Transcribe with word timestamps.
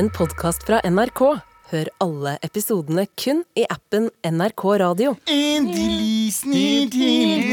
en 0.00 0.10
podkast 0.10 0.64
fra 0.64 0.80
NRK. 0.88 1.20
Hør 1.70 1.88
alle 2.00 2.38
episodene 2.46 3.02
kun 3.20 3.42
i 3.58 3.66
appen 3.68 4.08
NRK 4.24 4.62
Radio. 4.80 5.10
Endelig 5.28 6.32
snart 6.38 6.94
helg, 6.96 7.44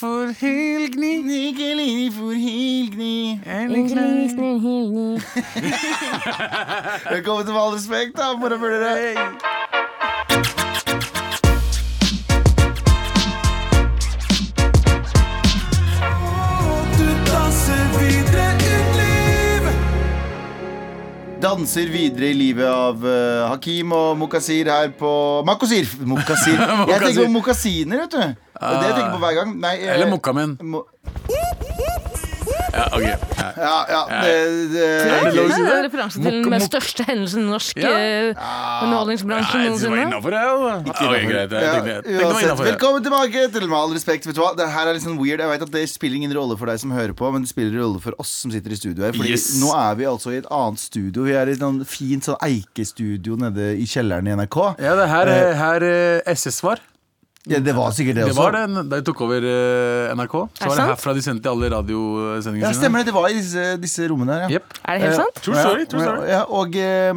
for 0.00 0.32
helgni. 0.40 1.12
For 2.16 2.32
helgni 2.42 3.16
Velkommen 7.14 7.46
til 7.46 7.54
Med 7.54 7.62
all 7.62 7.74
respekt, 7.78 8.18
da, 8.18 8.34
morapulere. 8.34 9.14
Danser 21.44 21.90
videre 21.92 22.30
i 22.32 22.36
livet 22.36 22.64
av 22.64 23.02
uh, 23.04 23.50
Hakim 23.50 23.90
og 23.92 24.14
Mokasir 24.16 24.70
her 24.72 24.88
på 24.96 25.10
Makosir! 25.44 25.90
Mokasir. 26.08 26.56
Jeg 26.88 27.00
tenker 27.02 27.26
på 27.26 27.34
mokasiner, 27.34 28.00
vet 28.06 28.14
du. 28.14 28.22
Det 28.54 28.86
jeg 28.86 28.94
tenker 28.96 29.12
på 29.12 29.20
hver 29.20 29.36
gang. 29.42 29.50
Nei, 29.60 29.74
eh, 29.82 29.92
Eller 29.92 30.08
Mokkamen. 30.08 30.54
mo 30.62 30.86
Ja, 32.74 32.84
ok. 32.90 33.02
Ja. 33.04 33.48
ja, 33.56 33.74
ja, 33.88 34.00
det, 34.24 34.32
det, 34.72 34.72
det 34.74 35.32
Det 35.34 35.48
det? 35.54 35.74
er 35.74 35.84
referanse 35.86 36.22
til 36.24 36.38
den 36.50 36.64
største 36.64 37.04
hendelsen 37.06 37.44
i 37.44 37.50
norsk 37.52 37.76
Ja. 37.78 37.90
eh, 37.94 38.34
underholdningsbransje 38.84 39.60
noensinne. 39.64 40.06
greit. 41.30 41.52
Ja, 41.54 42.54
velkommen 42.58 43.04
tilbake 43.04 43.44
til 43.54 43.68
Med 43.68 43.78
all 43.78 43.94
respekt. 43.94 44.26
Vet 44.26 44.34
du 44.36 44.42
hva? 44.42 44.52
Det 44.58 44.66
her 44.74 44.88
er 44.90 44.96
litt 44.98 45.04
sånn 45.06 45.18
weird. 45.20 45.40
Jeg 45.44 45.48
vet 45.52 45.62
at 45.68 45.70
Det 45.74 45.84
spiller 45.90 46.16
ingen 46.16 46.34
rolle 46.36 46.56
for 46.58 46.66
deg 46.70 46.78
som 46.82 46.90
hører 46.94 47.14
på, 47.14 47.30
men 47.32 47.42
det 47.46 47.50
spiller 47.52 47.78
rolle 47.82 48.00
for 48.02 48.14
oss 48.18 48.32
som 48.44 48.50
sitter 48.54 48.70
i 48.74 48.76
studio 48.80 49.04
her. 49.04 49.12
Fordi 49.12 49.30
Yes. 49.34 49.46
nå 49.62 49.70
er 49.74 49.94
vi 50.00 50.04
altså 50.10 50.32
i 50.34 50.38
et 50.42 50.46
annet 50.50 50.78
studio. 50.82 51.24
Vi 51.24 51.32
er 51.32 51.46
i 51.48 51.52
et 51.52 51.62
sånn 51.62 51.84
fint 51.86 52.24
sånn 52.26 52.38
eikestudio 52.42 53.36
nede 53.36 53.74
i 53.78 53.86
kjelleren 53.86 54.26
i 54.28 54.34
NRK. 54.34 54.58
Ja, 54.82 54.94
det 54.98 55.08
her, 55.08 55.26
er, 55.30 55.54
her 55.54 55.82
eh, 55.82 56.34
SS 56.34 56.60
var. 56.62 56.78
Ja, 57.46 57.58
det 57.60 57.74
var 57.76 57.90
sikkert 57.92 58.16
det 58.16 58.22
Det 58.24 58.30
også. 58.32 58.40
var 58.40 58.54
det 58.56 58.60
da 58.88 58.96
de 58.96 59.04
tok 59.04 59.18
over 59.26 59.44
eh, 59.44 60.12
NRK. 60.16 60.34
Så 60.56 60.68
var 60.70 60.78
det 60.78 60.84
herfra 60.88 61.12
de 61.18 61.22
sendte 61.26 61.50
alle 61.50 61.68
radiosendingene 61.74 62.70
Ja, 62.70 62.72
stemmer 62.78 63.02
det. 63.02 63.10
Det 63.10 63.14
var 63.18 63.26
i 63.28 63.34
disse, 63.36 63.64
disse 63.82 64.06
rommene 64.08 64.32
her. 64.38 64.46
Ja. 64.48 64.60
Yep. 64.60 64.78
Er 64.84 64.94
det 64.94 65.02
helt 65.04 65.12
Eh, 65.12 65.18
sant? 65.20 65.42
True 65.44 65.58
story. 65.60 65.84
True 65.92 66.00
story. 66.06 66.28
Ja, 66.32 66.42
og, 66.48 66.76
eh, 66.80 67.12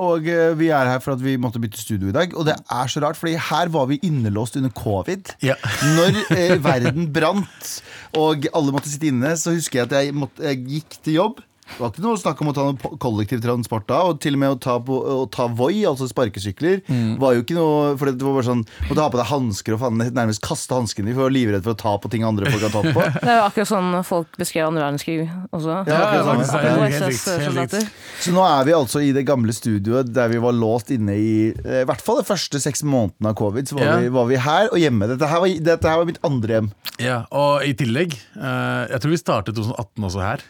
og 0.00 0.30
eh, 0.32 0.54
vi 0.56 0.70
er 0.72 0.92
her 0.94 1.02
for 1.04 1.12
at 1.12 1.20
vi 1.26 1.36
måtte 1.36 1.60
bytte 1.60 1.80
studio 1.82 2.08
i 2.08 2.16
dag. 2.16 2.32
Og 2.36 2.46
det 2.48 2.54
er 2.56 2.86
så 2.88 3.02
rart, 3.04 3.16
Fordi 3.20 3.34
her 3.36 3.68
var 3.68 3.86
vi 3.92 3.98
innelåst 4.02 4.56
under 4.56 4.70
covid. 4.70 5.34
Ja. 5.44 5.54
Når 5.98 6.22
eh, 6.36 6.56
verden 6.64 7.12
brant 7.12 7.82
og 8.16 8.48
alle 8.56 8.72
måtte 8.72 8.88
sitte 8.88 9.10
inne, 9.12 9.34
så 9.36 9.52
husker 9.52 9.82
jeg 9.82 9.90
at 9.90 9.98
jeg, 10.06 10.14
måtte, 10.16 10.40
jeg 10.40 10.64
gikk 10.72 10.96
til 11.04 11.18
jobb. 11.20 11.44
Det 11.66 11.80
var 11.82 11.90
ikke 11.90 12.02
noe 12.04 12.16
snakk 12.20 12.40
om 12.44 12.48
å 12.50 12.54
ta 12.54 12.64
noe 12.68 12.76
po- 12.78 12.92
kollektivtransport 13.02 13.86
da. 13.90 14.00
Og 14.06 14.20
til 14.22 14.36
og 14.36 14.40
med 14.42 14.52
å 14.54 14.58
ta, 14.62 14.76
på, 14.80 14.96
å 14.96 15.24
ta 15.34 15.48
Voi, 15.58 15.82
altså 15.88 16.06
sparkesykler, 16.10 16.82
Mm. 16.86 17.18
var 17.18 17.34
jo 17.34 17.42
ikke 17.42 17.56
noe 17.56 17.96
For 17.98 18.06
det 18.12 18.22
var 18.22 18.36
bare 18.36 18.46
sånn 18.46 18.62
Måtte 18.88 19.02
ha 19.02 19.08
på 19.10 19.18
deg 19.18 19.26
hansker 19.30 19.74
og 19.74 19.80
faen, 19.80 19.98
nærmest 20.14 20.40
kaste 20.44 20.74
hanskene 20.76 21.12
for 21.14 21.24
å 21.24 21.26
være 21.26 21.34
livredd 21.36 21.64
for 21.66 21.74
å 21.74 21.78
ta 21.80 21.92
på 21.98 22.10
ting 22.12 22.22
andre 22.26 22.50
folk 22.52 22.62
har 22.62 22.70
tatt 22.74 22.94
på. 22.94 23.02
Det 23.26 23.30
er 23.32 23.40
jo 23.40 23.44
akkurat 23.48 23.70
sånn 23.70 23.90
folk 24.06 24.38
beskrev 24.38 24.68
andre 24.68 24.84
verdenskrig 24.86 25.26
også. 25.50 25.76
Ja, 25.88 25.98
akkurat 26.06 26.26
sånn, 26.26 26.44
ja. 26.46 26.60
er 26.60 26.80
helt 26.86 26.96
helt 26.96 27.18
SS-soldater. 27.18 27.88
Så 28.22 28.34
nå 28.36 28.44
er 28.46 28.64
vi 28.68 28.76
altså 28.78 29.02
i 29.02 29.12
det 29.16 29.26
gamle 29.28 29.52
studioet 29.56 30.12
der 30.14 30.30
vi 30.32 30.38
var 30.42 30.54
låst 30.56 30.90
inne 30.94 31.16
i 31.18 31.30
eh, 31.50 31.82
i 31.82 31.86
hvert 31.88 32.02
fall 32.04 32.20
de 32.22 32.26
første 32.28 32.60
seks 32.62 32.84
månedene 32.86 33.32
av 33.32 33.38
covid. 33.42 33.68
Så 33.70 33.78
var, 33.80 33.86
Ja. 33.86 33.96
vi, 34.06 34.08
var 34.14 34.26
vi 34.30 34.36
her 34.46 34.68
og 34.72 34.78
hjemme. 34.80 35.08
Dette 35.12 35.28
her, 35.30 35.42
var, 35.42 35.48
dette 35.72 35.90
her 35.92 36.00
var 36.02 36.08
mitt 36.12 36.22
andre 36.26 36.60
hjem. 36.60 36.70
Ja, 37.02 37.18
og 37.34 37.64
i 37.66 37.74
tillegg 37.76 38.14
eh, 38.16 38.82
Jeg 38.94 39.02
tror 39.02 39.12
vi 39.12 39.20
startet 39.20 39.58
2018 39.58 40.06
også 40.10 40.22
her. 40.24 40.44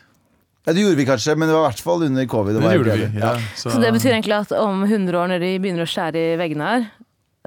Ja, 0.67 0.73
det 0.75 0.83
gjorde 0.83 0.99
vi 0.99 1.07
kanskje, 1.07 1.37
men 1.39 1.47
det 1.47 1.55
var 1.55 1.63
i 1.63 1.69
hvert 1.71 1.81
fall 1.87 2.03
under 2.09 2.25
covid. 2.27 2.57
Det 2.59 2.67
det 2.67 2.77
gjorde 2.81 2.95
vi. 2.99 3.11
Ja, 3.23 3.37
Så 3.55 3.79
det 3.79 3.93
betyr 3.95 4.17
egentlig 4.17 4.35
at 4.41 4.55
om 4.59 4.83
100 4.83 5.15
år 5.21 5.29
når 5.31 5.45
de 5.45 5.51
begynner 5.63 5.87
å 5.87 5.91
skjære 5.91 6.23
i 6.33 6.39
veggene 6.41 6.71
her, 6.73 6.89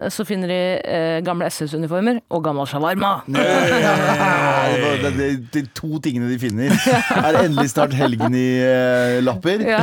så 0.07 0.23
finner 0.23 0.47
de 0.47 0.59
eh, 0.79 1.17
gamle 1.27 1.49
SS-uniformer 1.51 2.21
og 2.31 2.43
gammel 2.45 2.69
shawarma. 2.69 3.09
Ja, 4.69 4.77
det, 5.01 5.01
det, 5.01 5.11
det, 5.17 5.27
de 5.51 5.61
to 5.75 5.99
tingene 6.03 6.29
de 6.29 6.37
finner, 6.39 6.71
er 7.19 7.37
endelig 7.41 7.71
snart 7.73 7.93
helgen-i-lapper. 7.97 9.63
Ja. 9.67 9.81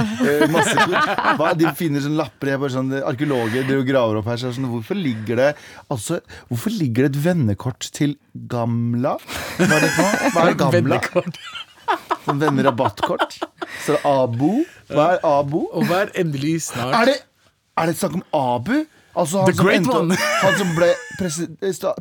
masse, 0.52 0.86
hva, 1.36 1.52
de 1.58 1.69
finner 1.76 2.04
sånne 2.04 2.20
lapper 2.22 2.52
jeg 2.52 2.62
bare 2.62 2.75
sånn, 2.76 2.92
Arkeologer 3.04 3.66
de 3.69 3.80
graver 3.88 4.20
opp 4.22 4.30
her. 4.30 4.41
Så 4.41 4.54
sånn, 4.56 4.69
hvorfor 4.72 4.96
ligger 4.98 5.41
det 5.42 5.50
Altså, 5.92 6.20
hvorfor 6.48 6.72
ligger 6.72 7.06
det 7.06 7.12
et 7.16 7.22
vennekort 7.26 7.88
til 7.96 8.16
Gamla? 8.32 9.16
Hva 9.58 9.69
er 9.69 9.86
det 9.88 9.94
for 9.96 10.04
noe? 10.06 10.34
Hva 10.36 10.46
er 10.46 10.60
Gamla? 10.64 10.76
Vennekort. 10.80 11.66
Sånn 12.26 12.42
vennerrabattkort. 12.42 13.38
Så 13.84 13.94
er 13.94 13.97
det 13.97 14.03
Abo. 14.10 14.53
Hva 14.91 15.09
er 15.14 15.25
Abo? 15.26 15.64
Og 15.72 15.87
hva 15.88 16.04
er 16.04 16.12
endelig 16.22 16.59
snart 16.69 16.94
Er 17.00 17.10
det, 17.12 17.16
er 17.78 17.91
det 17.91 17.97
snakk 18.00 18.19
om 18.19 18.25
Abu? 18.34 18.76
Altså 19.16 19.41
han 19.41 19.48
The 19.48 19.54
som, 19.56 19.64
great 19.64 19.78
endte, 19.81 19.97
one. 19.97 20.16
han 20.42 20.56
som 20.60 20.72
ble 20.76 20.88
presi 21.16 21.47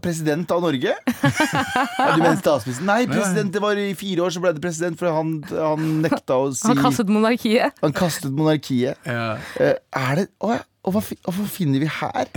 president 0.04 0.50
av 0.52 0.64
Norge? 0.66 0.96
Ja, 1.00 2.08
du 2.12 2.20
mener 2.20 2.36
statsminister? 2.42 2.84
Nei, 2.90 3.06
president, 3.08 3.54
det 3.56 3.62
var 3.64 3.80
i 3.80 3.94
fire 3.96 4.26
år 4.26 4.34
så 4.36 4.42
ble 4.44 4.52
det 4.58 4.64
president, 4.66 5.00
for 5.00 5.14
han, 5.16 5.38
han 5.54 5.86
nekta 6.04 6.42
å 6.44 6.50
si 6.52 6.68
Han 6.68 6.82
kastet 6.84 7.14
monarkiet. 7.16 7.78
Han 7.86 7.96
kastet 7.96 8.36
monarkiet. 8.36 9.00
Ja. 9.08 9.38
Eh, 9.64 9.78
er 9.96 10.20
det 10.20 10.28
Å 10.44 10.58
ja. 10.58 10.60
Og 10.86 10.94
hva, 10.94 11.02
og 11.02 11.34
hva 11.40 11.48
finner 11.50 11.82
vi 11.82 11.88
her? 11.90 12.28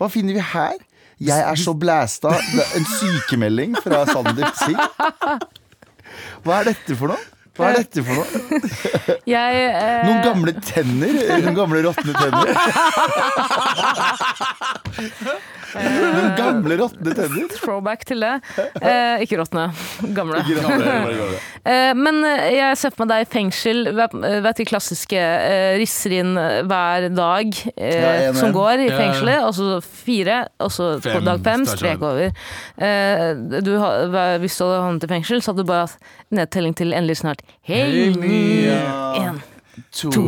Hva 0.00 0.08
finner 0.10 0.34
vi 0.34 0.42
her? 0.54 0.80
Jeg 1.22 1.44
er 1.46 1.60
så 1.60 1.70
blæsta. 1.78 2.32
En 2.74 2.88
sykemelding 2.96 3.76
fra 3.84 4.00
Sandeep 4.08 4.56
Singh. 4.58 4.80
Hva 6.44 6.60
er 6.60 6.64
dette 6.72 6.96
for 6.98 7.06
noe? 7.12 7.22
Hva 7.52 7.68
er 7.68 7.74
dette 7.82 8.00
for 8.06 8.14
noe? 8.16 8.26
Jeg 9.34 9.64
eh, 9.68 10.06
Noen 10.08 10.22
gamle 10.24 10.52
tenner? 10.64 11.12
Noen 11.42 11.56
gamle 11.58 11.82
råtne 11.84 12.12
tenner? 12.16 12.48
Noen 15.74 16.32
gamle 16.36 16.76
råtne 16.80 17.14
tenner? 17.16 17.48
Throwback 17.56 18.04
til 18.08 18.20
det. 18.24 18.32
Eh, 18.82 19.22
ikke 19.24 19.38
råtne. 19.40 19.68
Gamle. 20.16 20.42
Ikke 20.44 20.62
gamle. 20.66 21.28
Eh, 21.62 21.92
men 21.94 22.16
eh, 22.26 22.48
jeg 22.56 22.74
ser 22.80 22.90
for 22.90 23.04
meg 23.04 23.10
deg 23.12 23.20
i 23.22 23.28
fengsel. 23.30 23.84
Vet 23.94 24.14
vet 24.42 24.58
de 24.58 24.64
klassiske 24.66 25.14
eh, 25.22 25.76
risser 25.78 26.16
inn 26.16 26.32
eh, 26.40 26.56
hver 26.66 27.06
dag 27.14 27.52
eh, 27.76 27.92
Ja, 28.26 28.32
som 28.34 28.50
går 28.56 28.82
i 28.82 28.88
Ja. 28.88 28.96
fengselet, 28.98 29.44
og 29.46 29.54
så 29.54 29.76
fire, 29.86 30.40
og 30.58 30.72
så 30.74 30.88
på 31.04 31.20
dag 31.22 31.38
fem 31.46 31.62
strek 31.70 32.02
over. 32.02 32.34
Eh, 32.82 33.28
du, 33.62 33.70
hvis 34.42 34.58
du 34.58 34.64
hadde 34.66 34.82
havnet 34.88 35.06
i 35.06 35.12
fengsel, 35.14 35.38
så 35.38 35.52
hadde 35.52 35.62
du 35.62 35.70
bare 35.70 35.86
hatt 35.86 36.10
nedtelling 36.34 36.74
til 36.82 36.90
endelig 36.98 37.20
snart. 37.22 37.46
Hei, 37.62 37.84
Helg. 38.10 38.26
En, 39.22 39.38
To, 39.94 40.10
to, 40.10 40.22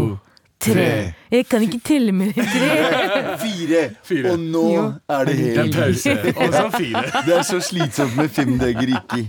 tre. 0.60 1.14
Jeg 1.34 1.46
kan 1.50 1.62
ikke 1.66 1.80
telle 1.84 2.12
mer 2.14 2.30
enn 2.32 2.46
tre. 2.48 2.68
fire. 3.44 3.80
Fire. 4.06 4.30
Og 4.32 4.38
nå 4.40 4.62
Jo. 4.74 4.84
er 5.16 5.24
det 5.28 5.36
Det 5.40 5.64
er 5.64 5.72
pause. 5.74 6.14
Og 6.34 6.54
så 6.54 6.64
fire. 6.76 7.02
Det 7.26 7.34
er 7.38 7.42
så 7.48 7.58
slitsomt 7.64 8.14
med 8.16 8.30
fem 8.32 8.54
dager 8.60 8.94
ikke. 8.98 9.24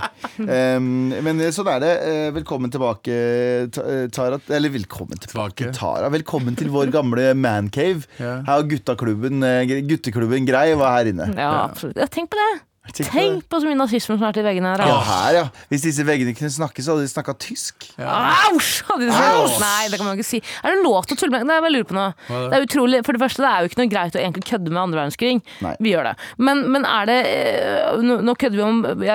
Um, 0.45 1.09
men 1.25 1.41
sånn 1.55 1.71
er 1.73 1.83
det. 1.83 1.93
Eh, 2.11 2.29
Velkommen 2.35 2.71
tilbake, 2.73 3.15
eh, 3.15 4.05
Tara. 4.15 4.39
Eller 4.53 4.73
velkommen 4.75 5.19
tilbake. 5.25 5.71
Tara. 5.75 6.11
Velkommen 6.13 6.55
til 6.59 6.69
vår 6.73 6.91
gamle 6.93 7.31
mancave. 7.39 8.05
Her 8.19 8.43
har 8.47 8.63
guttaklubben, 8.69 9.43
eh, 9.43 9.75
gutteklubben 9.89 10.47
Grei 10.47 10.69
var 10.79 10.97
her 10.99 11.11
inne. 11.11 11.31
Ja, 11.35 11.51
absolutt. 11.69 11.97
Ja, 11.99 12.07
tenk 12.11 12.29
på 12.31 12.39
det. 12.39 12.53
Tenk 12.85 12.97
på 12.97 13.03
det. 13.03 13.11
Tenk 13.15 13.47
på 13.49 13.59
så 13.61 13.69
mye 13.69 13.77
nazisme 13.79 14.15
som 14.17 14.23
er 14.27 14.35
til 14.37 14.45
veggene 14.45 14.71
her. 14.75 14.83
Ja, 14.87 14.97
her, 15.09 15.37
ja. 15.39 15.45
Hvis 15.71 15.85
disse 15.87 16.05
veggene 16.05 16.35
kunne 16.37 16.51
snakke, 16.53 16.83
så 16.85 16.93
hadde 16.93 17.05
de 17.07 17.11
snakka 17.11 17.33
tysk. 17.41 17.87
Aus! 17.97 18.69
Nei, 18.99 19.87
det 19.91 19.97
kan 19.99 20.05
man 20.07 20.15
ikke 20.19 20.27
si. 20.27 20.39
Er 20.63 20.75
det 20.75 20.83
lov 20.85 21.07
til 21.09 21.17
å 21.17 21.19
tulle 21.23 21.39
med 21.41 21.49
det? 21.49 21.55
er 21.55 21.65
jeg 21.65 21.75
lurer 21.75 21.87
på 21.89 21.97
nå. 21.97 22.05
Det 22.29 22.59
er 22.59 22.65
utrolig, 22.67 23.01
For 23.07 23.17
det 23.17 23.21
første, 23.23 23.43
det 23.43 23.49
er 23.51 23.63
jo 23.65 23.71
ikke 23.71 23.79
noe 23.81 23.91
greit 23.91 24.17
å 24.17 24.21
egentlig 24.21 24.45
kødde 24.51 24.73
med 24.73 24.81
andre 24.83 25.01
verdenskrig. 25.01 25.33
Nei. 25.65 25.73
Vi 25.81 25.93
gjør 25.95 26.09
det. 26.11 26.13
Men, 26.37 26.63
men 26.75 26.85
er 26.89 27.09
det 27.09 27.17
eh, 27.31 28.01
Nå, 28.05 28.19
nå 28.25 28.35
kødder 28.39 28.59
vi 28.59 28.63
om 28.65 28.79
Vi 29.01 29.09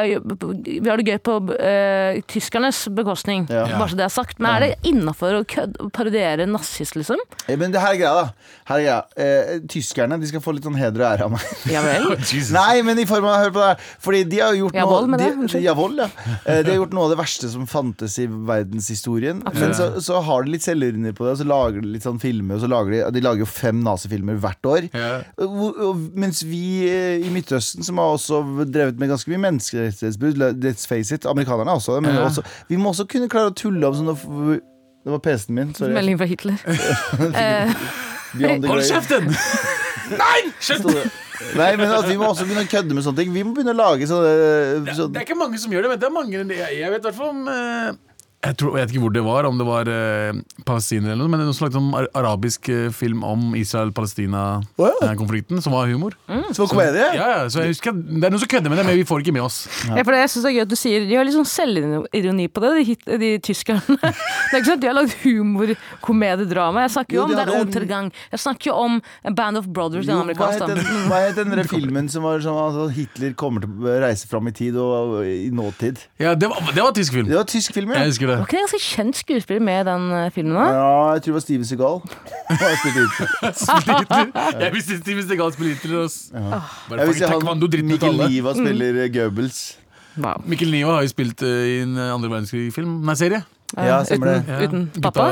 har 0.89 1.01
det 1.01 1.07
gøy 1.07 1.19
på 1.27 1.37
uh, 1.51 2.21
tyskernes 2.31 2.83
bekostning, 2.97 3.47
Ja. 3.51 3.67
bare 3.77 3.91
så 3.93 3.99
det 4.01 4.07
er 4.07 4.15
sagt. 4.15 4.41
Men 4.43 4.51
er 4.57 4.67
det 4.67 4.91
innafor 4.91 5.41
å 5.41 5.45
kødde, 5.49 5.91
parodiere 5.95 6.47
nazist, 6.51 6.97
liksom? 6.99 7.21
Eh, 7.47 7.57
Men 7.61 7.75
det 7.75 7.83
her 7.83 7.95
er 7.95 8.01
greia, 8.03 8.25
da. 8.25 8.55
Her 8.71 8.81
er 8.81 8.87
greia. 8.87 9.01
Uh, 9.15 9.69
tyskerne 9.71 10.19
de 10.21 10.31
skal 10.31 10.43
få 10.45 10.55
litt 10.57 10.67
sånn 10.67 10.79
heder 10.81 11.05
og 11.05 11.09
ære 11.13 11.29
av 11.29 11.35
meg. 11.37 11.47
Ja 11.71 11.85
vel? 11.87 12.11
Nei, 12.61 12.83
men 12.87 12.99
i 13.01 13.07
form 13.09 13.29
av 13.31 13.39
Hør 13.41 13.53
på 13.55 13.60
det. 13.63 13.73
Fordi 14.05 14.21
de 14.33 14.39
har 14.43 14.57
gjort 14.59 14.75
Javol, 14.79 15.07
noe 15.11 15.19
det, 15.21 15.29
de, 15.31 15.41
unnskyld. 15.45 15.65
Ja. 15.65 16.09
Eh, 16.45 16.63
De 16.65 16.71
har 16.73 16.79
gjort 16.81 16.95
noe 16.97 17.05
av 17.09 17.13
det 17.15 17.19
verste 17.21 17.51
som 17.53 17.67
fantes 17.71 18.19
i 18.23 18.27
verdenshistorien. 18.27 19.43
Men 19.55 19.75
så, 19.77 19.91
så 20.03 20.21
har 20.27 20.45
de 20.47 20.55
litt 20.57 20.65
selvironi 20.67 21.13
på 21.17 21.27
det, 21.29 21.33
og 21.37 21.41
så 21.43 21.47
lager 21.49 21.81
de 21.85 21.93
litt 21.95 22.07
sånn 22.07 22.21
filmer. 22.23 22.57
Og 22.59 22.65
så 22.65 22.71
lager 22.73 22.97
de, 22.97 23.03
de 23.19 23.25
lager 23.25 23.45
jo 23.45 23.51
fem 23.51 23.81
nazifilmer 23.87 24.41
hvert 24.43 24.71
år. 24.73 24.89
Ja. 24.95 25.13
Hvor- 25.41 25.81
og- 25.91 26.07
Mens 26.21 26.43
vi 26.45 26.65
eh, 26.89 27.21
i 27.27 27.31
Midtøsten, 27.33 27.85
som 27.87 27.99
har 28.01 28.15
også 28.17 28.41
drevet 28.71 28.99
med 28.99 29.09
ganske 29.13 29.31
mye 29.31 29.41
menneskerettighetsbrudd, 29.47 30.37
let's 30.65 30.87
face 30.89 31.13
it, 31.15 31.27
amerikanerne 31.27 31.71
også 31.77 32.01
men 32.01 32.17
også, 32.17 32.43
vi 32.69 32.77
må 32.81 32.91
også 32.93 33.07
kunne 33.11 33.29
klare 33.31 33.51
å 33.51 33.55
tulle 33.57 33.87
om 33.87 33.95
sånne 33.95 34.61
Det 35.01 35.13
var 35.15 35.19
PC-en 35.25 35.55
min. 35.57 35.75
Sorry. 35.75 35.95
Melding 35.97 36.19
fra 36.21 36.27
Hitler. 36.29 36.61
Eh, 37.41 37.73
Hold 38.71 38.85
kjeften! 38.87 39.27
Nei! 40.19 40.39
Skjønt! 40.63 41.11
Nei, 41.57 41.71
men 41.77 41.89
altså, 41.89 42.11
vi 42.11 42.19
må 42.21 42.29
også 42.29 42.45
begynne 42.49 42.67
å 42.67 42.71
kødde 42.71 42.97
med 42.97 43.05
sånne 43.07 43.23
ting. 43.23 43.33
Vi 43.33 43.43
må 43.47 43.55
begynne 43.57 43.73
å 43.73 43.79
lage 43.79 44.09
sånne, 44.11 44.33
Det 44.87 44.97
sånne 44.99 45.23
er 45.23 45.27
ikke 45.27 45.39
mange 45.41 45.61
som 45.63 45.73
gjør 45.73 45.87
det, 45.87 45.93
men 45.95 46.03
det 46.03 46.09
er 46.09 46.15
mange 46.15 46.37
Jeg, 46.37 46.79
jeg 46.81 46.93
vet 46.93 47.01
i 47.01 47.07
hvert 47.09 47.17
fall 47.17 47.33
om 47.33 47.49
eh, 47.49 48.01
jeg, 48.41 48.57
tror, 48.57 48.73
jeg 48.79 48.87
vet 48.87 48.93
ikke 48.95 49.03
hvor 49.05 49.13
det 49.13 49.23
var, 49.27 49.45
om 49.45 49.59
det 49.61 49.67
var 49.69 49.85
eh, 49.93 50.33
palestinere 50.65 51.13
eller 51.13 51.27
noe, 51.27 51.31
men 51.33 51.41
det 51.41 51.45
er 51.45 51.49
noen 51.51 51.59
slags 51.59 51.75
sånn 51.77 51.91
ar 51.99 52.07
arabisk 52.17 52.69
eh, 52.73 52.87
film 52.95 53.21
om 53.27 53.51
Israel-Palestina-konflikten, 53.59 55.61
som 55.63 55.73
var 55.75 55.87
humor. 55.91 56.13
Som 56.55 56.65
en 56.65 56.71
komedie? 56.71 57.07
Ja, 57.17 57.27
ja, 57.35 57.41
så 57.53 57.59
jeg 57.65 57.71
husker, 57.75 57.93
Det 57.93 58.25
er 58.27 58.31
noen 58.33 58.41
som 58.43 58.49
kødder 58.51 58.71
med 58.73 58.79
det, 58.81 58.87
men 58.89 58.97
vi 58.99 59.05
får 59.09 59.19
ikke 59.25 59.35
med 59.37 59.45
oss. 59.45 59.57
Ja, 59.89 60.03
for 60.03 60.13
det, 60.15 60.21
jeg 60.25 60.31
synes 60.33 60.45
det 60.47 60.51
er 60.51 60.57
gøy 60.57 60.65
at 60.65 60.73
du 60.73 60.77
sier 60.81 60.99
De 61.09 61.15
har 61.19 61.25
litt 61.29 61.37
sånn 61.37 61.51
selvironi 61.51 62.47
på 62.53 62.59
det, 62.65 62.71
de, 62.79 62.83
hit- 62.91 63.11
de 63.25 63.31
tyskerne. 63.45 63.83
Det 64.51 64.57
er 64.57 64.61
ikke 64.65 64.71
sånn 64.71 64.81
at 64.81 64.83
De 64.83 64.89
har 64.91 64.97
lagd 64.97 65.13
humor, 65.23 65.69
komediedrama. 66.03 66.79
Jeg 66.87 66.93
snakker 66.97 67.13
jo 67.15 67.19
Jo, 67.21 67.25
om 67.27 67.31
det 67.31 67.37
Der 67.39 67.45
hadde 67.53 67.61
en- 67.61 67.67
Untergang. 67.71 68.07
Jeg 68.33 68.41
snakker 68.43 68.65
jo 68.73 68.77
om 68.81 68.93
Band 69.37 69.57
of 69.61 69.67
Brothers, 69.71 70.07
den 70.09 70.17
Jo, 70.17 70.21
hva 70.25 70.29
het 70.51 70.63
amerikanske. 70.65 70.75
den, 70.75 70.81
hva 71.11 71.19
het 71.29 71.37
den 71.39 71.51
der 71.55 71.69
filmen 71.71 72.07
som 72.11 72.23
var 72.27 72.37
sånn 72.43 72.59
at 72.89 72.95
Hitler 72.97 73.33
kommer 73.39 73.63
til 73.67 73.71
å 73.87 73.89
reise 74.03 74.27
fram 74.31 74.49
i 74.51 74.55
tid 74.57 74.75
og, 74.81 74.91
og 75.21 75.25
i 75.29 75.51
nåtid? 75.55 75.97
Ja, 76.19 76.33
Det 76.35 76.49
var, 76.51 76.59
det 76.75 76.83
var 76.83 76.91
tysk 76.97 77.13
film. 77.15 77.29
Det 77.31 77.39
var 77.39 77.47
tysk 77.53 77.71
film, 77.77 77.91
ja. 77.95 77.99
Jeg 78.03 78.11
husker 78.15 78.30
det. 78.31 78.37
Var 78.39 78.47
ikke 78.47 78.57
det 78.57 78.61
en 78.61 78.67
ganske 78.69 78.83
kjent 78.87 79.19
skuespiller 79.21 79.65
med 79.69 79.81
i 79.83 79.87
den 79.91 80.07
eh, 80.21 80.31
filmen? 80.35 80.57
da? 80.57 80.65
Ja, 80.79 80.95
jeg 81.17 81.23
tror 81.27 81.33
det 81.33 81.39
var 81.39 81.45
Steven 81.47 81.69
Seagal. 81.69 82.01
Jeg 84.61 84.73
visste 84.75 84.99
Steven 85.03 85.29
Seagal 85.29 85.53
spiller 85.55 85.75
Hitler. 85.77 86.09
Bare 86.89 86.99
Jeg 87.01 87.07
vil 87.11 87.15
si 87.21 87.25
han, 87.25 87.63
Mikkel. 87.93 88.19
Niva 88.27 88.55
spiller 88.59 89.03
eh, 89.05 89.13
Goebbels. 89.15 89.61
Wow. 90.21 90.43
Mikkel 90.51 90.71
Niva 90.75 90.97
har 90.99 91.07
jo 91.07 91.13
spilt 91.13 91.43
eh, 91.47 91.65
i 91.71 91.81
en 91.85 91.97
andre 91.99 92.29
verdenskrig-film. 92.33 93.01
Nei, 93.07 93.15
serie. 93.19 93.43
Ja, 93.71 94.01
stemmer 94.03 94.41
uten, 94.41 94.81
det. 94.91 94.91
uten 94.91 95.03
pappa? 95.05 95.25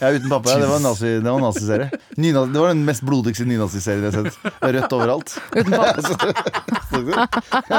Ja, 0.00 0.08
uten 0.16 0.26
pappa. 0.32 0.50
Ja, 0.50 0.56
det 0.58 0.66
var 0.72 0.80
en 0.80 0.86
nazi- 0.88 1.12
det 1.22 1.30
var 1.30 1.36
en 1.38 1.44
naziserie. 1.52 1.86
Nyna- 2.18 2.42
Det 2.50 2.58
var 2.64 2.72
den 2.74 2.82
mest 2.88 3.04
blodigste 3.06 3.46
nynaziserien 3.46 4.02
jeg 4.08 4.12
har 4.16 4.26
sett. 4.26 4.56
Rødt 4.74 4.96
overalt. 4.96 5.36
Uten 5.54 5.70
pappa. 5.70 6.02
Så 6.02 7.02
du? 7.06 7.12
Ja, 7.14 7.28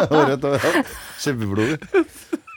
det 0.07 0.15
var 0.15 0.31
rødt 0.31 0.47
overalt. 0.47 0.93
Kjempeblodig. 1.19 2.05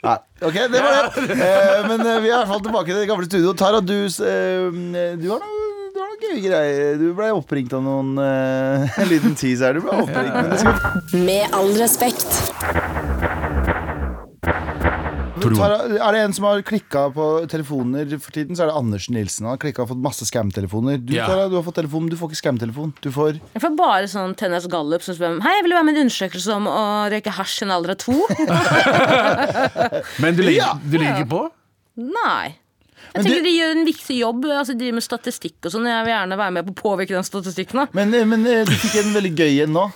Nei, 0.01 0.17
ok, 0.41 0.55
det 0.73 0.79
var 0.81 0.95
det. 0.97 1.25
Eh, 1.35 1.83
men 1.85 2.01
eh, 2.01 2.21
vi 2.23 2.31
er 2.31 2.33
i 2.33 2.37
hvert 2.39 2.49
fall 2.49 2.63
tilbake 2.65 2.89
til 2.89 3.01
det 3.03 3.09
gamle 3.09 3.27
studioet. 3.27 3.59
Tara, 3.59 3.81
du, 3.85 3.97
eh, 4.01 5.17
du 5.21 5.27
har 5.29 5.43
noe 5.43 5.59
du 5.91 5.99
har 5.99 6.15
gøye 6.23 6.41
greier. 6.41 6.95
Du 6.97 7.11
ble 7.17 7.27
oppringt 7.35 7.73
av 7.75 7.83
noen 7.85 8.15
eh, 8.23 8.87
En 9.03 9.09
liten 9.11 9.37
tease 9.37 9.67
her. 9.67 9.77
Du 9.77 9.85
ble 9.85 9.99
oppringt, 10.01 10.33
men 11.13 11.25
Med 11.27 11.53
all 11.57 11.73
respekt. 11.77 12.40
Tara, 15.57 15.77
Er 16.07 16.11
det 16.13 16.21
en 16.25 16.33
som 16.33 16.45
har 16.45 16.61
klikka 16.61 17.11
på 17.13 17.25
telefoner 17.51 18.05
for 18.19 18.31
tiden, 18.31 18.55
så 18.55 18.63
er 18.63 18.67
det 18.71 18.75
Anders 18.77 19.09
Nilsen. 19.09 19.45
Han 19.45 19.57
har 19.57 19.61
klikka 19.61 19.81
og 19.83 19.89
fått 19.89 20.01
masse 20.01 20.25
scam-telefoner. 20.29 20.97
Du, 21.03 21.13
Ja. 21.13 21.25
Tara, 21.27 21.49
du 21.49 21.55
har 21.55 21.63
fått 21.63 21.75
telefon, 21.75 22.01
men 22.05 22.09
du 22.09 22.15
får 22.17 22.29
ikke 22.31 22.41
scam-telefon. 22.43 22.93
Du 23.01 23.11
får 23.11 23.39
Jeg 23.53 23.61
får 23.61 23.75
bare 23.77 24.07
sånn 24.07 24.35
Tennis 24.35 24.65
Gallup 24.67 25.01
som 25.03 25.15
spør 25.15 25.41
Hei, 25.41 25.55
jeg 25.59 25.63
vil 25.63 25.73
være 25.73 25.83
med 25.85 25.95
i 25.95 25.99
en 25.99 26.05
undersøkelse 26.07 26.53
om 26.55 26.65
å 26.67 27.09
røyke 27.11 27.31
hasj 27.37 27.61
i 27.61 27.65
en 27.65 27.71
alder 27.71 27.89
av 27.91 27.97
to. 27.97 28.13
Men 30.21 30.35
du 30.35 30.43
legger, 30.43 30.61
Ja. 30.61 30.73
du 30.83 30.97
legger 30.97 31.15
ikke 31.23 31.29
på? 31.31 31.43
Nei. 31.97 32.55
Jeg 33.13 33.15
Men 33.15 33.23
tenker 33.25 33.41
du- 33.41 33.49
De 33.49 33.57
gjør 33.59 33.71
en 33.75 33.85
viktig 33.85 34.17
jobb. 34.19 34.45
Altså, 34.45 34.71
de 34.73 34.77
driver 34.79 34.93
med 34.93 35.03
statistikk 35.03 35.55
og 35.65 35.71
sånn. 35.73 35.85
Jeg 35.89 36.05
vil 36.05 36.13
gjerne 36.13 36.37
være 36.37 36.51
med 36.53 36.65
på 36.67 36.73
å 36.73 36.81
påvirke 36.95 37.09
den 37.17 37.23
statistikken. 37.27 37.73
da 37.81 37.87
Men, 37.93 38.13
eh, 38.13 38.23
men 38.25 38.45
eh, 38.47 38.63
du 38.63 38.71
fikk 38.71 38.95
en 39.03 39.13
veldig 39.13 39.35
gøy 39.35 39.63
en 39.63 39.73
nå. 39.73 39.91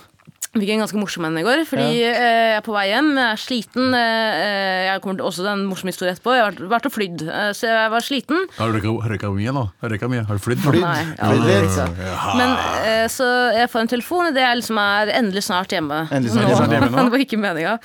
Fikk 0.60 0.70
en 0.74 0.82
ganske 0.84 0.98
morsom 1.00 1.24
en 1.28 1.36
i 1.38 1.42
går. 1.46 1.64
Fordi 1.68 1.86
eh, 2.02 2.16
jeg 2.16 2.56
er 2.58 2.64
på 2.66 2.72
vei 2.74 2.86
hjem, 2.90 3.10
jeg 3.16 3.32
er 3.32 3.40
sliten. 3.42 3.94
eh, 3.94 4.86
jeg 4.86 5.02
kommer 5.04 5.18
til 5.20 5.26
også 5.28 5.42
til 5.44 5.50
en 5.52 5.64
morsom 5.68 5.90
historie 5.90 6.12
etterpå. 6.14 6.34
Jeg 6.36 6.44
har 6.46 6.52
vært, 6.72 6.86
og 6.88 6.94
flydd, 6.94 7.24
eh, 7.28 7.50
så 7.56 7.68
jeg 7.70 7.90
var 7.92 8.00
sliten. 8.06 8.46
Har 8.56 8.72
du 8.72 8.78
røyka- 8.80 9.32
mye 9.36 9.52
nå? 9.52 9.64
Har 9.80 9.88
du 9.88 9.94
røyka 9.96 10.08
mye? 10.08 10.24
Har 10.26 10.38
du 10.38 10.42
flydd? 10.46 10.62
Flydd. 10.64 10.80
Nei, 10.80 11.02
ja, 11.18 11.28
Flydd 11.30 11.44
det 11.46 11.56
er 11.56 11.66
ikke 11.68 12.36
Men 12.40 12.54
eh, 12.86 13.06
Så 13.12 13.26
jeg 13.56 13.70
får 13.72 13.80
en 13.84 13.92
telefon 13.92 14.30
idet 14.30 14.42
jeg 14.44 14.60
liksom 14.62 14.78
er 14.80 15.12
endelig 15.18 15.42
snart 15.46 15.68
hjemme. 15.76 16.00
Endelig 16.10 16.32
snart 16.36 16.48
Nå. 16.48 16.56
snart 16.56 16.74
hjemme 16.76 16.90
nå? 16.90 17.04
det 17.06 17.14
var 17.16 17.24
ikke 17.26 17.40
meninga. 17.42 17.76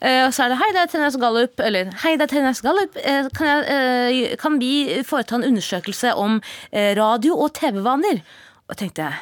Eh, 0.00 0.22
og 0.26 0.32
så 0.34 0.46
er 0.46 0.48
det 0.54 0.58
'Hei, 0.62 0.70
det 0.72 0.82
er 0.82 0.90
Tennis 0.94 1.16
Gallup'. 1.20 1.60
Eller 1.66 1.92
'Hei, 2.02 2.16
det 2.16 2.22
er 2.28 2.32
Tennis 2.34 2.60
Gallup. 2.62 2.96
Eh, 3.04 3.28
kan, 3.36 3.46
jeg, 3.46 4.30
eh, 4.32 4.36
kan 4.40 4.58
vi 4.58 5.02
foreta 5.04 5.36
en 5.36 5.44
undersøkelse 5.44 6.14
om 6.16 6.40
eh, 6.72 6.94
radio- 6.96 7.36
og 7.36 7.52
TV-vaner?' 7.54 8.22
Og 8.68 8.76
tenkte 8.76 9.02
jeg 9.06 9.14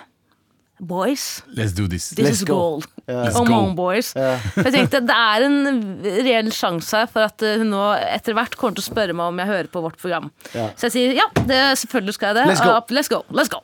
Boys, 0.85 1.43
Let's 1.57 1.73
do 1.73 1.87
this. 1.89 2.11
this 2.11 2.25
Let's 2.25 2.41
is 2.43 2.45
go. 2.45 2.55
gold. 2.55 2.87
Let's 3.09 3.37
Come 3.37 3.49
go. 3.49 3.59
on, 3.61 3.75
boys. 3.77 4.13
For 4.13 4.65
jeg 4.69 4.75
tenkte 4.75 5.01
Det 5.05 5.17
er 5.17 5.45
en 5.45 5.59
reell 6.05 6.51
sjanse 6.55 7.03
her 7.03 7.09
for 7.11 7.27
at 7.29 7.45
eh, 7.45 7.59
hun 7.61 7.73
nå 7.73 7.83
etter 8.01 8.37
hvert 8.37 8.57
kommer 8.61 8.77
til 8.77 8.85
å 8.85 8.89
spørre 8.91 9.17
meg 9.17 9.33
om 9.33 9.41
jeg 9.43 9.51
hører 9.51 9.71
på 9.73 9.83
vårt 9.85 9.97
program. 10.01 10.31
Yeah. 10.53 10.73
Så 10.77 10.89
jeg 10.89 10.95
sier 10.97 11.17
ja, 11.21 11.29
det, 11.45 11.61
selvfølgelig 11.83 12.17
skal 12.17 12.33
jeg 12.33 12.41
det. 12.43 12.47
Let's 12.53 12.65
go. 12.65 12.77
Uh, 12.77 12.97
let's 12.97 13.13
go. 13.13 13.23
Let's 13.33 13.53
go. 13.53 13.61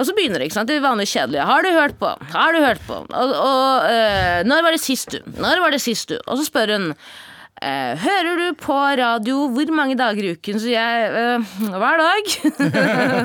Og 0.00 0.06
så 0.06 0.14
begynner 0.16 0.40
det, 0.40 0.48
ikke 0.48 0.56
sant, 0.60 0.70
det 0.70 0.80
vanlige 0.84 1.12
kjedelige. 1.12 1.48
Har 1.48 1.66
du 1.66 1.70
hørt 1.76 1.96
på? 2.00 2.12
Har 2.32 2.54
du 2.56 2.60
hørt 2.62 2.80
på? 2.86 3.00
Og, 3.04 3.32
og 3.34 3.88
uh, 3.90 4.38
når 4.48 4.64
var 4.64 4.76
det 4.76 4.82
sist 4.84 5.16
du? 5.16 5.18
Når 5.40 5.60
var 5.64 5.74
det 5.74 5.82
sist 5.82 6.12
du? 6.12 6.16
Og 6.24 6.40
så 6.40 6.46
spør 6.46 6.76
hun 6.76 6.86
eh, 7.62 7.94
Hører 8.00 8.38
du 8.40 8.46
på 8.60 8.76
radio 9.00 9.48
hvor 9.54 9.72
mange 9.74 9.96
dager 9.98 10.22
i 10.26 10.34
uken? 10.36 10.60
Så 10.62 10.70
jeg 10.72 11.10
uh, 11.10 11.40
hver 11.74 12.02
dag. 12.02 12.30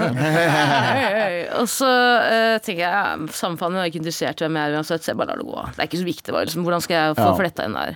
og 1.60 1.68
så 1.72 1.90
uh, 1.90 2.56
tenker 2.64 2.82
jeg 2.84 2.90
ja, 2.90 3.04
Samfunnet 3.36 3.82
er 3.84 3.92
ikke 3.92 4.02
interessert 4.04 4.42
i 4.42 4.48
hvem 4.48 4.58
jeg 4.60 4.72
er 4.72 4.80
uansett, 4.80 5.06
så 5.06 5.14
jeg 5.14 5.20
bare 5.22 5.34
lar 5.34 5.44
det 5.44 5.48
gå. 5.52 5.62
Det 5.76 5.84
er 5.84 5.90
ikke 5.92 6.02
så 6.02 6.10
viktig. 6.10 6.34
Bare, 6.36 6.48
liksom, 6.50 6.66
hvordan 6.68 6.84
skal 6.86 6.98
jeg 7.00 7.20
få 7.22 7.30
Ja. 7.30 7.38
fletta 7.44 7.68
inn 7.70 7.78
der? 7.78 7.96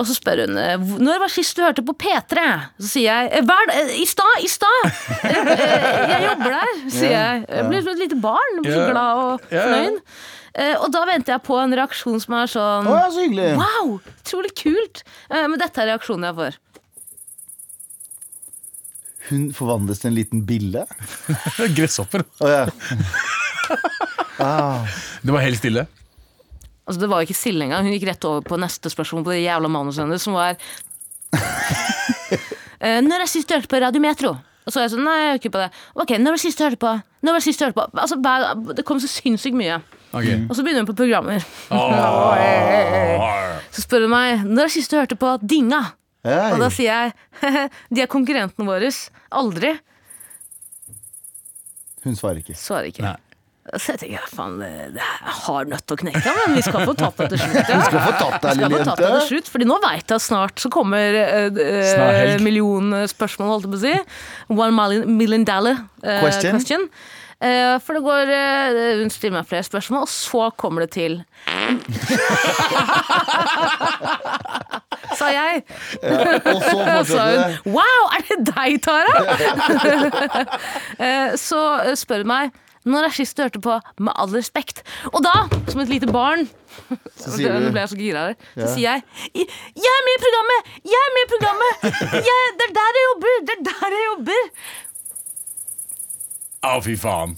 Og 0.00 0.06
så 0.08 0.14
spør 0.16 0.46
hun 0.46 0.56
når 1.04 1.18
var 1.20 1.28
sist 1.30 1.52
du 1.58 1.62
hørte 1.66 1.82
på 1.84 1.92
P3. 2.00 2.44
Så 2.80 2.88
sier 2.94 3.10
jeg 3.12 3.32
"Eh, 3.38 3.42
hver, 3.44 3.72
i 4.00 4.06
stad, 4.08 4.38
i 4.40 4.48
stad! 4.48 4.86
Jeg 5.22 6.22
jobber 6.24 6.48
der, 6.56 6.70
sier 6.88 7.12
jeg. 7.12 7.42
Jeg 7.48 7.66
blir 7.68 7.82
som 7.84 7.92
et 7.92 8.00
lite 8.06 8.16
barn. 8.24 8.62
Blir 8.64 8.72
så 8.72 8.86
glad 8.88 9.20
og 9.26 9.44
fornøyd. 9.52 9.98
Eh, 10.54 10.74
Og 10.80 10.90
da 10.92 11.04
venter 11.08 11.32
jeg 11.36 11.42
på 11.46 11.56
en 11.60 11.72
reaksjon 11.78 12.20
som 12.20 12.34
er 12.36 12.50
sånn 12.52 12.88
Å 12.90 12.98
så 13.14 13.22
hyggelig. 13.24 13.54
Wow, 13.60 13.94
utrolig 14.20 14.52
kult! 14.58 15.02
Eh, 15.30 15.46
Men 15.48 15.58
dette 15.62 15.80
er 15.82 15.92
reaksjonen 15.94 16.28
jeg 16.28 16.38
får. 16.40 16.58
Hun 19.30 19.48
forvandles 19.56 20.02
til 20.02 20.10
en 20.10 20.16
liten 20.18 20.42
bille. 20.44 20.82
Gresshopper. 21.76 22.24
Oh, 22.42 22.50
ja. 22.50 22.66
ah. 24.42 24.84
Det 25.22 25.32
var 25.32 25.44
helt 25.46 25.60
stille. 25.62 25.86
Altså, 26.82 26.98
det 27.04 27.08
var 27.12 27.22
ikke 27.24 27.38
stille 27.38 27.64
engang. 27.68 27.86
Hun 27.86 27.94
gikk 27.94 28.08
rett 28.10 28.24
over 28.28 28.42
på 28.44 28.58
neste 28.60 28.90
spørsmål 28.92 29.24
på 29.24 29.32
det 29.36 29.44
jævla 29.44 29.70
manuset 29.70 30.02
hennes, 30.02 30.24
som 30.26 30.34
var 30.34 30.58
uh, 31.38 33.00
Når 33.06 33.22
jeg 33.24 33.30
sist 33.36 33.54
hørte 33.54 33.70
på 33.70 33.80
Radiometro? 33.80 34.34
Og 34.66 34.70
så 34.70 34.78
var 34.78 34.84
jeg 34.88 34.92
sånn, 34.96 35.06
nei, 35.06 35.14
jeg 35.18 35.30
hørte 35.30 35.42
ikke 35.46 35.54
på 35.56 35.62
det. 35.62 35.70
Ok, 36.02 36.10
når 36.18 36.34
var 36.34 36.38
det 36.38 36.42
sist 36.44 36.58
du 36.60 36.64
hørte 36.66 36.82
på? 36.82 36.92
Når 37.22 37.34
var 37.34 37.40
det 37.40 37.46
sist 37.46 37.62
du 37.62 37.64
hørte 37.66 37.78
på? 37.78 37.86
Altså, 38.02 38.18
Det 38.78 38.84
kom 38.86 39.00
så 39.02 39.10
sinnssykt 39.10 39.58
mye. 39.58 39.78
Ok. 40.12 40.28
Og 40.48 40.54
så 40.56 40.62
begynner 40.64 40.80
hun 40.84 40.90
på 40.90 40.96
programmer. 40.98 41.40
Så 43.72 43.80
spør 43.86 44.00
hun 44.04 44.12
meg 44.12 44.42
når 44.44 44.66
er 44.66 44.68
det 44.68 44.74
sist 44.74 44.90
du 44.92 44.96
hørte 44.98 45.16
på 45.16 45.28
Dinga? 45.40 45.80
Og 46.22 46.58
da 46.60 46.68
sier 46.70 46.92
jeg 46.92 47.12
de 47.94 48.00
er 48.04 48.08
konkurrentene 48.10 48.66
våre. 48.68 48.90
Aldri. 49.32 49.72
Hun 52.04 52.16
svarer 52.18 52.38
ikke. 52.42 52.54
Svarer 52.58 52.86
ikke. 52.90 53.02
Nei. 53.06 53.16
Så 53.78 53.92
jeg 53.94 54.00
tenker, 54.00 54.24
faen, 54.26 54.56
det 54.58 54.66
er 54.98 55.34
hard 55.44 55.68
nøtt 55.70 55.92
å 55.94 55.96
knekke, 56.00 56.30
men 56.34 56.56
vi 56.58 56.62
skal 56.66 56.82
få 56.82 56.94
tatt 56.98 57.14
det 57.20 57.28
til 57.30 57.38
slutt. 57.44 57.68
Ja. 57.70 57.76
Vi 57.78 57.84
skal 57.86 58.00
få 58.02 58.12
tatt 58.18 58.42
det 58.42 58.54
lille 58.58 58.78
jente. 58.80 59.10
slutt, 59.28 59.46
fordi 59.54 59.66
nå 59.70 59.76
veit 59.84 60.02
jeg 60.02 60.16
at 60.18 60.24
snart 60.24 60.58
så 60.58 60.66
kommer 60.74 61.14
uh, 61.14 61.46
Snart 61.86 62.42
millionspørsmål, 62.42 63.48
holdt 63.54 63.64
jeg 63.68 63.72
på 63.72 63.78
å 63.78 63.84
si. 63.84 63.94
One 64.58 64.74
million, 64.74 65.06
million 65.14 65.44
dollar 65.46 65.76
eh, 66.02 66.18
Question. 66.24 66.58
question. 66.58 66.82
Eh, 67.42 67.74
for 67.82 67.96
det 67.98 68.02
går 68.04 68.30
eh, 68.30 68.98
Hun 69.00 69.10
stiller 69.10 69.40
meg 69.40 69.48
flere 69.50 69.66
spørsmål, 69.66 70.04
og 70.06 70.10
så 70.12 70.44
kommer 70.60 70.84
det 70.84 70.92
til 70.94 71.16
Sa 75.18 75.28
jeg. 75.32 75.62
Og 76.02 76.62
så 76.62 77.04
sa 77.16 77.24
hun 77.28 77.74
Wow, 77.74 78.02
er 78.16 78.22
det 78.28 78.38
deg, 78.48 78.78
Tara? 78.84 79.14
Eh, 80.98 81.34
så 81.40 81.60
eh, 81.82 81.96
spør 81.98 82.22
hun 82.24 82.30
meg 82.36 82.52
når 82.82 83.04
er 83.06 83.12
sist 83.14 83.36
du 83.38 83.44
hørte 83.44 83.60
på 83.62 83.74
Med 84.02 84.10
all 84.18 84.32
respekt? 84.34 84.80
Og 85.12 85.20
da, 85.22 85.44
som 85.70 85.78
et 85.84 85.90
lite 85.92 86.08
barn 86.10 86.48
Så 87.20 87.30
sier 87.36 87.54
du 87.62 87.68
ble 87.70 87.84
jeg 87.84 87.92
så 87.92 87.98
gira 88.00 88.24
her. 88.30 88.34
Så 88.56 88.64
Ja. 88.64 88.70
sier 88.72 88.86
jeg 88.88 89.44
Jeg 89.44 89.92
er 89.92 90.02
med 90.08 90.14
i 90.16 90.22
programmet! 90.24 90.72
Jeg 90.90 90.98
er 91.06 91.12
med 91.14 91.22
i 91.22 91.30
programmet! 91.34 91.86
Jeg, 92.26 92.40
det 92.58 92.66
er 92.70 92.74
der 92.80 92.98
jeg 92.98 93.04
jobber! 93.10 93.36
Det 93.50 93.54
er 93.58 93.62
der 93.68 93.94
jeg 93.98 94.08
jobber! 94.08 94.42
Å, 96.62 96.76
fy 96.84 96.94
faen. 96.96 97.36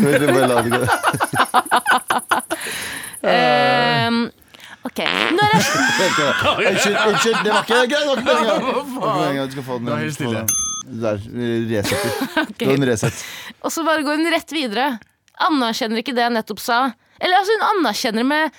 Vent, 0.00 0.26
bare 0.32 0.46
la 0.48 0.62
det 0.62 0.70
gå. 0.72 0.80
Ehm, 3.30 4.22
ok. 4.88 5.00
Når 5.36 5.52
er, 5.52 5.60
Unnskyld, 6.70 6.96
unnskyld, 6.96 7.38
det 7.44 7.52
var 7.52 7.62
ikke 7.66 7.82
greit. 7.92 8.08
Det. 8.08 8.24
Det 8.24 8.34
var 8.96 9.34
ikke. 9.34 9.46
Du 9.50 9.54
skal 9.54 9.66
få 9.66 9.78
den. 9.78 9.86
Det 9.86 9.92
var 9.92 10.02
helt 10.04 10.16
stille. 10.16 10.44
Der, 10.90 11.20
resetter. 11.70 12.10
Du 12.58 12.64
har 12.66 12.74
en 12.74 12.88
reset. 12.88 13.24
og 13.60 13.70
så 13.72 13.84
bare 13.86 14.02
går 14.06 14.18
hun 14.18 14.32
rett 14.32 14.52
videre. 14.56 14.88
Anerkjenner 15.40 16.02
ikke 16.02 16.16
det 16.16 16.24
jeg 16.24 16.34
nettopp 16.34 16.62
sa. 16.64 16.80
Eller 17.20 17.38
altså, 17.38 17.54
hun 17.58 17.66
anerkjenner 17.68 18.26
med, 18.26 18.56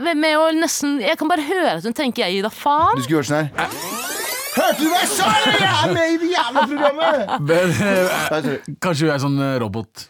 med, 0.00 0.16
med 0.16 0.34
å 0.40 0.48
nesten 0.56 0.98
Jeg 1.02 1.18
kan 1.20 1.28
bare 1.28 1.44
høre 1.44 1.76
at 1.76 1.84
hun 1.84 1.96
tenker 1.96 2.24
'jeg 2.24 2.38
gir 2.38 2.46
da 2.46 2.52
faen'. 2.52 2.96
Du 2.96 3.02
skulle 3.02 3.20
gjort 3.20 3.30
sånn 3.32 3.48
her. 3.48 4.06
Hørte 4.58 4.80
du 4.80 4.88
hva 4.90 5.02
jeg 5.02 5.10
sa? 5.12 5.28
Jeg 5.46 5.68
er 5.68 5.92
med 5.94 6.14
i 6.14 6.18
det 6.22 6.30
jævla 6.32 6.64
programmet! 6.72 7.36
Men, 7.50 7.76
eh, 7.90 8.72
kanskje 8.82 9.06
hun 9.06 9.14
er 9.14 9.22
sånn 9.22 9.38
eh, 9.44 9.54
robot. 9.62 10.08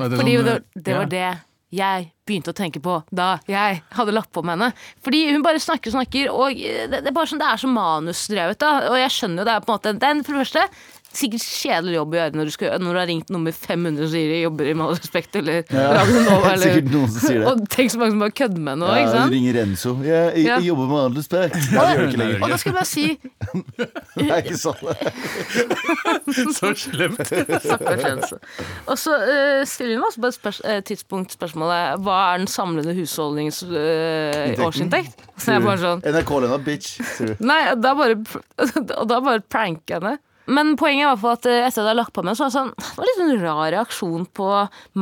det 0.00 0.10
Fordi 0.16 0.34
sånn, 0.36 0.48
det, 0.48 0.56
eh, 0.56 0.82
det 0.88 0.96
var 0.96 1.06
ja. 1.06 1.12
det 1.14 1.28
jeg 1.70 2.08
begynte 2.26 2.50
å 2.50 2.56
tenke 2.56 2.80
på 2.82 2.96
da 3.14 3.28
jeg 3.46 3.82
hadde 3.94 4.14
lagt 4.16 4.32
på 4.34 4.42
med 4.42 4.56
henne. 4.56 4.72
Fordi 5.06 5.20
hun 5.30 5.44
bare 5.46 5.62
snakker 5.62 5.92
og 5.92 5.98
snakker, 6.00 6.32
og 6.34 6.58
det, 6.58 7.02
det 7.04 7.12
er 7.12 7.14
bare 7.14 7.30
sånn, 7.30 7.42
det 7.42 7.46
er 7.46 7.60
så 7.62 7.70
manusdrevet. 7.70 8.58
da 8.58 8.72
Og 8.90 8.98
jeg 8.98 9.14
skjønner 9.14 9.44
jo 9.44 9.46
det 9.46 9.54
er 9.54 9.62
på 9.66 9.70
en 9.70 9.78
måte 9.78 9.94
Den 10.02 10.24
for 10.26 10.34
det 10.34 10.42
første 10.42 10.64
Sikkert 11.10 11.42
kjedelig 11.42 11.96
jobb 11.96 12.12
å 12.14 12.18
gjøre 12.20 12.38
når 12.38 12.46
du, 12.46 12.52
skal, 12.54 12.74
når 12.78 12.94
du 12.94 12.98
har 13.00 13.08
ringt 13.10 13.30
nummer 13.34 13.50
500 13.56 14.04
og 14.06 14.10
sier 14.12 14.28
de 14.30 14.36
jobber 14.44 14.68
i 14.70 14.74
Med 14.78 14.84
all 14.86 14.94
respekt 14.94 15.34
eller 15.40 15.64
ja, 15.66 16.04
Nova. 16.06 16.50
Eller, 16.54 16.66
Sikkert 16.76 16.92
noen 16.94 17.10
som 17.10 17.24
sier 17.24 17.40
det. 17.40 17.46
og 17.50 17.64
tenk 17.74 17.90
så 17.90 17.98
mange 17.98 18.14
som 18.14 18.22
bare 18.22 18.36
kødder 18.40 18.62
med 18.68 18.84
ikke 18.84 19.00
Ja, 19.00 19.08
sant? 19.16 19.34
ringer 19.34 19.58
Renzo. 19.58 19.94
Ja, 20.06 20.20
jeg, 20.30 20.44
Ja. 20.46 20.58
jeg 20.60 20.68
jobber 20.70 20.86
med 20.92 21.00
all 21.00 21.18
respekt. 21.18 21.58
Nei, 21.74 21.82
det 21.82 21.96
gjør 21.96 22.06
ikke 22.06 22.20
lenger. 22.22 22.38
Og 22.46 22.54
da 22.54 22.60
skal 22.62 22.70
du 22.70 22.78
bare 22.78 22.90
si 22.92 23.06
Det 24.20 24.28
er 24.30 24.40
ikke 24.44 24.60
sånn. 24.60 24.82
Så 26.60 26.72
slemt. 26.84 27.20
Stakkars 27.26 28.06
Rense. 28.06 28.40
Og 28.86 28.96
så 29.00 29.16
uh, 29.18 29.66
stiller 29.68 29.98
hun 29.98 30.06
også 30.12 30.22
på 30.22 30.30
et 30.30 30.38
spørs 30.38 30.62
eh, 30.62 30.80
tidspunkt 30.86 31.34
spørsmålet 31.34 32.00
hva 32.06 32.16
er 32.30 32.42
den 32.44 32.50
samlede 32.50 32.94
husholdnings 32.96 33.62
uh, 33.66 34.64
årsinntekt. 34.66 35.26
Så 35.40 35.56
jeg 35.56 35.64
bare 35.66 35.80
sånn 35.82 36.02
NRK-lønna, 36.06 36.58
bitch. 36.64 36.98
Du. 37.18 37.34
Nei, 37.50 37.62
da 37.80 37.94
bare, 37.98 38.18
og 38.62 39.06
da 39.10 39.18
bare 39.24 39.42
pranker 39.50 39.96
jeg 39.96 40.02
henne. 40.04 40.18
Men 40.46 40.72
poenget 40.76 41.20
fall 41.20 41.36
at 41.36 41.46
eh, 41.46 41.58
etter 41.60 41.66
at 41.68 41.76
jeg 41.76 41.84
hadde 41.84 41.96
lagt 41.98 42.12
på 42.16 42.22
meg, 42.26 42.34
så 42.34 42.46
var 42.46 42.48
det 42.50 42.56
sånn, 42.56 42.70
det 42.74 42.96
var 42.96 43.06
litt 43.06 43.18
sånn 43.20 43.42
rar 43.44 43.70
reaksjon 43.74 44.24
på 44.34 44.46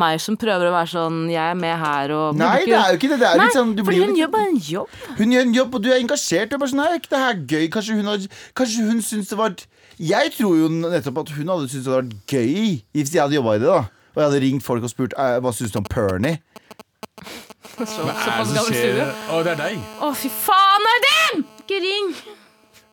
meg 0.02 0.20
som 0.20 0.36
prøver 0.36 0.68
å 0.68 0.72
være 0.74 0.90
sånn 0.92 1.20
Jeg 1.30 1.40
er 1.54 1.56
med 1.56 1.78
her 1.80 2.12
og 2.12 2.36
Nei, 2.36 2.64
det 2.66 2.74
er 2.76 2.90
jo 2.92 2.98
ikke 2.98 3.08
det. 3.14 3.18
Det 3.22 3.28
er 3.30 3.38
Nei, 3.38 3.46
litt 3.46 3.56
sånn 3.56 3.70
du 3.76 3.82
fordi 3.84 3.94
blir 3.96 4.04
hun 4.04 4.12
litt- 4.12 4.20
gjør 4.24 4.32
bare 4.34 4.48
en 4.50 4.58
jobb. 4.68 4.98
Hun 5.20 5.32
gjør 5.32 5.46
en 5.46 5.54
jobb, 5.54 5.74
og 5.78 5.82
du 5.82 5.88
er 5.92 5.98
engasjert. 6.02 6.50
Du 6.50 6.56
er 6.58 6.62
bare 6.64 6.72
sånn, 6.74 6.84
ikke 6.98 7.12
det 7.14 7.22
her 7.24 7.34
gøy? 7.54 7.68
Kanskje 7.78 7.96
hun, 8.00 8.10
har, 8.12 8.26
kanskje 8.60 8.88
hun 8.90 9.00
syns 9.06 9.28
det 9.32 9.38
var 9.40 9.54
Jeg 9.98 10.32
tror 10.36 10.58
jo 10.58 10.68
nettopp 10.68 11.22
at 11.24 11.32
hun 11.38 11.48
hadde 11.54 11.68
syntes 11.70 11.86
det 11.86 11.94
hadde 11.94 12.02
vært 12.02 12.34
gøy 12.34 12.82
hvis 12.98 13.14
jeg 13.14 13.22
hadde 13.24 13.38
jobba 13.38 13.54
i 13.56 13.62
det. 13.62 13.68
da 13.72 13.78
Og 13.80 14.20
jeg 14.20 14.26
hadde 14.28 14.42
ringt 14.44 14.66
folk 14.66 14.82
og 14.84 14.90
spurt 14.92 15.16
eh, 15.16 15.38
hva 15.40 15.54
syns 15.56 15.72
du 15.72 15.78
om 15.80 15.86
Pernie. 15.88 16.42
Så, 17.78 18.02
Hva 18.02 18.12
er 18.12 18.42
det 18.42 18.58
som 18.58 18.68
skjer? 18.74 19.00
Å, 19.30 19.40
det 19.46 19.54
er 19.54 19.60
deg. 19.64 19.80
Å, 20.02 20.10
fy 20.18 20.28
faen, 20.34 20.86
er 20.92 21.02
det 21.06 21.14
dem?! 21.14 21.44
Ikke 21.62 21.80
ring! 21.84 22.12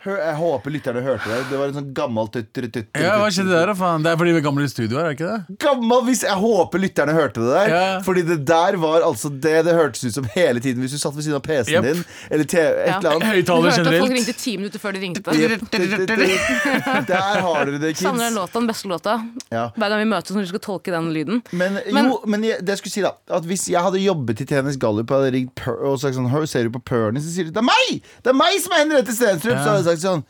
Hør, 0.05 0.17
jeg 0.21 0.35
håper 0.37 0.69
lytterne 0.75 1.01
hørte 1.01 1.25
det. 1.31 1.37
Det 1.49 1.57
var 1.57 1.65
en 1.71 1.73
sånn 1.79 1.87
gammel 1.97 2.27
tutt-tutt. 2.29 2.75
Ja, 3.01 3.15
Hva 3.21 3.29
skjedde 3.33 3.49
der, 3.55 3.65
da? 3.71 3.73
faen? 3.79 4.03
Det 4.05 4.11
er 4.11 4.17
fordi 4.21 4.31
vi 4.35 4.37
er 4.37 4.45
gamle 4.45 4.63
i 4.67 4.69
studio 4.69 4.99
her, 4.99 5.05
er 5.09 5.15
det 5.15 5.17
ikke 5.17 5.31
det? 5.31 5.57
Gammel 5.65 6.03
hvis 6.05 6.21
Jeg 6.27 6.37
håper 6.43 6.77
lytterne 6.83 7.13
hørte 7.17 7.41
det 7.41 7.49
der. 7.55 7.67
Ja. 7.73 7.87
Fordi 8.05 8.21
det 8.27 8.37
der 8.45 8.77
var 8.81 9.01
altså 9.07 9.29
det 9.33 9.55
det 9.65 9.73
hørtes 9.73 10.03
ut 10.05 10.13
som 10.19 10.25
hele 10.35 10.59
tiden 10.61 10.79
hvis 10.85 10.93
du 10.93 10.99
satt 11.01 11.15
ved 11.17 11.25
siden 11.25 11.39
av 11.39 11.43
PC-en 11.47 11.73
Yep. 11.75 11.83
din. 11.89 12.03
Eller 12.29 12.45
TV, 12.45 12.61
et 12.61 12.87
Ja. 12.87 12.97
eller 12.99 13.09
annet. 13.15 13.25
Du 13.25 13.27
Høyttaler 13.33 13.71
hørte 13.71 13.89
at 13.95 13.99
folk 14.05 14.13
ringte 14.19 14.35
ti 14.37 14.57
minutter 14.57 14.79
før 14.79 14.91
de 14.93 14.99
ringte. 15.01 15.21
Der 17.09 17.39
har 17.41 17.65
dere 17.65 17.79
det, 17.81 17.95
Savner 17.97 18.25
den 18.29 18.35
låta, 18.37 18.59
den 18.59 18.67
beste 18.69 18.87
låta. 18.87 19.15
Ja. 19.51 19.69
Hver 19.75 19.89
gang 19.91 19.99
vi 20.03 20.07
møtes 20.11 20.35
når 20.35 20.45
vi 20.45 20.49
skal 20.53 20.61
tolke 20.63 20.91
den 20.93 21.09
lyden. 21.15 21.41
Men, 21.51 21.79
Men- 21.93 22.05
jo, 22.11 22.19
men 22.25 22.43
jeg, 22.43 22.61
det 22.65 22.75
jeg 22.75 22.77
skulle 22.83 22.93
si 22.93 23.01
da 23.05 23.11
At 23.35 23.43
hvis 23.47 23.67
jeg 23.71 23.81
hadde 23.81 23.99
jobbet 24.01 24.41
i 24.41 24.45
TNS 24.45 24.77
Gallup 24.81 25.11
og 25.11 25.17
hadde 25.23 25.33
ringt 25.35 25.55
per, 25.55 25.73
og 25.85 25.99
sagt 25.99 26.15
sånn 26.17 26.29
«Hør, 26.31 26.45
Ser 26.45 26.63
du 26.63 26.69
på 26.69 26.81
Pernie? 26.85 27.21
Så 27.23 27.31
sier 27.33 27.45
de 27.47 27.51
det 27.55 27.57
er 27.57 27.65
meg! 27.65 28.01
Det 28.23 28.29
er 28.29 28.37
meg 28.37 28.59
som 28.61 28.71
er 28.75 28.83
Henriette 28.83 29.13
Stenstrup! 29.15 29.57
Så 29.57 29.65
hadde 29.65 29.81
jeg 29.81 29.87
sagt 29.87 29.94
sånn 30.01 30.25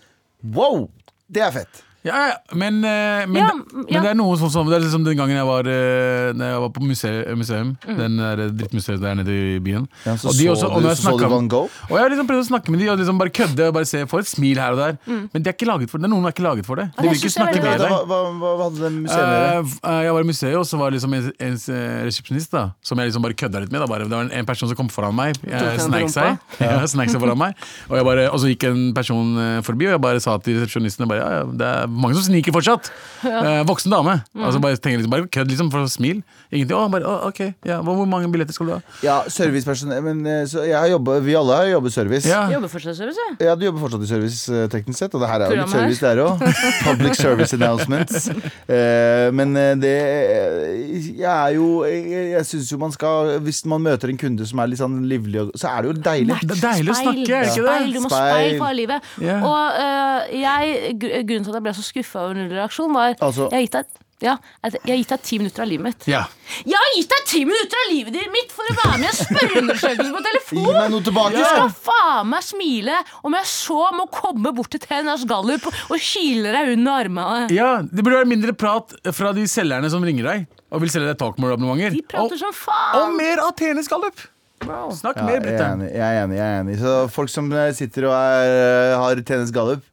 Wow! 0.53 0.89
Det 1.27 1.41
er 1.41 1.51
fett. 1.55 1.81
Ja, 2.05 2.19
ja, 2.29 2.33
men, 2.53 2.83
eh, 2.85 3.25
men, 3.25 3.39
Ja, 3.41 3.49
men 3.73 3.85
ja. 3.89 4.01
det 4.03 4.09
er 4.11 4.17
noe 4.19 4.35
sånn 4.37 4.51
som 4.53 4.67
Det 4.69 4.75
er 4.77 4.83
liksom 4.85 5.01
den 5.07 5.17
gangen 5.17 5.33
jeg 5.39 5.45
var, 5.47 5.65
eh, 5.65 6.33
når 6.37 6.51
jeg 6.51 6.59
var 6.61 6.69
på 6.75 6.83
museum, 6.85 7.37
museum 7.39 7.71
Mm. 7.85 7.97
Den 7.97 8.17
der 8.17 8.41
drittmuseet 8.53 9.01
der 9.01 9.15
nede 9.17 9.33
i 9.33 9.59
byen. 9.59 9.87
Ja, 10.05 10.13
så 10.17 10.29
og 10.29 10.33
de 10.37 10.45
så 10.45 10.51
også, 10.53 10.65
og 10.69 10.75
du- 10.81 10.85
når 10.85 10.89
jeg 10.93 10.97
så 10.97 11.09
så 11.11 11.17
du 11.19 11.27
Van 11.29 11.47
Gogh? 11.49 11.69
Og 11.89 11.93
jeg 11.97 11.99
har 11.99 12.09
liksom 12.09 12.27
prøvd 12.29 12.43
å 12.45 12.47
snakke 12.49 12.69
med 12.69 12.79
de 12.79 12.89
og 12.89 12.97
liksom 12.99 13.17
bare 13.17 13.29
kødde 13.29 13.67
og 13.67 13.73
bare 13.73 13.85
se 13.85 14.05
Få 14.05 14.19
et 14.19 14.27
smil 14.29 14.57
her 14.57 14.71
og 14.71 14.77
der. 14.77 14.97
Mm. 15.07 15.29
Men 15.33 15.43
de 15.43 15.49
er 15.49 15.53
ikke 15.53 15.65
laget 15.67 15.89
for 15.89 15.97
det. 15.97 16.09
Noen 16.09 16.25
er 16.25 16.31
ikke 16.31 16.43
laget 16.45 16.65
for 16.65 16.75
det. 16.75 16.85
De 16.95 17.01
vil 17.09 17.17
ikke 17.17 17.29
det 17.29 17.31
snakke 17.33 17.61
med 17.61 17.79
deg. 17.79 17.89
hva, 17.89 18.05
hva, 18.05 18.19
hva 18.37 18.63
hadde 18.69 18.79
det 18.85 18.91
museet 19.01 19.25
med? 19.25 19.65
deg? 19.65 19.79
eh, 19.83 20.01
jeg 20.05 20.13
var 20.13 20.19
i 20.21 20.29
museet, 20.29 20.55
og 20.55 20.65
så 20.65 20.77
var 20.77 20.89
det 20.91 20.99
liksom 21.01 21.13
en, 21.13 21.31
en 21.39 21.57
resepsjonist 22.05 22.51
da 22.51 22.63
som 22.85 22.97
jeg 23.01 23.09
liksom 23.09 23.21
bare 23.25 23.33
kødda 23.33 23.59
litt 23.65 23.71
med. 23.71 23.81
Da, 23.81 23.87
bare. 23.87 24.03
Det 24.05 24.11
var 24.13 24.21
en, 24.29 24.31
en 24.31 24.45
person 24.45 24.69
som 24.69 24.77
kom 24.77 24.89
foran 24.89 25.15
meg, 25.15 25.33
sneik 25.41 26.09
seg. 26.13 26.37
Ja, 26.61 26.85
seg 26.85 27.17
foran 27.19 27.37
meg 27.37 27.55
og, 27.89 27.97
jeg 27.97 28.05
bare, 28.05 28.29
og 28.29 28.39
så 28.39 28.49
gikk 28.53 28.63
en 28.69 28.93
person 28.93 29.61
forbi, 29.65 29.87
og 29.89 29.95
jeg 29.97 30.01
bare 30.01 30.19
sa 30.21 30.37
til 30.37 30.59
resepsjonisten 30.61 31.07
bare, 31.09 31.21
ja, 31.23 31.29
ja, 31.39 31.43
Det 31.55 31.65
er 31.65 31.87
mange 31.97 32.19
som 32.19 32.27
sniker 32.27 32.55
fortsatt. 32.55 32.91
Ja. 33.25 33.63
voksen 33.65 33.93
dame. 33.93 34.19
Mm. 34.35 34.43
Og 34.45 34.61
bare 34.61 34.77
tenker 34.77 34.99
liksom, 34.99 35.13
bare 35.13 35.29
kødd 35.31 35.51
liksom 35.51 35.71
for 35.73 35.85
å 35.85 35.91
smil. 35.91 36.21
Ingenting. 36.53 36.77
Å, 36.77 36.85
bare, 36.91 37.07
å, 37.09 37.29
ok, 37.29 37.41
ja, 37.65 37.79
hvor, 37.83 37.97
hvor 37.99 38.07
mange 38.09 38.29
billetter 38.31 38.55
skal 38.55 38.69
du 38.69 38.73
ha? 38.75 38.79
Ja, 39.05 39.15
servicepersonell 39.31 40.03
Men 40.05 40.21
eh, 40.29 40.43
så 40.49 40.63
jeg 40.67 40.75
har 40.77 40.87
jobbet, 40.91 41.23
vi 41.25 41.35
alle 41.37 41.57
har 41.57 41.69
jobbet 41.71 41.95
service. 41.95 42.29
Ja. 42.29 42.43
Jobber 42.53 42.71
fortsatt 42.71 42.97
service, 42.99 43.19
ja. 43.19 43.35
Ja, 43.49 43.55
du 43.57 43.65
jobber 43.65 43.83
fortsatt 43.85 44.05
i 44.05 44.09
service 44.09 44.45
eh, 44.51 44.67
teknisk 44.71 45.01
sett, 45.01 45.17
og 45.17 45.23
det 45.23 45.31
her 45.31 45.45
er 45.45 45.53
jo 45.53 45.63
litt 45.63 45.73
service 45.73 46.03
der 46.03 46.21
òg. 46.23 46.45
Public 46.85 47.19
service 47.19 47.57
announcements. 47.57 48.29
Eh, 48.65 49.27
men 49.35 49.51
eh, 49.59 49.73
det 49.77 49.91
eh, 49.93 51.07
Jeg 51.19 51.29
er 51.29 51.51
jo 51.53 51.83
Jeg, 51.85 52.23
jeg 52.31 52.45
syns 52.47 52.69
jo 52.71 52.77
man 52.81 52.93
skal 52.93 53.35
Hvis 53.45 53.59
man 53.69 53.83
møter 53.83 54.09
en 54.09 54.17
kunde 54.19 54.47
som 54.47 54.61
er 54.61 54.71
litt 54.71 54.79
sånn 54.79 54.95
livlig, 55.09 55.43
så 55.59 55.69
er 55.69 55.85
det 55.85 55.91
jo 55.91 55.95
deilig. 56.07 56.37
Det 56.41 56.55
er 56.55 56.61
deilig 56.63 56.93
å 56.93 56.97
snakke, 56.97 57.25
er 57.25 57.45
det 57.45 57.51
ikke 57.51 57.65
det? 57.65 57.75
Speil, 57.75 57.93
du 57.93 57.99
må 58.01 58.11
Speil. 58.11 58.57
for 58.61 58.77
livet. 58.77 59.09
Yeah. 59.21 59.45
Og 59.45 59.77
uh, 59.77 60.33
jeg, 60.33 60.95
grunnen 60.97 61.45
til 61.45 61.53
at 61.53 61.59
jeg 61.59 61.65
ble 61.67 61.75
så 61.77 61.84
skuffa 61.85 62.25
over 62.25 62.39
null 62.41 62.51
reaksjon, 62.57 62.91
var 62.95 63.15
Altså- 63.19 63.49
Jeg 63.51 63.57
har 63.59 63.67
gitt 63.69 63.77
deg 63.79 64.01
ja, 64.23 64.37
jeg 64.63 64.79
har 64.87 64.95
gitt 64.95 65.09
deg 65.11 65.23
ti 65.27 65.37
minutter 65.41 65.61
av 65.65 65.67
livet 65.67 65.83
mitt. 65.83 66.05
Ja. 66.07 66.21
Jeg 66.63 66.77
har 66.79 66.93
gitt 66.95 67.09
deg 67.11 67.25
ti 67.27 67.41
minutter 67.45 67.81
av 67.81 67.89
livet 67.91 68.29
mitt 68.31 68.53
for 68.55 68.63
å 68.71 68.75
være 68.77 68.93
med 69.01 69.03
i 69.03 69.09
en 69.11 69.17
spørreundersøkelse 69.19 70.13
på 70.15 70.21
telefon! 70.23 70.61
Gi 70.63 70.75
meg 70.77 70.93
noe 70.93 71.03
tilbake! 71.03 71.33
Du 71.35 71.43
skal 71.43 71.73
faen 71.83 72.29
meg 72.31 72.45
smile 72.47 72.95
om 73.27 73.35
jeg 73.35 73.49
så 73.51 73.79
må 73.97 74.05
komme 74.15 74.53
bort 74.55 74.71
til 74.71 74.79
TNS 74.85 75.25
Gallup 75.29 75.67
og 75.67 75.97
kile 75.99 76.53
deg 76.55 76.71
under 76.77 77.01
armene. 77.03 77.49
ja, 77.53 77.73
Det 77.83 78.05
burde 78.07 78.21
være 78.23 78.31
mindre 78.31 78.55
prat 78.55 78.95
fra 79.13 79.33
de 79.35 79.43
selgerne 79.51 79.91
som 79.91 80.07
ringer 80.07 80.23
deg 80.31 80.47
og 80.71 80.81
vil 80.85 80.89
selge 80.95 81.11
deg 81.11 81.19
Talkmore-abonnementer. 81.19 81.99
De 81.99 82.01
prater 82.07 82.39
Og, 82.39 82.39
som 82.39 82.55
og 82.55 82.61
faen! 82.63 83.17
mer 83.19 83.43
av 83.43 83.51
TNS 83.59 83.91
Gallup! 83.91 84.23
Wow. 84.65 84.89
Snakk 84.95 85.17
Ja, 85.19 85.25
mer, 85.27 85.43
er 85.43 85.59
enig. 85.75 85.89
Jeg 85.91 86.01
er 86.01 86.23
enig, 86.23 86.37
jeg 86.39 86.47
er 86.47 86.61
enig. 86.63 86.75
Så 86.79 86.93
folk 87.11 87.29
som 87.29 87.51
eh, 87.53 87.73
sitter 87.75 88.07
og 88.07 88.15
er, 88.15 88.95
har 88.97 89.19
tennis 89.27 89.51
gallup, 89.53 89.83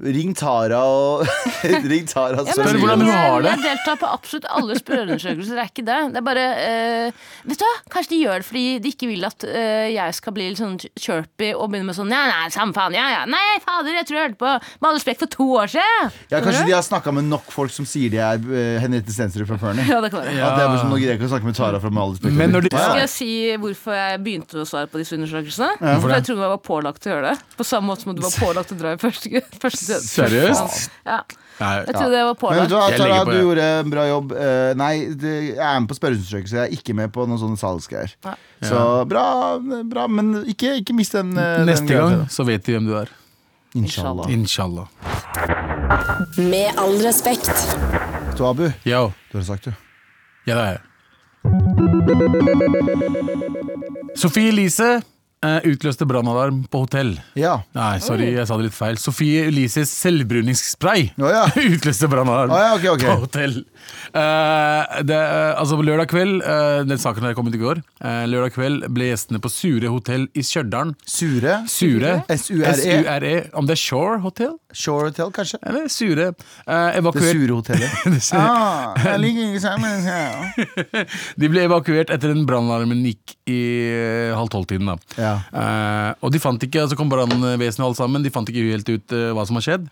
ring 0.00 0.32
Tara 0.36 0.78
og 0.88 1.24
Ring 1.92 2.06
Tara 2.08 2.40
Ja, 2.46 2.54
spør 2.56 2.78
hvordan 2.80 3.02
hun 3.04 3.10
har 3.12 3.42
det. 3.44 3.50
Jeg 3.52 3.62
deltar 3.66 3.98
på 4.00 4.08
absolutt 4.10 4.46
alle 4.50 4.76
spørreundersøkelser. 4.78 5.58
Det 5.58 5.62
er 5.64 5.70
ikke 5.70 5.84
det. 5.86 5.98
Det 6.14 6.20
er 6.20 6.26
bare 6.26 6.44
uh, 6.56 7.26
Vet 7.50 7.60
du 7.60 7.64
hva, 7.66 7.72
Kanskje 7.92 8.12
de 8.14 8.20
gjør 8.22 8.40
det 8.42 8.46
fordi 8.48 8.64
de 8.84 8.92
ikke 8.94 9.08
vil 9.10 9.26
at 9.28 9.46
uh, 9.46 9.86
jeg 9.92 10.16
skal 10.16 10.34
bli 10.36 10.46
litt 10.50 10.60
sånn 10.60 10.78
chirpy 10.98 11.50
og 11.54 11.68
begynne 11.72 11.90
med 11.90 11.98
sånn 11.98 12.12
Ja, 12.14 12.22
nei, 12.30 12.48
samme 12.54 12.76
faen. 12.76 12.96
Ja, 12.96 13.06
ja. 13.12 13.22
Nei, 13.30 13.58
fader, 13.64 13.92
jeg 14.00 14.08
tror 14.08 14.18
jeg 14.20 14.28
hørte 14.30 14.40
på 14.40 14.52
Med 14.80 14.88
all 14.90 14.98
respekt 14.98 15.24
for 15.24 15.32
to 15.36 15.48
år 15.60 15.72
siden. 15.74 16.10
Ja, 16.32 16.40
Kanskje 16.44 16.64
de 16.70 16.74
har 16.76 16.86
snakka 16.86 17.12
med 17.16 17.28
nok 17.30 17.50
folk 17.52 17.74
som 17.74 17.88
sier 17.88 18.12
de 18.12 18.20
er 18.24 18.40
uh, 18.40 18.80
Henriette 18.82 19.12
Stensrud 19.14 19.48
fra 19.50 19.58
Pernie. 19.60 19.84
Ja, 19.90 20.00
det 20.04 20.12
kan 20.14 20.22
være. 20.24 20.36
At 20.40 20.56
det 20.58 20.64
er 20.64 20.70
bare 20.72 20.80
sånn, 20.82 20.90
Nå 20.94 21.00
greier 21.00 21.14
jeg 21.14 21.20
ikke 21.20 21.28
å 21.28 21.32
snakke 21.34 21.50
med 21.50 21.58
Tara 21.60 21.82
fra 21.82 21.92
Med 21.92 22.02
all 22.06 22.14
respekt. 22.16 22.38
Men 22.40 22.54
når 22.56 22.66
de- 22.68 22.74
Ja, 22.74 22.86
Skal 22.88 23.02
jeg 23.04 23.12
si 23.12 23.30
hvorfor 23.60 23.96
jeg 23.98 24.22
begynte 24.24 24.62
å 24.62 24.66
svare 24.68 24.88
på 24.90 25.00
disse 25.02 25.16
undersøkelsene? 25.18 25.70
For 26.00 26.14
jeg 26.14 26.26
trodde 26.30 26.44
jeg 26.46 26.52
var 26.56 26.62
pålagt 26.64 27.02
til 27.04 27.12
å 27.12 27.16
gjøre 27.18 27.32
det. 27.34 27.46
På 27.58 27.66
samme 27.66 27.90
måte 27.92 28.06
som 28.06 28.14
du 28.16 28.22
var 28.24 28.34
pålagt 28.46 28.70
til 28.72 28.78
å 28.78 28.82
dra 28.84 28.94
i 28.96 29.00
første, 29.02 29.42
første 29.60 29.89
Seriøst? 30.06 30.90
Ja, 31.06 31.18
Nei, 31.60 31.74
jeg 31.84 31.92
trodde 31.94 32.16
jeg 32.16 32.24
var 32.24 32.36
Men 32.40 32.60
vet 32.62 32.68
du 32.70 32.74
hva, 32.74 32.84
Jeg 32.88 32.98
Tara, 32.98 33.08
legger 33.10 33.24
på 33.24 33.30
du 33.30 33.36
det. 33.36 33.42
gjorde 33.44 33.64
en 33.80 33.90
bra 33.92 34.04
jobb. 34.08 34.30
Eh, 34.32 34.70
nei, 34.80 34.92
det, 35.20 35.32
jeg 35.50 35.58
er 35.60 35.80
med 35.80 35.88
på 35.90 35.96
spørreundersøkelse. 35.98 36.56
Jeg 36.56 36.62
er 36.64 36.72
ikke 36.78 36.94
med 36.96 37.12
på 37.12 37.26
noen 37.28 37.38
sånne 37.42 37.58
salgsgreier. 37.60 38.14
Ja. 38.24 38.32
Så 38.64 38.84
bra, 39.10 39.24
bra, 39.84 40.06
men 40.08 40.30
ikke, 40.48 40.72
ikke 40.80 40.94
mist 40.96 41.12
den. 41.18 41.34
eh, 41.36 41.58
den 41.60 41.66
Neste 41.68 41.84
greia 41.90 42.06
gang 42.08 42.24
så 42.32 42.46
vet 42.48 42.64
de 42.64 42.72
hvem 42.78 42.86
du 42.88 42.94
er. 42.96 43.12
Inshallah. 43.76 44.30
Inshallah. 44.32 44.86
Med 46.38 46.72
all 46.80 46.96
respekt. 47.04 47.52
Du, 48.38 48.46
Abu, 48.48 48.70
Yo. 48.88 49.12
du 49.32 49.38
har 49.38 49.44
sagt, 49.44 49.64
du. 49.68 49.72
Ja, 50.48 50.54
det 50.56 50.62
er 50.64 50.70
jeg. 50.72 50.80
Sofie 54.16 54.48
Elise 54.48 55.02
utløste 55.40 56.04
brannalarm 56.04 56.64
på 56.68 56.82
hotell. 56.82 57.14
Ja. 57.38 57.54
Nei, 57.76 57.94
sorry, 58.04 58.26
jeg 58.36 58.44
sa 58.48 58.58
det 58.60 58.66
litt 58.68 58.76
feil. 58.76 58.98
Sofie 59.00 59.46
Elises 59.48 59.92
selvbruningsspray 60.02 61.14
oh, 61.16 61.30
ja. 61.32 61.46
utløste 61.76 62.10
brannalarm 62.12 62.52
oh, 62.52 62.60
ja, 62.60 62.74
okay, 62.76 62.92
okay. 62.92 63.08
på 63.08 63.24
hotell. 63.24 63.56
Eh, 64.10 65.02
det, 65.06 65.16
eh, 65.16 65.60
altså 65.60 65.78
på 65.78 65.84
lørdag 65.86 66.10
kveld, 66.10 66.40
eh, 66.42 66.82
den 66.88 66.98
saken 66.98 67.26
har 67.26 67.36
kommet 67.38 67.54
i 67.54 67.60
går, 67.60 67.82
lørdag 68.30 68.54
kveld 68.56 68.86
ble 68.94 69.10
gjestene 69.10 69.40
på 69.42 69.50
Sure 69.52 69.90
hotell 69.92 70.26
i 70.34 70.42
Stjørdal 70.46 70.94
Sure. 71.06 71.60
Sure. 71.70 72.14
S-U-R-E. 72.28 72.72
S-U-R-E. 72.74 73.34
Om 73.54 73.68
det 73.68 73.76
er 73.76 73.80
Shore 73.80 74.18
Hotel? 74.24 74.56
Shore 74.72 75.10
Hotel, 75.10 75.30
kanskje? 75.34 75.60
Eller 75.66 75.88
Sure. 75.90 76.30
Det 76.34 77.24
sure 77.30 77.54
hotellet. 77.54 77.90
Det 78.14 78.22
sure. 78.22 78.40
ah, 78.40 78.94
jeg 79.04 79.20
liker 79.22 79.50
ikke 79.50 79.62
sammen. 79.62 80.06
Ja. 80.06 81.04
De 81.40 81.50
ble 81.50 81.64
evakuert 81.68 82.12
etter 82.14 82.32
en 82.32 82.46
brannalarmen 82.48 83.02
gikk 83.06 83.36
i 83.50 83.60
halv 84.36 84.50
tolv-tiden. 84.52 84.90
Ja. 85.18 85.34
Og 86.22 86.32
de 86.32 86.40
fant 86.42 86.62
ikke, 86.62 86.84
altså 86.84 86.98
kom 86.98 87.10
brannvesenet 87.10 87.84
og 87.84 87.90
alt 87.90 88.00
sammen 88.00 88.24
De 88.24 88.32
fant 88.32 88.48
ikke 88.48 88.66
helt 88.70 88.90
ut 88.90 89.16
hva 89.34 89.46
som 89.48 89.58
har 89.58 89.66
skjedd. 89.66 89.88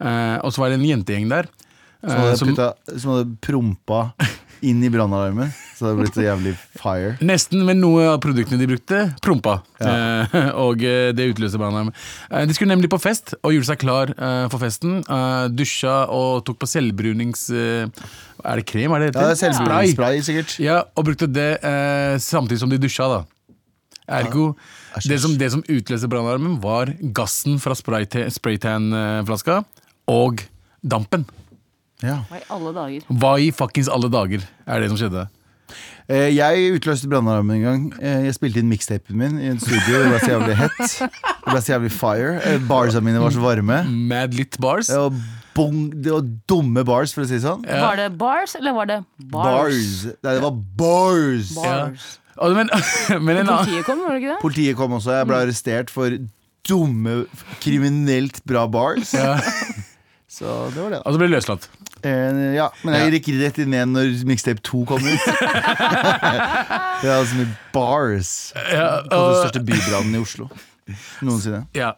Eh, 0.00 0.36
og 0.44 0.52
så 0.52 0.62
var 0.62 0.72
det 0.72 0.80
en 0.80 0.88
jentegjeng 0.88 1.28
der. 1.30 1.50
Eh, 2.02 2.34
Som 2.38 2.54
hadde, 2.56 3.26
prompa 3.44 4.10
inn 4.60 4.82
i 4.84 4.90
brannalarmen. 4.92 5.48
Så 5.72 5.86
det 5.86 5.88
hadde 5.88 6.02
blitt 6.02 6.16
så 6.18 6.24
jævlig 6.26 6.50
fire. 6.76 7.14
Nesten, 7.24 7.62
men 7.64 7.78
noe 7.80 8.02
av 8.10 8.18
produktene 8.20 8.58
de 8.60 8.66
brukte, 8.68 8.98
prompa. 9.24 9.54
Eh, 9.80 10.34
og 10.66 10.82
eh, 10.84 11.14
det 11.16 11.30
utløste 11.30 11.56
brannalarmen. 11.60 11.94
Eh, 12.28 12.44
de 12.44 12.56
skulle 12.56 12.74
nemlig 12.74 12.90
på 12.92 12.98
fest 13.00 13.32
og 13.40 13.54
gjorde 13.56 13.70
seg 13.70 13.80
klar 13.80 14.12
eh, 14.12 14.44
for 14.52 14.60
festen. 14.60 14.98
Eh, 15.00 15.46
dusja 15.56 16.02
og 16.12 16.42
tok 16.44 16.60
på 16.60 16.68
selvbrunings... 16.68 17.46
Er 18.40 18.56
det 18.60 18.66
krem? 18.68 18.92
Er 18.96 19.06
det 19.06 19.08
Ja, 19.14 19.30
det 19.30 19.34
er 19.38 19.40
selvbruningsspray, 19.46 20.20
sikkert. 20.28 20.54
Ja, 20.60 20.78
og 20.96 21.08
brukte 21.08 21.28
det 21.28 21.48
eh, 21.64 22.14
samtidig 22.20 22.60
som 22.60 22.70
de 22.72 22.78
dusja, 22.80 23.08
da. 23.08 23.22
Ergo, 24.20 24.50
det 25.06 25.20
som, 25.22 25.36
det 25.38 25.52
som 25.54 25.60
utløste 25.70 26.08
brannalarmen, 26.10 26.56
var 26.60 26.92
gassen 27.16 27.60
fra 27.62 27.76
sprayta- 27.78 28.26
spraytan-flaska 28.34 29.60
og 30.10 30.42
dampen. 30.82 31.24
Ja. 32.02 32.20
Hva 32.30 32.38
i 32.40 32.46
alle 32.56 32.72
dager? 32.76 33.04
Hva 33.22 33.34
i 33.40 33.50
fuckings 33.52 33.88
alle 33.92 34.08
dager 34.12 34.44
er 34.66 34.80
det 34.80 34.88
som 34.92 34.98
skjedde? 35.00 35.26
Eh, 36.10 36.30
Jeg 36.34 36.72
utløste 36.80 37.06
brannalarmen 37.10 37.56
en 37.58 37.62
gang. 37.62 37.82
Eh, 38.02 38.24
Jeg 38.26 38.34
spilte 38.34 38.58
inn 38.62 38.70
mixtapen 38.70 39.14
min 39.20 39.36
i 39.38 39.50
en 39.52 39.60
studio. 39.62 40.00
Det 40.02 40.08
ble 40.10 40.20
så 40.24 40.30
jævlig 40.32 40.56
hett. 40.58 40.94
Det 40.98 41.52
ble 41.52 41.60
så 41.62 41.74
jævlig 41.76 41.92
fire. 41.94 42.32
Eh, 42.50 42.58
Barsa 42.66 43.00
mine 43.04 43.20
var 43.22 43.30
så 43.36 43.44
varme. 43.44 43.82
Mad 44.10 44.34
lit 44.34 44.58
bars? 44.58 44.90
Var, 44.90 45.20
bong, 45.54 45.84
det 46.02 46.10
var 46.14 46.26
dumme 46.50 46.82
bars, 46.88 47.12
for 47.14 47.22
å 47.22 47.28
si 47.30 47.36
det 47.38 47.44
sånn. 47.44 47.62
Ja. 47.68 47.82
Var 47.84 48.00
det 48.02 48.08
bars, 48.18 48.56
eller 48.58 48.74
var 48.74 48.90
det 48.90 48.98
bars? 49.20 49.46
Bars. 49.70 50.04
Nei, 50.24 50.34
det 50.34 50.42
var 50.48 50.58
bars. 50.82 51.54
Ja. 51.54 51.76
Bars. 51.84 52.08
Og, 52.40 52.56
men, 52.56 52.70
men 53.26 53.36
en 53.36 53.46
annen 53.46 53.64
Politiet 53.66 53.84
kom, 53.86 54.02
var 54.06 54.14
det 54.16 54.22
ikke 54.24 54.32
det? 54.34 54.40
Politiet 54.42 54.76
kom 54.80 54.94
også. 54.98 55.14
Jeg 55.20 55.28
ble 55.30 55.40
arrestert 55.44 55.90
for 55.94 56.18
dumme, 56.70 57.16
kriminelt 57.62 58.42
bra 58.48 58.66
bars. 58.70 59.14
ja. 59.14 59.36
Så 60.30 60.46
det 60.70 60.78
var 60.78 60.90
det. 60.94 60.98
da. 61.00 61.02
Og 61.10 61.14
så 61.14 61.18
ble 61.18 61.26
det 61.26 61.32
løslatt. 61.34 61.64
Eh, 62.06 62.54
ja, 62.56 62.70
men 62.86 62.94
jeg 62.96 63.18
gikk 63.18 63.28
rett 63.42 63.58
inn 63.62 63.74
igjen 63.76 63.92
når 63.96 64.12
Mixtape 64.28 64.62
2 64.64 64.82
kom 64.88 65.04
ut. 65.04 65.26
det 67.00 67.10
er 67.10 67.16
altså 67.18 67.36
mye 67.40 67.52
bars. 67.74 68.32
Ja, 68.56 69.02
Det 69.04 69.10
den 69.12 69.38
største 69.42 69.64
bybrannen 69.68 70.16
i 70.16 70.22
Oslo 70.24 70.48
noensinne. 71.26 71.62
Ja, 71.76 71.92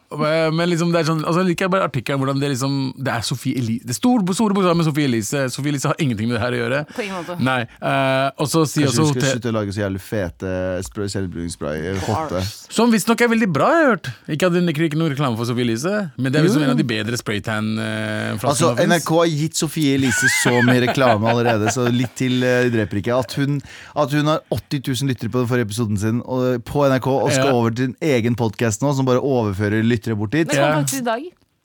men 0.53 0.69
liksom 0.69 0.91
det 0.93 1.01
er 1.03 1.07
sånn 1.09 1.23
Altså 1.25 1.43
liker 1.45 1.65
jeg 1.67 1.71
bare 1.73 1.87
artikkelen 1.87 2.19
hvordan 2.21 2.39
det 2.41 2.49
liksom 2.53 2.73
Det 2.97 3.11
er 3.13 3.23
Sofie 3.25 3.57
Elise 3.59 3.87
Det 3.87 3.93
er 3.95 3.97
stor, 3.97 4.23
store 4.35 4.55
bokstaver 4.57 4.77
med 4.79 4.87
Sofie 4.87 5.07
Elise. 5.09 5.43
Sofie 5.53 5.73
Elise 5.73 5.89
har 5.91 5.99
ingenting 6.03 6.29
med 6.29 6.37
det 6.37 6.41
her 6.43 6.55
å 6.55 6.59
gjøre. 6.61 6.81
På 6.93 7.03
ingen 7.05 7.17
måte. 7.19 7.37
Nei. 7.43 7.59
uh, 7.81 8.29
og 8.41 8.49
så 8.51 8.63
sier 8.69 8.87
Kanskje 8.89 9.05
du 9.07 9.13
skal 9.13 9.29
slutte 9.37 9.51
å 9.53 9.55
lage 9.57 9.75
så 9.75 9.83
jævlig 9.83 10.01
fete 10.03 10.53
spray- 10.87 11.11
selvbruningsspray. 11.13 11.93
Hotte. 12.07 12.43
Som 12.73 12.91
visstnok 12.93 13.21
er 13.25 13.31
veldig 13.33 13.49
bra, 13.55 13.69
jeg 13.73 13.83
har 13.85 13.91
hørt. 13.95 14.11
Ikke 14.35 14.49
at 14.49 14.55
det 14.57 14.63
ikke 14.73 14.99
noe 14.99 15.11
reklame 15.13 15.39
for 15.39 15.49
Sofie 15.49 15.65
Elise, 15.67 15.93
men 16.17 16.31
det 16.33 16.39
er 16.41 16.47
liksom 16.47 16.65
en 16.65 16.73
av 16.75 16.79
de 16.79 16.87
bedre 16.87 17.17
spraytan-flaskene 17.19 18.51
Altså. 18.53 18.87
NRK 18.87 19.09
har 19.17 19.29
gitt 19.31 19.57
Sofie 19.59 19.95
Elise 19.97 20.29
så 20.41 20.53
mye 20.65 20.83
reklame 20.87 21.29
allerede, 21.31 21.71
så 21.73 21.87
litt 21.93 22.13
til 22.19 22.43
uh, 22.45 22.67
dreper 22.73 23.01
ikke. 23.01 23.17
At 23.17 23.35
hun, 23.39 23.59
at 24.03 24.13
hun 24.15 24.29
har 24.31 24.43
80 24.53 24.83
000 24.89 25.11
lyttere 25.13 25.33
på 25.33 25.41
den 25.43 25.49
forrige 25.49 25.69
episoden 25.69 25.99
sin 26.01 26.21
og, 26.23 26.59
på 26.67 26.85
NRK 26.89 27.07
og 27.13 27.31
skal 27.33 27.51
Ja. 27.53 27.55
over 27.57 27.73
til 27.75 27.89
en 27.91 27.95
egen 28.13 28.35
podkast 28.39 28.82
nå 28.83 28.91
som 28.97 29.07
bare 29.07 29.21
overfører 29.23 29.81
lyttere 29.87 30.15
bort 30.19 30.31
dit. 30.35 30.47
Det 30.47 30.57
kom 30.59 30.67
Ja. 30.69 30.75
faktisk 30.81 31.01
i 31.01 31.07
dag. 31.07 31.23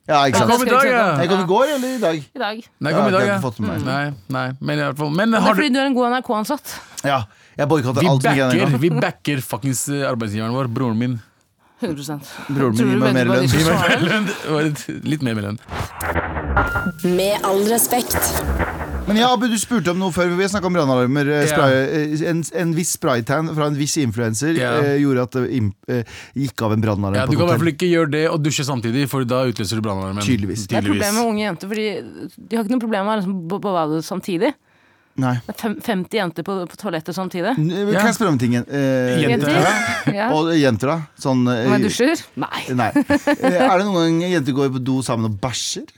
Ja, 0.08 0.22
ikke 0.25 0.38
sant? 0.40 0.50
kom 0.54 0.62
i 0.64 0.70
dag, 0.70 0.87
ja. 0.88 1.00
Jeg 1.20 1.28
kom 1.28 1.40
i 1.42 1.48
går 1.50 1.64
eller 1.75 1.88
i 1.88 1.98
dag? 2.00 2.16
I 2.16 2.38
dag. 2.40 2.62
Nei, 2.80 2.92
kom 2.96 3.08
i 3.08 3.12
dag, 3.12 3.20
har 3.20 3.28
ja. 3.28 3.64
meg. 3.68 3.82
Nei, 3.84 4.04
nei, 4.32 4.44
men 4.60 4.78
i 4.78 4.82
hvert 4.87 4.96
fall 4.96 5.10
Men 5.12 5.30
Det 5.34 5.37
er 5.42 5.44
du 5.44 5.58
fordi 5.58 5.68
du 5.75 5.78
er 5.82 5.84
en 5.90 5.96
god 5.98 6.06
NRK-ansatt. 6.14 6.72
Ja, 7.04 7.18
jeg 7.58 7.68
boikotter 7.68 8.00
vi 8.00 8.08
alt 8.08 8.22
som 8.25 8.32
ikke 8.32 8.46
er 8.46 8.54
backer, 8.54 8.70
NRK. 8.72 8.80
vi 8.80 8.90
backer 9.04 9.42
fuckings 9.44 9.82
eh, 9.92 10.06
arbeidsgiveren 10.08 10.56
vår, 10.56 10.70
broren 10.72 10.96
min. 10.96 11.18
100 11.82 12.16
Broren 12.48 12.72
min 12.72 12.78
Tror 12.80 12.88
gir 12.88 12.98
meg 13.04 13.14
mer 13.14 13.28
lønn. 13.34 13.48
skal 13.52 13.68
svare? 13.68 14.25
Det 14.26 14.50
var 14.50 14.62
litt- 14.70 15.04
Litt 15.12 15.22
mer 15.28 15.34
med 15.34 15.44
lønn. 15.44 15.58
Med 17.04 17.44
all 17.44 17.62
respekt. 17.68 18.16
Men 19.08 19.16
ja, 19.16 19.30
Abu, 19.32 19.46
du 19.48 19.56
spurte 19.58 19.90
om 19.94 19.98
noe 20.02 20.12
før. 20.14 20.30
Vi 20.36 20.46
snakka 20.52 20.68
om 20.68 20.74
brannalarmer. 20.76 21.30
eh, 21.32 21.46
Ja. 21.48 21.68
eh, 21.72 22.28
En, 22.28 22.42
en 22.54 22.74
viss 22.76 22.92
spraytan 22.98 23.48
fra 23.56 23.66
en 23.66 23.74
viss 23.78 23.96
influenser 23.96 24.52
Ja. 24.58 24.74
eh, 24.84 24.98
gjorde 25.00 25.22
at 25.22 25.30
det 25.32 26.12
gikk 26.36 26.62
av 26.62 26.72
en 26.76 26.80
brannalarm 26.84 27.16
Ja, 27.16 27.26
du 27.26 27.36
kan 27.36 27.46
i 27.46 27.50
hvert 27.50 27.58
fall 27.64 27.72
ikke 27.72 27.88
gjøre 27.90 28.10
det 28.12 28.24
og 28.30 28.42
dusje 28.44 28.64
samtidig, 28.68 29.08
for 29.08 29.24
da 29.24 29.44
utløser 29.48 29.76
du 29.80 29.82
brannalarmen. 29.82 30.22
Tydeligvis. 30.22 30.66
Det 30.68 30.76
er 30.78 30.82
problemet 30.86 31.14
med 31.14 31.24
unge 31.32 31.42
jenter, 31.46 31.68
fordi 31.68 31.88
de 32.48 32.56
har 32.56 32.64
ikke 32.64 32.76
noe 32.76 32.84
problem 32.84 33.06
med 33.06 33.12
å 33.12 33.20
liksom 33.22 33.60
bade 33.62 34.02
samtidig. 34.04 34.52
Nei. 35.18 35.32
Det 35.48 35.54
er 35.64 35.74
50 35.82 36.14
jenter 36.14 36.44
på, 36.46 36.54
på 36.70 36.76
toalettet 36.78 37.10
samtidig. 37.16 37.56
N- 37.58 37.90
Kan 37.90 38.06
jeg 38.06 38.14
spørre 38.14 38.28
om 38.30 38.36
en 38.36 38.38
ting? 38.38 38.54
Eh, 38.54 39.18
Jenter. 39.24 39.50
Jenter? 39.50 40.14
Ja. 40.14 40.28
Og 40.30 40.52
jenter, 40.54 40.86
da? 40.92 40.98
Sånn 41.18 41.40
eh, 41.50 41.64
Om 41.66 41.72
jeg 41.74 41.88
dusjer? 41.88 42.22
Nei. 42.38 42.60
Nei. 42.78 42.90
Er 42.94 43.78
det 43.80 43.87
noen 43.88 44.20
gang 44.20 44.30
jenter 44.30 44.54
går 44.54 44.70
på 44.76 44.85
do 44.85 45.00
sammen 45.02 45.26
og 45.33 45.40
bæsjer? 45.42 45.88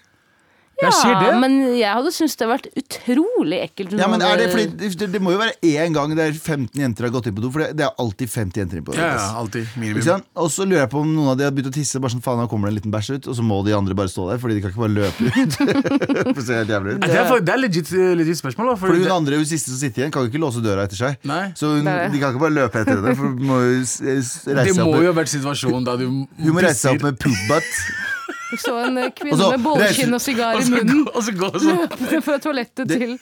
Ja, 0.81 0.91
sier 0.97 1.17
det? 1.21 1.33
men 1.43 1.57
jeg 1.77 1.91
hadde 1.93 2.11
syntes 2.15 2.37
det 2.41 2.47
hadde 2.47 2.55
vært 2.57 2.69
utrolig 2.81 3.59
ekkelt. 3.67 3.93
Ja, 4.01 4.07
men 4.09 4.23
er 4.25 4.39
det, 4.41 4.47
fordi, 4.53 4.67
fordi 4.79 4.99
det, 5.03 5.09
det 5.13 5.21
må 5.23 5.35
jo 5.35 5.41
være 5.43 5.55
én 5.67 5.93
gang 5.97 6.15
der 6.17 6.33
15 6.33 6.71
jenter 6.81 7.07
har 7.09 7.13
gått 7.15 7.29
inn 7.29 7.37
på 7.37 7.43
do, 7.45 7.51
for 7.53 7.65
det, 7.65 7.75
det 7.77 7.85
er 7.85 7.93
alltid 8.01 8.33
50 8.33 8.61
jenter 8.63 8.81
inn 8.81 8.87
på 8.87 8.95
do. 8.97 9.01
Ja, 9.03 9.11
ja, 9.19 9.27
alltid. 9.41 9.69
Minimum. 9.81 10.25
Og 10.41 10.49
så 10.55 10.65
lurer 10.65 10.83
jeg 10.87 10.93
på 10.95 11.03
om 11.05 11.11
noen 11.15 11.33
av 11.35 11.39
de 11.41 11.45
har 11.49 11.53
begynt 11.57 11.71
å 11.73 11.75
tisse. 11.77 12.01
Bare 12.01 12.15
sånn, 12.15 12.23
faen, 12.25 12.41
nå 12.41 12.49
kommer 12.53 12.71
det 12.71 12.75
en 12.75 12.79
liten 12.81 12.95
bæsj 12.95 13.11
ut 13.19 13.29
Og 13.31 13.37
så 13.39 13.45
må 13.45 13.59
de 13.67 13.75
andre 13.77 13.97
bare 13.99 14.09
stå 14.13 14.29
der, 14.31 14.41
Fordi 14.43 14.57
de 14.57 14.63
kan 14.65 14.73
ikke 14.73 14.85
bare 14.85 14.97
løpe 14.97 15.29
ut. 15.29 15.59
For 16.37 16.43
se 16.47 16.59
helt 16.63 16.73
jævlig 16.73 16.97
ut. 16.97 17.05
Det 17.05 17.19
er, 17.19 17.29
for- 17.29 17.45
det 17.45 17.55
er 17.55 17.61
legit, 17.61 17.93
eh, 17.93 18.13
legit 18.19 18.41
spørsmål. 18.41 18.73
Da, 18.73 18.77
Fordi 18.87 19.03
hun 19.05 19.15
andre, 19.19 19.41
hun 19.43 19.49
siste 19.51 19.73
som 19.73 19.81
sitter 19.83 20.05
igjen, 20.05 20.13
kan 20.15 20.25
jo 20.25 20.33
ikke 20.33 20.41
låse 20.43 20.63
døra 20.65 20.87
etter 20.89 21.01
seg. 21.01 21.19
Nei. 21.29 21.43
Så 21.59 21.75
hun, 21.77 21.85
de 21.85 22.23
kan 22.23 22.33
ikke 22.33 22.43
bare 22.47 22.57
løpe 22.57 22.81
etter 22.85 22.97
henne. 22.97 23.15
For 23.19 23.29
hun 23.29 23.45
må 23.51 23.61
jo 23.65 23.77
reise 23.81 24.57
det 24.61 24.77
må 24.79 24.87
opp 24.89 25.03
jo 25.05 25.11
ha 25.13 25.17
vært 25.21 25.33
situasjonen 25.35 25.85
da 25.87 25.97
du 26.01 26.07
Hun 26.09 26.55
må 26.55 26.63
reise 26.65 26.81
seg 26.87 26.97
opp 26.97 27.07
med 27.11 27.21
poop. 27.21 27.37
Jeg 27.51 27.63
så 28.59 28.75
en 28.87 28.99
eh, 28.99 29.11
kvinne 29.15 29.37
så 29.39 29.51
med 29.55 29.63
bollekinn 29.65 30.15
og 30.17 30.21
sigar 30.25 30.59
i 30.61 30.65
munnen 30.71 31.05
gå- 31.07 31.13
og 31.15 31.23
så 31.27 31.35
gå 31.37 31.51
sånn. 31.55 31.79
løpende 31.85 32.23
fra 32.27 32.39
toalettet 32.43 32.89
Det- 32.89 32.99
til 32.99 33.19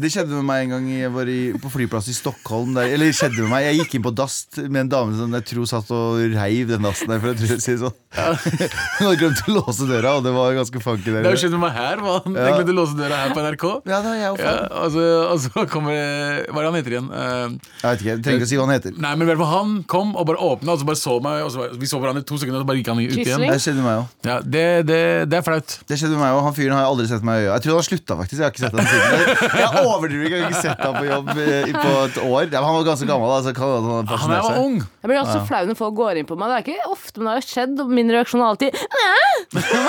Det 0.00 0.10
skjedde 0.10 0.34
med 0.40 0.44
meg 0.48 0.64
en 0.64 0.70
gang 0.74 0.88
jeg 0.90 1.10
var 1.14 1.28
i, 1.30 1.52
på 1.62 1.70
flyplass 1.70 2.08
i 2.08 2.14
Stockholm. 2.16 2.74
Der, 2.74 2.88
eller 2.94 3.06
det 3.10 3.14
skjedde 3.18 3.42
med 3.44 3.50
meg 3.54 3.64
Jeg 3.68 3.78
gikk 3.82 3.94
inn 3.98 4.02
på 4.08 4.14
dast 4.14 4.56
med 4.58 4.80
en 4.86 4.88
dame 4.88 5.16
som 5.18 5.32
jeg 5.38 5.44
tror 5.52 5.66
satt 5.70 5.90
og 5.94 6.18
reiv 6.34 6.68
den 6.68 6.82
dassen 6.82 7.08
der. 7.08 7.20
For 7.22 7.32
jeg 7.34 7.38
tror 7.42 7.60
sier 7.62 7.78
sånn 7.84 7.94
Hun 8.14 9.08
hadde 9.08 9.18
glemt 9.18 9.40
å 9.48 9.54
låse 9.58 9.86
døra, 9.88 10.16
og 10.18 10.24
det 10.26 10.32
var 10.34 10.54
ganske 10.54 10.80
funky 10.82 11.10
Det 11.10 11.24
har 11.26 11.38
skjedd 11.40 11.54
med 11.56 11.64
meg 11.66 11.72
her. 11.78 11.96
mann. 12.04 12.34
Ja. 12.34 12.44
Jeg 12.48 12.58
glemte 12.60 12.74
å 12.74 12.78
låse 12.78 12.96
døra 12.98 13.20
her 13.24 13.34
på 13.34 13.42
NRK. 13.44 13.64
Ja, 13.90 14.00
da, 14.04 14.12
jeg, 14.14 14.38
Ja, 14.44 14.54
og, 14.70 14.92
så, 14.94 15.04
og 15.32 15.40
så 15.42 15.66
kommer 15.70 15.94
Hva 15.94 16.58
er 16.58 16.62
det 16.62 16.70
han 16.70 16.78
heter 16.78 16.94
igjen? 16.96 17.08
Uh, 17.10 17.54
jeg 17.54 17.88
vet 17.90 18.00
ikke, 18.04 18.10
jeg 18.10 18.22
trenger 18.24 18.38
ikke 18.40 18.48
å 18.48 18.52
si 18.52 18.58
hva 18.60 18.66
han 18.68 18.74
heter. 18.76 18.98
nei, 19.04 19.14
men 19.18 19.42
Han 19.44 19.74
kom 19.90 20.14
og 20.16 20.26
bare 20.28 20.40
åpna, 20.40 20.74
og 20.74 20.80
så 20.80 20.86
bare 20.88 21.00
så 21.00 21.16
meg. 21.24 21.42
Og 21.44 21.50
så 21.52 21.62
bare, 21.62 21.78
vi 21.80 21.86
så 21.90 22.00
hverandre 22.00 22.22
i 22.24 22.28
to 22.28 22.38
sekunder, 22.40 22.60
og 22.60 22.64
så 22.64 22.70
bare 22.70 22.80
gikk 22.80 22.90
han 22.92 23.02
ut 23.02 23.16
igjen. 23.18 23.44
Det 23.44 23.58
skjedde 23.62 23.82
med 23.82 23.88
meg 23.88 23.98
òg. 24.00 24.06
Ja, 24.30 24.38
det, 24.40 24.63
det, 24.88 24.98
det 25.30 25.36
er 25.38 25.44
flaut. 25.46 25.74
Det 25.88 25.96
skjedde 26.00 26.14
med 26.16 26.22
meg 26.24 26.34
òg. 26.36 26.42
Han 26.48 26.54
fyren 26.56 26.74
har 26.76 26.82
jeg 26.84 26.90
aldri 26.92 27.06
sett 27.10 27.24
meg 27.26 27.34
i 27.38 27.44
øya. 27.44 27.50
Jeg 27.56 27.64
tror 27.64 27.72
han 27.74 27.80
har 27.80 27.86
slutta, 27.88 28.16
faktisk. 28.20 28.38
Jeg 28.38 28.44
har 28.44 28.52
ikke 28.54 28.64
sett 28.64 28.74
han 28.74 28.86
siden. 28.90 29.10
Jeg 29.64 29.68
overdriver 29.84 30.24
ikke, 30.28 30.36
jeg 30.38 30.44
har 30.44 30.50
ikke 30.52 30.62
sett 30.64 30.82
han 30.84 30.94
på 30.98 31.04
jobb 31.08 31.28
eh, 31.34 31.70
på 31.74 31.92
et 32.04 32.18
år. 32.24 32.44
Han 32.58 32.76
var 32.78 32.86
ganske 32.88 33.08
gammel. 33.08 33.32
Altså, 33.38 33.54
kan 33.56 33.72
han 33.74 34.10
Han 34.10 34.34
seg. 34.34 34.58
ung. 34.64 34.76
Jeg 35.04 35.10
blir 35.12 35.20
også 35.22 35.38
flau 35.48 35.62
når 35.70 35.78
folk 35.78 35.96
går 36.00 36.20
inn 36.22 36.28
på 36.28 36.36
meg. 36.40 36.50
Det 36.50 36.56
er 36.56 36.62
ikke 36.66 36.90
ofte, 36.94 37.16
men 37.20 37.30
det 37.30 37.34
har 37.38 37.48
skjedd. 37.48 37.74
Og 37.84 37.94
min 38.00 38.12
reaksjon 38.14 38.42
er 38.44 38.48
alltid 38.52 38.70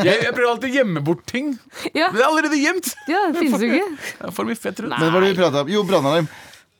Jeg, 0.00 0.16
jeg 0.24 0.32
prøver 0.34 0.50
alltid 0.52 0.68
å 0.70 0.74
gjemme 0.80 1.02
bort 1.06 1.24
ting. 1.28 1.52
Ja, 1.94 2.10
Men 2.10 2.18
det 2.18 2.22
er 2.24 2.28
allerede 2.28 2.60
gjemt! 2.60 2.92
ja 3.10 3.24
det 3.30 3.42
finnes 3.42 3.62
jo 3.64 3.70
ikke. 3.70 3.90
Jeg 4.20 4.36
får 4.36 4.48
mye 4.50 4.60
fett 4.60 4.80
rundt. 4.84 4.94
Men 4.96 5.06
hva 5.06 5.12
var 5.16 5.24
det 5.26 5.32
vi 5.32 5.38
prata 5.40 5.64
om? 5.64 5.72
Jo, 5.72 5.82
brannalarm. 5.88 6.28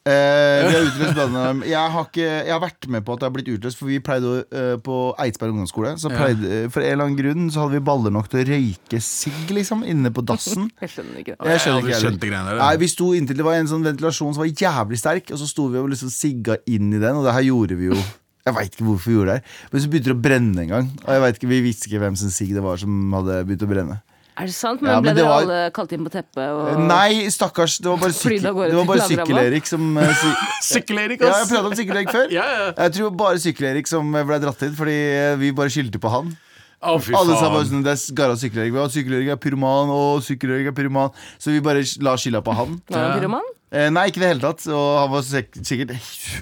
Eh, 0.09 0.65
vi 0.65 0.73
har 0.73 0.87
utløst 0.89 1.13
brannalarm. 1.15 1.59
Jeg, 1.69 1.91
har 1.93 2.07
ikke- 2.09 2.25
jeg 2.47 2.53
har 2.55 2.61
vært 2.63 2.87
med 2.89 3.05
på 3.05 3.13
at 3.13 3.21
det 3.21 3.27
har 3.29 3.35
blitt 3.35 3.51
utløst, 3.53 3.77
for 3.77 3.91
vi 3.91 3.99
pleide 4.01 4.25
å 4.25 4.37
eh, 4.49 4.77
på 4.81 4.95
Eidsberg 5.21 5.53
ungdomsskole. 5.53 5.91
Så 6.01 6.09
pleide, 6.09 6.49
eh, 6.65 6.69
For 6.73 6.81
en 6.81 6.93
eller 6.95 7.05
annen 7.05 7.19
grunn 7.19 7.51
så 7.53 7.67
hadde 7.67 7.77
vi 7.77 7.83
baller 7.85 8.11
nok 8.15 8.31
til 8.33 8.41
å 8.41 8.47
røyke 8.49 9.01
sigg, 9.05 9.53
liksom, 9.53 9.85
inne 9.85 10.09
på 10.17 10.25
dassen. 10.25 10.71
Jeg 10.83 10.95
skjønner 10.95 11.21
ikke 11.21 11.37
det. 11.37 11.51
Jeg 11.53 11.61
skjønner 11.67 11.91
Jeg 11.93 12.15
ikke 12.17 12.31
greiene. 12.33 12.57
Nei, 12.63 12.73
Vi 12.81 12.89
sto 12.89 13.11
inntil 13.19 13.37
det 13.43 13.45
var 13.45 13.61
en 13.61 13.69
sånn 13.69 13.85
ventilasjon 13.85 14.33
som 14.35 14.41
var 14.47 14.49
jævlig 14.49 14.99
sterk, 15.03 15.31
og 15.37 15.43
så 15.43 15.51
sto 15.53 15.69
vi 15.69 15.79
og 15.85 15.93
liksom 15.93 16.09
sigga 16.15 16.57
inn 16.67 16.89
i 16.97 16.99
den, 17.03 17.21
og 17.21 17.29
det 17.29 17.37
her 17.37 17.45
gjorde 17.51 17.77
vi 17.77 17.93
jo 17.93 18.01
Jeg 18.49 18.55
veit 18.57 18.73
ikke 18.73 18.87
hvorfor 18.89 19.11
vi 19.13 19.17
gjorde 19.19 19.35
det, 19.37 19.43
men 19.71 19.83
så 19.85 19.89
begynte 19.93 20.09
det 20.09 20.17
å 20.17 20.23
brenne 20.25 20.63
en 20.65 20.71
gang. 20.73 20.87
Og 21.05 21.11
jeg 21.13 21.21
vet 21.27 21.37
ikke, 21.37 21.49
Vi 21.53 21.61
visste 21.61 21.91
ikke 21.91 22.01
hvem 22.01 22.17
sin 22.17 22.33
sigg 22.33 22.55
det 22.57 22.63
var 22.65 22.81
som 22.81 23.13
hadde 23.13 23.43
begynt 23.45 23.67
å 23.69 23.69
brenne. 23.69 23.99
Er 24.40 24.48
det 24.48 24.55
sant? 24.57 24.81
Men 24.81 24.90
Ja, 24.94 25.00
ble 25.03 25.11
men 25.11 25.16
det 25.18 25.22
dere 25.22 25.31
var- 25.31 25.42
alle 25.44 25.70
kalt 25.76 25.92
inn 25.92 26.05
på 26.07 26.12
teppet? 26.14 26.44
Og... 26.48 26.79
Nei, 26.88 27.29
stakkars. 27.33 27.74
Det 27.85 27.90
var 27.90 27.98
bare, 28.00 28.14
sykkel? 28.16 29.11
Sykkel-Erik 29.11 29.66
som 29.68 29.88
eh, 30.00 30.22
Sykkel-Erik, 30.72 31.20
Ja, 31.26 31.35
jeg 31.42 31.50
prøvde 31.50 31.72
om 31.72 31.76
Sykkel-Erik 31.76 32.14
før. 32.14 32.31
Ja, 32.38 32.46
ja. 32.57 32.68
Jeg 32.87 32.94
tror 32.96 33.11
bare 33.20 33.42
Sykkel-Erik 33.42 33.90
som 33.90 34.09
ble 34.16 34.38
dratt 34.40 34.64
inn, 34.64 34.72
fordi 34.79 34.96
eh, 34.96 35.35
vi 35.42 35.53
bare 35.57 35.72
skyldte 35.72 36.00
på 36.00 36.12
han. 36.16 36.33
Fy 36.81 37.12
Alle 37.12 37.35
sa 37.37 37.50
bare 37.53 37.61
faen. 37.61 37.68
sånn, 37.74 37.83
det 37.85 37.92
er 37.92 38.16
Gara 38.16 38.37
Sykkel-Erik. 38.40 38.76
Sykkel-Erik 38.96 39.35
er 39.35 39.40
pyroman, 39.42 39.90
og 39.92 40.22
Sykkel-Erik 40.24 40.70
er 40.72 40.76
pyroman. 40.79 41.12
Så 41.37 41.53
vi 41.53 41.61
bare 41.61 41.85
la 42.00 42.14
skylda 42.16 42.40
på 42.46 42.55
han. 42.57 42.79
Var 42.88 43.03
han 43.05 43.18
pyroman? 43.20 43.50
Eh, 43.70 43.87
nei, 43.92 44.07
ikke 44.11 44.18
i 44.18 44.22
det 44.24 44.31
hele 44.33 44.42
tatt. 44.42 44.64
Og 44.72 44.87
han 45.03 45.12
var 45.12 45.22
sikkert 45.29 45.92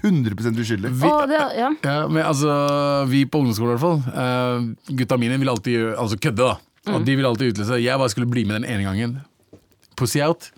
100 0.06 0.62
uskyldig. 0.62 0.94
Å, 1.02 1.16
det, 1.28 1.40
ja. 1.58 1.72
Ja, 1.84 1.96
men 2.08 2.22
altså, 2.24 2.54
vi 3.10 3.24
på 3.28 3.42
ungdomsskolen 3.42 3.74
i 3.74 3.76
hvert 3.76 3.84
fall 3.84 4.22
eh, 4.22 4.94
Gutta 5.02 5.18
mine 5.20 5.36
vil 5.42 5.50
alltid 5.52 5.90
altså 5.98 6.16
kødde 6.22 6.46
da. 6.46 6.54
Og 6.94 7.06
de 7.06 7.16
ville 7.18 7.28
alltid 7.28 7.52
utløse. 7.52 7.82
Jeg 7.82 8.00
bare 8.00 8.12
skulle 8.12 8.30
bli 8.30 8.44
med 8.48 8.60
den 8.60 8.68
ene 8.68 8.86
gangen 8.86 9.18
pussy 9.98 10.22
out. 10.24 10.48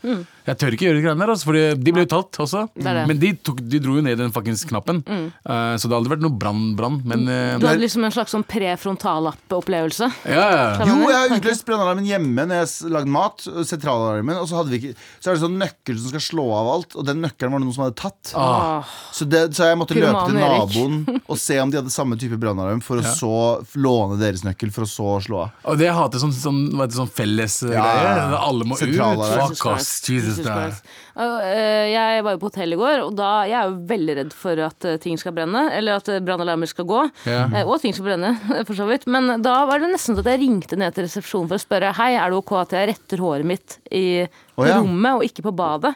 Jeg 0.50 0.59
tør 0.59 0.74
ikke 0.74 0.87
gjøre 0.88 0.98
de 0.98 1.03
greiene 1.05 1.22
der, 1.22 1.31
altså, 1.35 1.46
for 1.50 1.57
de 1.85 1.92
ble 1.94 2.05
jo 2.05 2.11
tatt 2.11 2.38
også. 2.42 2.62
Det 2.74 2.94
det. 2.96 3.03
Men 3.11 3.18
de, 3.22 3.31
tok, 3.46 3.61
de 3.70 3.81
dro 3.83 3.96
jo 3.98 4.03
ned 4.05 4.18
den 4.18 4.33
fuckings 4.35 4.64
knappen. 4.68 5.03
Eh, 5.07 5.74
så 5.79 5.87
det 5.87 5.92
har 5.94 6.00
aldri 6.00 6.14
vært 6.14 6.24
noe 6.24 6.37
brann, 6.40 6.62
brann. 6.79 6.96
Men 7.07 7.26
uh, 7.29 7.59
Du 7.61 7.66
hadde 7.68 7.83
liksom 7.83 8.07
en 8.09 8.14
slags 8.14 8.35
sånn 8.35 8.44
prefrontallapp-opplevelse. 8.50 10.09
ja, 10.29 10.46
ja. 10.50 10.88
Jo, 10.88 10.96
jeg 11.11 11.18
har 11.18 11.35
utløst 11.37 11.66
brannalarmen 11.68 12.09
hjemme 12.09 12.46
når 12.50 12.62
jeg 12.62 12.90
lagde 12.96 13.12
mat. 13.14 13.44
Sentralalarmen. 13.68 14.40
Og 14.40 14.48
så, 14.50 14.59
hadde 14.61 14.72
vi 14.74 14.81
ikke, 14.81 15.07
så 15.20 15.31
er 15.31 15.38
det 15.38 15.44
sånn 15.44 15.59
nøkkel 15.61 16.00
som 16.00 16.14
skal 16.14 16.24
slå 16.24 16.46
av 16.57 16.72
alt, 16.74 16.96
og 16.98 17.07
den 17.09 17.22
nøkkelen 17.24 17.55
var 17.55 17.62
det 17.62 17.68
noen 17.68 17.76
som 17.76 17.87
hadde 17.87 17.98
tatt. 18.00 18.33
Ah. 18.38 18.90
Så, 19.14 19.29
det, 19.31 19.44
så 19.57 19.70
jeg 19.70 19.79
måtte 19.81 19.98
løpe 19.98 20.24
til 20.31 20.40
naboen 20.40 20.98
og 21.20 21.38
se 21.40 21.61
om 21.62 21.70
de 21.72 21.81
hadde 21.81 21.94
samme 21.94 22.18
type 22.20 22.40
brannalarm, 22.40 22.83
for 22.85 23.00
å 23.00 23.07
så 23.20 23.35
låne 23.79 24.18
deres 24.20 24.44
nøkkel, 24.46 24.72
for 24.74 24.88
å 24.88 24.90
så 24.90 25.14
slå 25.29 25.44
av. 25.46 25.55
Og 25.70 25.79
det 25.81 25.92
hater 25.94 26.22
sånn, 26.22 26.35
sånn, 26.35 26.62
sånn 26.96 27.12
felles 27.12 27.61
eh, 27.68 27.76
Ja, 27.76 27.85
greie. 27.87 28.11
ja, 28.11 28.26
ja. 28.35 28.42
Alle 28.50 28.66
må 28.66 28.79
ut. 28.81 28.83
Fuck 29.31 29.66
oss. 29.73 29.88
Jesus, 30.09 30.38
Jesus. 30.38 30.47
Christ. 30.47 30.90
Eh, 31.21 31.90
Jeg 31.93 32.25
var 32.25 32.37
jo 32.37 32.40
på 32.43 32.51
hotell 32.51 32.75
i 32.75 32.79
går, 32.81 33.03
og 33.05 33.14
da 33.19 33.31
jeg 33.49 33.57
er 33.59 33.69
jo 33.71 33.79
veldig 33.90 34.16
redd 34.21 34.35
for 34.37 34.62
at 34.66 34.88
eh, 34.88 34.99
ting 35.03 35.19
skal 35.21 35.35
brenne. 35.37 35.66
Eller 35.77 36.01
at 36.01 36.11
eh, 36.12 36.23
brannalarmer 36.25 36.71
skal 36.71 36.88
gå. 36.88 37.03
Yeah. 37.27 37.61
Og 37.66 37.81
ting 37.83 37.97
skal 37.97 38.11
brenne, 38.11 38.35
for 38.69 38.77
så 38.79 38.88
vidt. 38.90 39.07
Men 39.11 39.43
da 39.45 39.61
var 39.71 39.83
det 39.83 39.93
nesten 39.93 40.16
sånn 40.16 40.25
at 40.25 40.33
jeg 40.33 40.43
ringte 40.45 40.81
ned 40.81 40.97
til 40.97 41.07
resepsjonen 41.09 41.51
for 41.51 41.61
å 41.61 41.64
spørre 41.66 41.95
Hei, 42.01 42.12
er 42.16 42.33
det 42.33 42.40
ok 42.40 42.57
at 42.62 42.75
jeg 42.79 42.90
retter 42.93 43.23
håret 43.25 43.49
mitt 43.49 43.79
i 43.90 44.25
oh, 44.25 44.66
ja. 44.66 44.81
rommet 44.81 45.21
og 45.21 45.27
ikke 45.27 45.47
på 45.51 45.57
badet. 45.57 45.95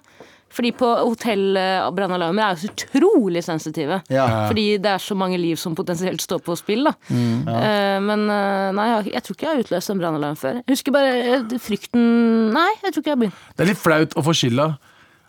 Fordi 0.55 0.71
på 0.79 0.87
hotell 1.01 1.57
eh, 1.59 1.89
brannalarmer 1.95 2.45
er 2.45 2.55
jo 2.55 2.63
så 2.69 2.71
utrolig 2.71 3.43
sensitive. 3.45 4.01
Ja. 4.13 4.27
Fordi 4.47 4.67
det 4.83 4.93
er 4.93 5.03
så 5.03 5.17
mange 5.19 5.39
liv 5.41 5.59
som 5.61 5.75
potensielt 5.75 6.23
står 6.23 6.43
på 6.47 6.55
spill. 6.59 6.87
Da. 6.87 6.95
Eh, 7.11 7.99
men 8.05 8.27
eh, 8.31 8.71
nei, 8.77 8.89
jeg, 9.11 9.25
tror 9.27 9.37
ikke 9.39 9.49
jeg 9.49 9.53
har 9.53 9.65
utløst 9.67 9.95
en 9.95 10.03
brannalarm 10.03 10.39
før. 10.39 10.61
Jeg 10.63 10.77
husker 10.77 10.95
bare 10.95 11.61
frykten 11.63 12.05
Nei, 12.55 12.71
jeg 12.85 12.93
tror 12.93 13.03
ikke 13.03 13.11
jeg 13.11 13.17
har 13.17 13.23
begynt. 13.25 13.47
Det 13.57 13.65
er 13.65 13.73
litt 13.73 13.81
flaut 13.83 14.15
å 14.15 14.25
få 14.27 14.35
skylda. 14.37 14.69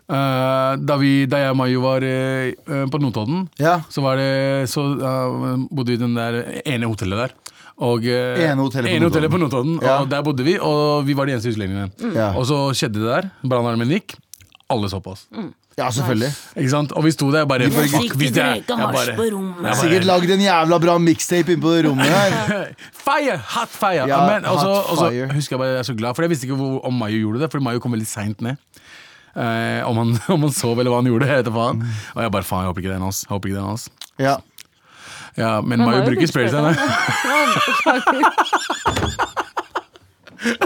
Eh, 0.06 0.76
da, 0.86 0.98
vi, 1.02 1.14
da 1.32 1.42
jeg 1.42 1.56
og 1.56 1.58
Mayo 1.64 1.82
var 1.88 2.06
på 2.92 3.02
Notodden, 3.02 3.48
Ja. 3.62 3.80
så, 3.90 4.04
var 4.06 4.22
det, 4.22 4.70
så 4.70 4.86
bodde 5.72 5.90
vi 5.90 5.98
i 5.98 6.04
den 6.04 6.14
der 6.18 6.44
ene 6.66 6.92
hotellet 6.92 7.26
der. 7.26 7.36
Og, 7.76 8.06
Ene 8.08 8.62
hotellet 8.62 8.88
på 8.88 8.96
ene 8.96 9.10
hotellet 9.10 9.34
på 9.34 9.40
Notodden. 9.42 9.80
Ja. 9.84 9.98
Og 10.04 10.12
der 10.12 10.22
bodde 10.24 10.46
vi, 10.48 10.54
og 10.62 11.02
vi 11.08 11.18
var 11.18 11.28
de 11.28 11.34
eneste 11.36 11.52
utlendingene. 11.52 11.90
Ja. 12.16 12.30
Og 12.38 12.46
så 12.48 12.62
skjedde 12.78 13.02
det 13.02 13.10
der. 13.10 13.34
Brannalarmen 13.42 13.92
gikk. 13.98 14.16
Alle 14.70 14.90
så 14.90 14.98
på 15.04 15.12
oss. 15.14 15.28
ja, 15.78 15.90
selvfølgelig. 15.94 16.32
Ikke 16.58 16.70
sant? 16.72 16.92
Og 16.98 17.04
vi 17.06 17.12
sto 17.14 17.28
der 17.32 17.46
bare 17.46 17.68
Vi 17.68 17.72
fuck, 17.72 18.04
ikke 18.04 18.18
hvis 18.18 18.32
det 18.34 18.42
er- 18.44 18.56
jeg 18.56 18.64
hasj 18.80 19.12
på 19.16 19.26
rommet? 19.34 19.66
jeg 19.68 19.76
Sikkert 19.78 20.06
lagd 20.10 20.30
en 20.32 20.40
jævla 20.42 20.80
bra 20.82 20.98
mixtape 20.98 21.52
inne 21.54 21.62
på 21.62 21.74
det 21.76 21.86
rommet 21.86 22.06
her. 22.10 22.66
Fire! 23.06 23.38
Hot 23.38 23.70
fire! 23.70 24.08
Ja, 24.08 24.26
Men 24.26 24.46
også, 24.46 24.66
hot 24.66 24.86
også 24.96 25.10
fire. 25.12 25.28
husker 25.34 25.54
jeg 25.56 25.60
bare 25.60 25.70
jeg 25.70 25.78
er 25.80 25.84
så 25.84 25.94
glad, 25.98 26.16
for 26.16 26.22
jeg 26.24 26.30
visste 26.30 26.48
ikke 26.48 26.56
hvor, 26.58 26.80
om 26.86 26.94
Mayo 26.94 27.18
gjorde 27.20 27.40
det, 27.44 27.52
for 27.52 27.60
Mayo 27.60 27.80
kom 27.80 27.92
veldig 27.94 28.08
seint 28.08 28.42
ned. 28.42 28.56
Eh, 29.36 29.84
om, 29.90 29.98
han, 29.98 30.18
om 30.36 30.42
han 30.42 30.52
sov 30.52 30.80
eller 30.80 30.90
hva 30.92 31.02
han 31.04 31.12
gjorde. 31.12 31.28
Jeg 31.28 31.46
faen. 31.54 31.84
Og 32.16 32.22
jeg 32.24 32.32
bare 32.32 32.44
faen, 32.44 32.60
jeg 32.66 32.68
håper 32.74 32.82
ikke 32.82 32.90
det 32.90 32.96
er 32.96 33.02
en 33.04 33.04
av 33.04 33.14
oss. 33.14 33.24
Jeg 33.26 33.30
Håper 33.36 33.50
ikke 33.50 33.56
det 33.56 33.62
er 33.62 33.66
en 33.66 33.70
av 33.70 33.74
oss. 33.74 33.90
Ja. 34.18 34.36
Ja, 35.38 35.62
men, 35.62 35.78
Men 35.80 35.90
Mayo 35.90 36.06
bruker 36.08 36.26
bruker 36.32 36.32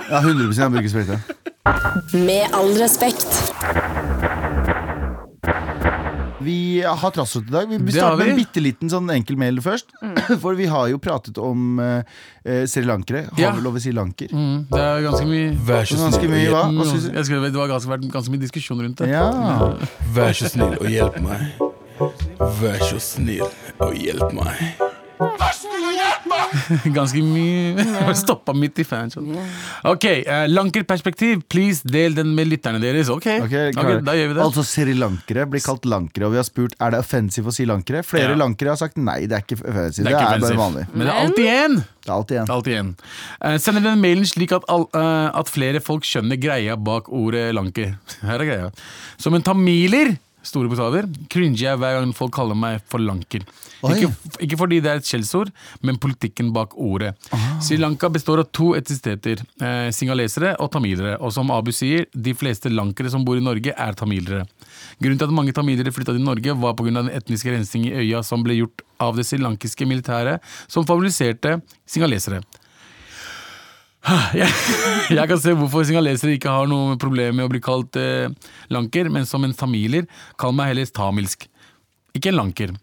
ja 0.09 0.19
100 0.21 0.61
han 0.61 0.71
bruker 0.73 0.89
sprøyte. 0.89 1.19
Med 2.13 2.53
all 2.53 2.73
respekt. 2.81 3.48
Vi 6.41 6.81
har 6.87 7.11
trasset 7.11 7.43
i 7.47 7.51
dag. 7.51 7.67
Vi 7.69 7.91
starter 7.91 8.17
med 8.17 8.29
en 8.29 8.35
vi. 8.37 8.43
bitte 8.45 8.61
liten 8.63 8.89
sånn 8.91 9.09
enkel 9.11 9.35
mail 9.37 9.59
først. 9.61 9.89
For 10.43 10.55
vi 10.55 10.69
har 10.71 10.87
jo 10.87 10.99
pratet 11.03 11.37
om 11.43 11.79
uh, 11.83 11.99
srilankere. 12.69 13.25
Har 13.33 13.41
Ja. 13.43 13.51
vel 13.57 13.65
lov 13.67 13.75
å 13.75 13.81
si 13.83 13.91
lanker? 13.91 14.31
Mm, 14.31 14.61
det 14.71 14.79
er 14.85 15.03
ganske 15.03 15.27
mye 15.27 15.49
Vær 15.67 15.83
så 15.89 15.99
snill 15.99 16.31
mye, 16.31 16.47
hva? 16.53 16.63
Hva 16.63 16.69
Mm, 16.69 16.85
synes 16.93 17.09
du? 17.09 17.11
Det 17.11 17.59
har 17.59 17.67
ganske, 17.73 17.91
vært 17.91 18.07
ganske 18.13 18.31
mye 18.31 18.43
diskusjon 18.45 18.79
rundt 18.85 19.03
det. 19.03 19.09
Ja. 19.11 19.27
vær 20.15 20.31
så 20.39 20.47
snill 20.53 20.77
og 20.79 20.87
hjelp 20.87 21.19
meg. 21.27 21.39
Vær 22.63 22.79
så 22.87 22.99
snill 23.03 23.43
og 23.43 23.93
hjelp 23.99 24.31
meg. 24.39 24.63
Ganske 26.97 27.21
mye 27.23 28.13
Stoppa 28.17 28.53
midt 28.57 28.79
i 28.81 28.85
fans. 28.87 29.17
Ok, 29.87 30.05
eh, 30.05 30.45
lankerperspektiv. 30.49 31.43
Please, 31.51 31.83
del 31.87 32.15
den 32.17 32.33
med 32.37 32.49
lytterne 32.49 32.81
deres. 32.81 33.09
Ok, 33.13 33.27
okay, 33.45 33.69
okay 33.73 33.99
da 34.05 34.15
gjør 34.17 34.31
vi 34.31 34.37
det. 34.37 34.43
Altså 34.45 34.63
srilankere 34.65 35.45
blir 35.49 35.63
kalt 35.63 35.85
lankere, 35.89 36.27
og 36.29 36.35
vi 36.35 36.41
har 36.41 36.47
spurt 36.47 36.75
er 36.79 36.95
det 36.95 37.01
offensive 37.03 37.51
å 37.51 37.55
si 37.55 37.65
lankere. 37.69 38.03
Flere 38.07 38.33
Ja. 38.33 38.39
lankere 38.39 38.73
har 38.73 38.79
sagt 38.81 38.97
nei, 38.97 39.21
det 39.29 39.37
er 39.37 39.45
ikke 39.45 39.59
offensive. 39.61 40.05
Det 40.05 40.13
Det 40.13 40.19
er 40.19 40.35
er, 40.35 40.39
bare 40.45 40.59
vanlig. 40.59 40.85
Men 40.93 41.07
det 41.07 41.13
er 41.13 41.21
alltid 41.25 41.49
en. 41.53 41.75
Det 41.99 42.09
er 42.09 42.15
alltid 42.15 42.37
en. 42.41 42.49
Alltid 42.55 42.77
en. 42.79 42.95
Uh, 43.43 43.57
sender 43.57 43.81
den 43.85 44.01
mailen 44.01 44.25
slik 44.25 44.51
at, 44.55 44.63
all, 44.69 44.87
uh, 44.95 45.29
at 45.37 45.49
flere 45.51 45.81
folk 45.83 46.03
skjønner 46.07 46.39
greia 46.41 46.75
bak 46.75 47.09
ordet 47.09 47.53
lanke. 47.55 47.91
Her 48.25 48.39
er 48.39 48.49
greia. 48.49 48.71
Som 49.17 49.35
en 49.37 49.45
tamiler, 49.45 50.15
store 50.43 50.69
bokstaver, 50.71 51.09
cringer 51.29 51.59
jeg 51.59 51.77
hver 51.81 51.99
gang 51.99 52.13
folk 52.15 52.33
kaller 52.33 52.57
meg 52.57 52.81
for 52.89 53.03
lanker. 53.03 53.43
Ikke, 53.79 54.09
ikke 54.43 54.57
fordi 54.59 54.79
det 54.83 54.91
er 54.91 54.99
et 54.99 55.07
skjellsord, 55.07 55.51
men 55.85 55.99
politikken 56.01 56.51
bak 56.55 56.73
ordet. 56.75 57.13
Sri 57.63 57.77
Lanka 57.79 58.09
består 58.11 58.41
av 58.43 58.49
to 58.55 58.73
etnisiteter, 58.75 59.43
eh, 59.63 59.87
singalesere 59.95 60.55
og 60.59 60.71
tamilere. 60.73 61.15
Og 61.23 61.31
som 61.35 61.51
Abu 61.55 61.71
sier, 61.75 62.05
de 62.11 62.33
fleste 62.35 62.71
lankere 62.71 63.11
som 63.13 63.23
bor 63.25 63.39
i 63.39 63.43
Norge, 63.43 63.71
er 63.71 63.95
tamilere. 63.95 64.45
Grunnen 64.99 65.19
til 65.19 65.29
at 65.29 65.35
mange 65.35 65.55
tamilere 65.55 65.93
flytta 65.95 66.15
til 66.15 66.25
Norge, 66.25 66.55
var 66.59 66.75
pga. 66.75 66.91
den 66.91 67.09
etniske 67.09 67.51
rensing 67.51 67.85
i 67.87 67.95
øya 68.03 68.23
som 68.23 68.43
ble 68.43 68.59
gjort 68.59 68.83
av 68.99 69.15
det 69.15 69.25
srilankiske 69.25 69.87
militæret, 69.87 70.41
som 70.67 70.85
favoriserte 70.85 71.61
singalesere. 71.87 72.43
Jeg, 74.33 74.47
jeg 75.17 75.27
kan 75.27 75.39
se 75.39 75.53
hvorfor 75.53 75.83
singalesere 75.87 76.35
ikke 76.37 76.51
har 76.51 76.67
noe 76.71 76.97
problem 76.99 77.39
med 77.39 77.47
å 77.47 77.51
bli 77.51 77.61
kalt 77.63 77.95
eh, 77.99 78.31
lanker, 78.71 79.09
men 79.11 79.27
som 79.27 79.43
en 79.43 79.55
tamiler, 79.55 80.07
kall 80.39 80.55
meg 80.55 80.73
heller 80.73 80.91
tamilsk. 80.91 81.47
Ikke 82.15 82.31
en 82.31 82.39
lanker. 82.39 82.73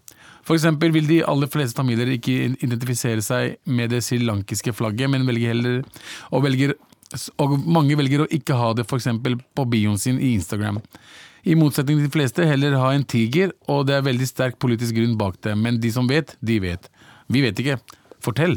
Eksempel 0.54 0.92
vil 0.94 1.08
de 1.08 1.22
aller 1.26 1.50
fleste 1.50 1.80
tamilere 1.80 2.16
ikke 2.16 2.34
identifisere 2.62 3.22
seg 3.24 3.56
med 3.66 3.90
det 3.90 4.02
srilankiske 4.06 4.74
flagget, 4.76 5.10
men 5.10 5.26
velger 5.26 5.54
heller 5.54 5.80
og, 6.30 6.44
velger, 6.44 6.76
og 7.42 7.56
mange 7.66 7.98
velger 7.98 8.22
å 8.22 8.28
ikke 8.30 8.58
ha 8.58 8.72
det 8.78 8.86
eksempel 8.86 9.38
på 9.56 9.66
bioen 9.72 9.98
sin 9.98 10.20
i 10.20 10.36
Instagram. 10.36 10.78
I 11.46 11.54
motsetning 11.58 11.98
til 11.98 12.08
de 12.08 12.14
fleste 12.14 12.46
heller 12.46 12.78
ha 12.78 12.92
en 12.94 13.06
tiger, 13.06 13.52
og 13.70 13.86
det 13.86 13.98
er 13.98 14.06
veldig 14.06 14.26
sterk 14.26 14.56
politisk 14.62 14.96
grunn 14.98 15.18
bak 15.18 15.38
det, 15.46 15.54
men 15.58 15.80
de 15.82 15.90
som 15.94 16.06
vet, 16.10 16.34
de 16.42 16.60
vet. 16.62 16.88
Vi 17.30 17.42
vet 17.42 17.62
ikke. 17.62 17.78
Fortell. 18.22 18.56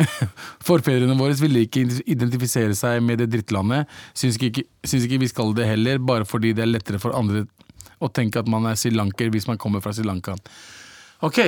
Forfedrene 0.66 1.16
våre 1.18 1.36
ville 1.40 1.64
ikke 1.66 1.84
identifisere 2.08 2.76
seg 2.76 3.02
med 3.04 3.20
det 3.20 3.30
drittlandet. 3.32 3.90
Syns 4.16 4.40
ikke, 4.40 4.64
syns 4.84 5.04
ikke 5.08 5.20
vi 5.24 5.32
skal 5.32 5.52
det 5.56 5.68
heller, 5.68 6.00
bare 6.00 6.28
fordi 6.28 6.54
det 6.56 6.64
er 6.64 6.72
lettere 6.72 7.00
for 7.02 7.16
andre 7.16 7.44
å 8.02 8.10
tenke 8.10 8.40
at 8.40 8.48
man 8.50 8.66
er 8.66 8.78
srilanker 8.78 9.30
hvis 9.32 9.48
man 9.50 9.60
kommer 9.60 9.84
fra 9.84 9.92
Sri 9.94 10.04
Lanka. 10.06 10.36
Ok, 11.22 11.38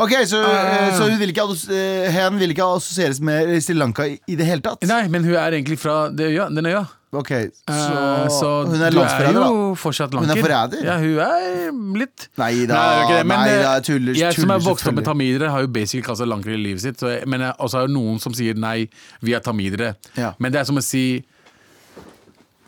Ok, 0.00 0.12
Så, 0.26 0.38
eh, 0.42 0.94
så 0.96 1.06
hun 1.10 1.18
vil 1.20 1.30
ikke, 1.30 1.42
assos- 1.44 1.68
eh, 1.70 2.08
hen 2.10 2.38
vil 2.40 2.50
ikke 2.54 2.64
assosieres 2.64 3.18
med 3.20 3.50
Sri 3.62 3.74
Lanka 3.76 4.06
i, 4.08 4.16
i 4.32 4.34
det 4.38 4.46
hele 4.48 4.62
tatt? 4.64 4.82
Nei, 4.88 5.02
men 5.12 5.22
hun 5.26 5.34
er 5.36 5.52
egentlig 5.52 5.76
fra 5.78 6.08
det 6.10 6.30
øya, 6.32 6.46
den 6.54 6.66
øya. 6.66 6.86
Ok, 7.12 7.28
Så, 7.68 7.74
Eh, 7.74 8.28
så 8.32 8.48
hun 8.70 8.80
er 8.80 8.90
landsforræder, 8.94 9.28
er 9.28 9.32
da? 9.34 9.50
jo 9.50 9.74
fortsatt 9.78 10.12
Hun 10.14 10.24
er 10.24 10.34
lanker. 10.34 10.42
forræder? 10.46 10.84
Ja, 10.86 10.96
hun 10.98 11.18
er 11.18 11.98
litt 12.00 12.28
Nei 12.38 12.66
da, 12.66 12.74
det 12.74 12.78
er 12.80 13.02
ikke 13.04 13.16
det, 13.18 13.26
men, 13.26 13.38
nei 13.38 13.48
eh, 13.50 13.62
da, 13.62 13.72
jeg 13.76 13.84
tuller. 13.90 14.14
Jeg 14.14 14.34
som 14.34 14.42
tuller 14.44 14.54
er 14.54 14.58
vokst 14.58 14.70
opp 14.70 14.94
med 14.94 15.04
selvfølgelig. 15.04 15.10
tamilere, 15.10 15.50
har 15.50 15.60
jo 15.60 15.66
basically 15.78 16.02
kalt 16.06 16.18
seg 16.22 16.28
lankere 16.32 16.54
i 16.54 16.62
livet 16.64 16.80
sitt. 16.86 16.98
Så 17.02 17.06
jeg, 17.14 17.26
men 17.28 17.40
jeg, 17.46 17.52
også 17.58 17.82
er 17.82 17.86
det 17.90 17.94
noen 17.96 18.20
som 18.22 18.32
sier 18.32 18.54
nei, 18.54 18.88
vi 19.22 19.34
er 19.34 19.40
tamilere. 19.40 19.94
Ja. 20.16 20.32
Men 20.38 20.52
det 20.52 20.60
er 20.60 20.64
som 20.70 20.76
å 20.78 20.82
si 20.86 21.04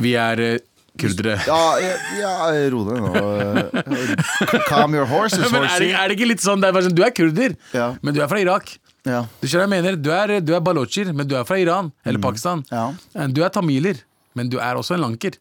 vi 0.02 0.14
er 0.18 0.40
eh, 0.40 0.58
kurdere. 0.98 1.38
Ja, 1.46 1.60
ja, 1.80 1.92
ja 2.20 2.68
ro 2.72 2.82
deg 2.88 3.00
nå. 3.00 4.62
Calm 4.68 4.94
your 4.94 5.06
horses, 5.06 5.38
Men 5.52 5.62
er 5.64 5.66
det, 5.66 5.70
horsey. 5.70 5.90
er 5.96 6.08
det 6.12 6.18
ikke 6.18 6.28
litt 6.28 6.44
sånn, 6.44 6.62
er 6.64 6.72
sånn 6.84 6.94
Du 6.96 7.02
er 7.06 7.10
kurder, 7.16 7.56
Ja. 7.72 7.94
men 8.02 8.14
du 8.14 8.20
er 8.22 8.28
fra 8.30 8.40
Irak. 8.42 8.74
Ja. 9.08 9.24
Du 9.40 9.48
skjønner 9.48 9.66
jeg 9.66 9.72
mener? 9.76 9.96
Du 9.98 10.10
er, 10.14 10.36
du 10.40 10.52
er 10.54 10.60
balocher, 10.62 11.10
men 11.16 11.26
du 11.26 11.34
er 11.38 11.44
fra 11.48 11.56
Iran 11.58 11.90
eller 12.06 12.20
Pakistan. 12.22 12.62
Mm. 12.68 12.76
Ja. 12.76 12.84
Eh, 13.24 13.26
Du 13.34 13.42
er 13.42 13.50
tamiler, 13.50 13.98
men 14.38 14.48
du 14.52 14.58
er 14.60 14.74
også 14.78 14.94
en 14.98 15.04
lanker. 15.08 15.38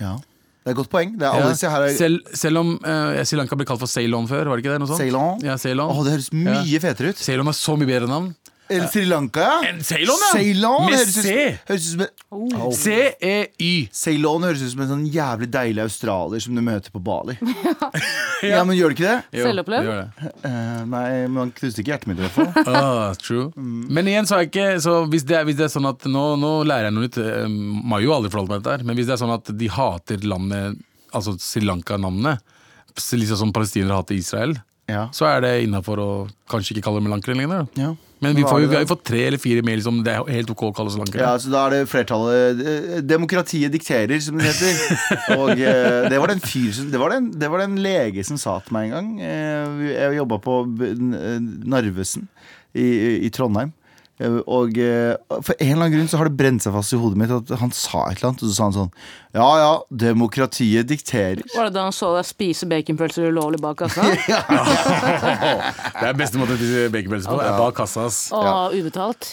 ja. 0.00 0.16
Det 0.60 0.68
er 0.68 0.74
et 0.74 0.76
godt 0.76 0.90
poeng. 0.92 1.14
Er 1.16 1.38
Ja. 1.40 1.78
er- 1.80 1.94
Selv, 1.96 2.18
selv 2.36 2.58
om 2.60 2.74
uh, 2.84 3.24
Sri 3.24 3.38
Lanka 3.38 3.56
ble 3.56 3.64
kalt 3.64 3.80
for 3.80 3.88
Ceylon 3.88 4.26
før, 4.28 4.44
var 4.44 4.56
det 4.60 4.64
ikke 4.66 4.76
det? 4.78 4.88
Ceylon? 4.98 5.40
Ja, 5.42 5.54
Ceylon. 5.56 5.88
Åh, 5.88 6.02
det 6.04 6.12
høres 6.12 6.28
mye 6.36 6.80
fetere 6.82 7.08
ut. 7.08 7.16
Ceylon 7.16 7.46
har 7.48 7.54
så 7.56 7.78
mye 7.80 7.88
bedre 7.88 8.06
navn. 8.06 8.34
Eller 8.70 8.86
Sri 8.92 9.02
Lanka, 9.08 9.40
ja. 9.42 9.56
En 9.68 9.80
Ceylon, 9.84 10.20
ja. 10.22 10.28
Ceylon 10.38 10.84
Med 10.86 10.94
høres 10.98 11.16
ut, 11.16 11.24
C. 11.24 11.36
høres 11.68 11.86
ut 11.86 11.92
som 11.96 12.04
en, 12.06 12.16
Oh. 12.30 12.70
C-E-Y. 12.70 13.88
Ceylon 13.90 14.44
høres 14.46 14.60
ut 14.62 14.70
som 14.70 14.82
en 14.84 14.90
sånn 14.92 15.02
jævlig 15.10 15.48
deilig 15.50 15.82
australier 15.82 16.42
som 16.44 16.54
du 16.54 16.62
møter 16.62 16.92
på 16.94 17.00
Bali. 17.02 17.34
ja, 18.46 18.60
men 18.62 18.76
gjør 18.78 18.92
det 18.92 18.96
ikke 18.98 19.08
det? 19.08 19.40
Jo, 19.40 19.48
Selvopplevd? 19.48 19.88
det 19.88 19.90
gjør 19.90 20.04
det. 20.04 20.30
Eh, 20.46 20.84
nei, 20.92 21.08
man 21.34 21.50
knuste 21.56 21.82
ikke 21.82 21.94
hjertet 21.96 22.10
mitt 22.12 22.22
i 22.22 22.26
hvert 22.28 22.38
fall. 22.38 22.70
Ah, 22.80 23.10
true. 23.18 23.48
Men 23.58 24.06
igjen 24.08 24.28
så 24.30 24.38
er 24.38 24.46
ikke 24.46 24.68
Så 24.82 24.92
hvis 25.10 25.24
det 25.26 25.36
er, 25.40 25.44
hvis 25.48 25.58
det 25.58 25.66
er 25.66 25.72
sånn 25.72 25.88
at 25.90 26.06
Nå, 26.08 26.22
nå 26.40 26.52
lærer 26.68 26.88
jeg 26.88 26.94
noe 26.96 27.08
nytt. 27.08 27.18
Eh, 27.20 27.50
Mayo 27.50 28.12
har 28.12 28.20
aldri 28.20 28.30
forholdt 28.32 28.52
meg 28.54 28.60
til 28.60 28.68
dette, 28.68 28.76
her, 28.78 28.86
men 28.86 28.98
hvis 29.00 29.10
det 29.10 29.16
er 29.16 29.22
sånn 29.24 29.34
at 29.34 29.50
de 29.60 29.70
hater 29.74 30.26
landet, 30.30 30.78
altså 31.16 31.34
Sri 31.42 31.64
Lanka-navnet, 31.66 32.46
liksom 32.94 33.38
som 33.42 33.52
palestinere 33.56 33.98
hater 33.98 34.14
Israel, 34.18 34.54
Ja. 34.90 35.08
så 35.14 35.28
er 35.30 35.42
det 35.44 35.56
innafor 35.64 36.02
å 36.02 36.12
kanskje 36.50 36.76
ikke 36.76 36.88
kalle 36.88 37.02
dem 37.02 37.10
lankere 37.12 37.38
lenger. 37.38 37.68
Ja. 37.78 37.94
Men 38.20 38.34
vi, 38.36 38.42
får, 38.44 38.66
vi 38.68 38.76
har 38.76 38.82
jo 38.84 38.90
fått 38.90 39.04
tre 39.08 39.22
eller 39.30 39.40
fire 39.40 39.62
mail 39.64 39.80
som 39.80 40.02
det 40.04 40.12
er 40.12 40.26
helt 40.28 40.50
ok 40.52 40.66
å 40.66 40.72
kalle 40.76 40.92
oss 40.92 40.98
lankere. 41.00 41.24
Ja, 41.24 41.38
så 41.40 41.48
da 41.52 41.62
er 41.66 41.72
det 41.78 41.88
flertallet 41.88 42.60
eh, 42.60 42.98
Demokratiet 43.08 43.72
dikterer, 43.72 44.20
som 44.20 44.36
det 44.36 44.50
heter. 44.50 44.82
Og 45.38 45.54
eh, 45.54 46.10
det 46.12 46.20
var 46.20 46.34
den 46.34 46.42
fyr 46.44 46.68
som 46.76 46.90
det 46.92 47.00
var, 47.00 47.14
den, 47.16 47.30
det 47.40 47.48
var 47.48 47.64
den 47.64 47.78
lege 47.80 48.24
som 48.28 48.36
sa 48.40 48.58
til 48.66 48.76
meg 48.76 48.90
en 48.90 48.96
gang. 48.98 49.10
Eh, 49.24 49.84
jeg 49.94 50.18
jobba 50.20 50.40
på 50.44 50.58
Narvesen 50.68 52.28
i, 52.76 52.90
i 53.24 53.32
Trondheim. 53.32 53.72
Eh, 54.20 54.38
Og 54.46 54.76
eh, 54.76 55.14
for 55.40 55.54
en 55.56 55.70
eller 55.72 55.86
annen 55.86 55.94
grunn 55.96 56.10
så 56.12 56.18
har 56.20 56.28
det 56.28 56.36
brent 56.36 56.62
seg 56.64 56.74
fast 56.76 56.92
i 56.92 56.98
hodet 57.00 57.16
mitt 57.22 57.32
at 57.32 57.52
han 57.62 57.72
sa 57.72 58.02
et 58.10 58.18
eller 58.20 58.30
annet. 58.30 58.42
Og 58.44 58.50
så 58.50 58.54
sa 58.58 58.66
han 58.68 58.76
sånn 58.76 58.90
Ja 59.36 59.48
ja, 59.62 59.70
demokratiet 60.06 60.88
dikterer. 60.90 61.40
Var 61.54 61.68
det 61.70 61.74
da 61.78 61.86
han 61.88 61.94
så 61.96 62.12
deg 62.18 62.26
spise 62.28 62.68
baconpølser 62.70 63.30
ulovlig 63.32 63.60
bak 63.64 63.78
kassa? 63.84 64.04
Det 66.00 66.08
er 66.08 66.16
beste 66.18 66.40
måten 66.40 66.56
å 66.56 66.60
spise 66.60 66.88
baconpølser 66.94 67.30
på. 67.30 67.40
Er 67.44 67.58
bak 67.60 67.76
kassa. 67.80 68.06
ass. 68.10 68.20
Og 68.34 68.76
ubetalt? 68.80 69.30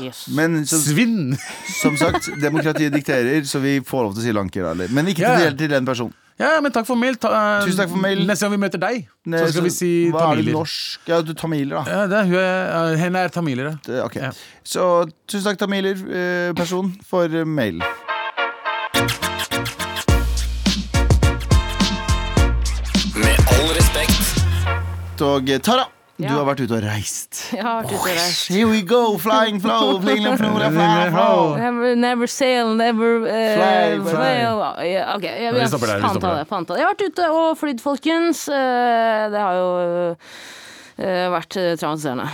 Yes. 0.00 0.24
Men 0.32 0.62
så, 0.66 0.78
Svinn! 0.80 1.34
som 1.82 1.96
sagt, 2.00 2.30
demokratiet 2.40 2.94
dikterer, 2.94 3.42
så 3.44 3.60
vi 3.60 3.78
får 3.84 4.06
lov 4.06 4.14
til 4.16 4.22
å 4.22 4.24
si 4.24 4.32
lanker. 4.36 4.70
Eller. 4.72 4.88
Men 4.94 5.10
ikke 5.12 5.20
til, 5.26 5.50
til, 5.50 5.58
til 5.64 5.74
den 5.76 5.88
personen. 5.88 6.16
Ja, 6.40 6.54
men 6.64 6.72
takk 6.72 6.86
for 6.88 6.96
mail. 6.96 7.18
Ta, 7.20 7.28
uh, 7.28 7.66
Tusen 7.66 7.76
takk 7.82 7.90
for 7.92 8.00
mail. 8.00 8.22
Neste 8.24 8.46
gang 8.46 8.54
vi 8.54 8.60
møter 8.62 8.80
deg, 8.80 9.02
Ne, 9.28 9.42
så 9.44 9.50
skal 9.52 9.66
vi 9.66 9.72
si 9.76 9.90
hva 10.08 10.22
er 10.30 10.40
det 10.40 10.46
tamiler. 10.46 10.56
norsk? 10.56 11.02
Ja, 11.10 11.18
du 11.20 11.34
tamiler, 11.36 11.74
da. 11.76 11.82
Ja, 11.92 12.06
det 12.08 12.16
er, 12.22 12.30
hun 12.30 12.38
er, 12.40 12.94
eh, 12.94 12.96
henne 13.02 13.24
er 13.26 13.34
tamiler, 13.34 13.68
ja. 13.68 13.74
Det- 13.84 14.00
okay. 14.06 14.22
Ja. 14.22 14.32
Så 14.64 14.86
tusen 15.28 15.50
takk, 15.50 15.60
Tamiler, 15.60 16.00
eh, 16.08 16.52
person, 16.56 16.94
for 17.10 17.24
eh, 17.28 17.44
mail. 17.44 17.82
Med 23.14 23.36
all 23.52 23.70
respekt. 23.76 25.20
Og 25.20 25.50
Tara, 25.62 25.84
du 26.28 26.34
har 26.36 26.44
vært 26.48 26.60
ute 26.64 26.76
og 26.76 26.84
reist. 26.84 27.40
Jeg 27.54 27.62
har 27.64 27.80
vært 27.80 27.92
ute 27.94 28.00
og 28.00 28.06
reist. 28.10 28.48
Here 28.52 28.68
we 28.68 28.82
go, 28.82 29.16
flying 29.18 29.60
flow, 29.62 29.96
fling, 30.02 30.22
flow, 30.36 30.56
fly, 30.58 31.08
flow. 31.14 31.56
Never, 31.56 31.94
never 31.96 32.26
sail, 32.30 32.74
never 32.76 33.24
uh, 33.24 33.32
Fly, 33.56 33.98
fly. 34.04 34.14
fail. 34.20 34.62
Ok, 35.16 35.24
jeg, 35.24 35.52
Vi 35.54 35.60
jeg, 35.64 35.68
det. 36.74 36.80
Jeg 36.80 36.86
har 36.86 36.94
vært 36.94 37.06
ute 37.08 37.28
og 37.40 37.58
flydd, 37.60 37.80
folkens. 37.84 38.46
Eh, 38.48 39.28
Det 39.30 39.40
har 39.40 39.54
jo 39.60 39.68
vært 41.32 41.56
eh, 41.56 41.70
traumatiserende. 41.80 42.26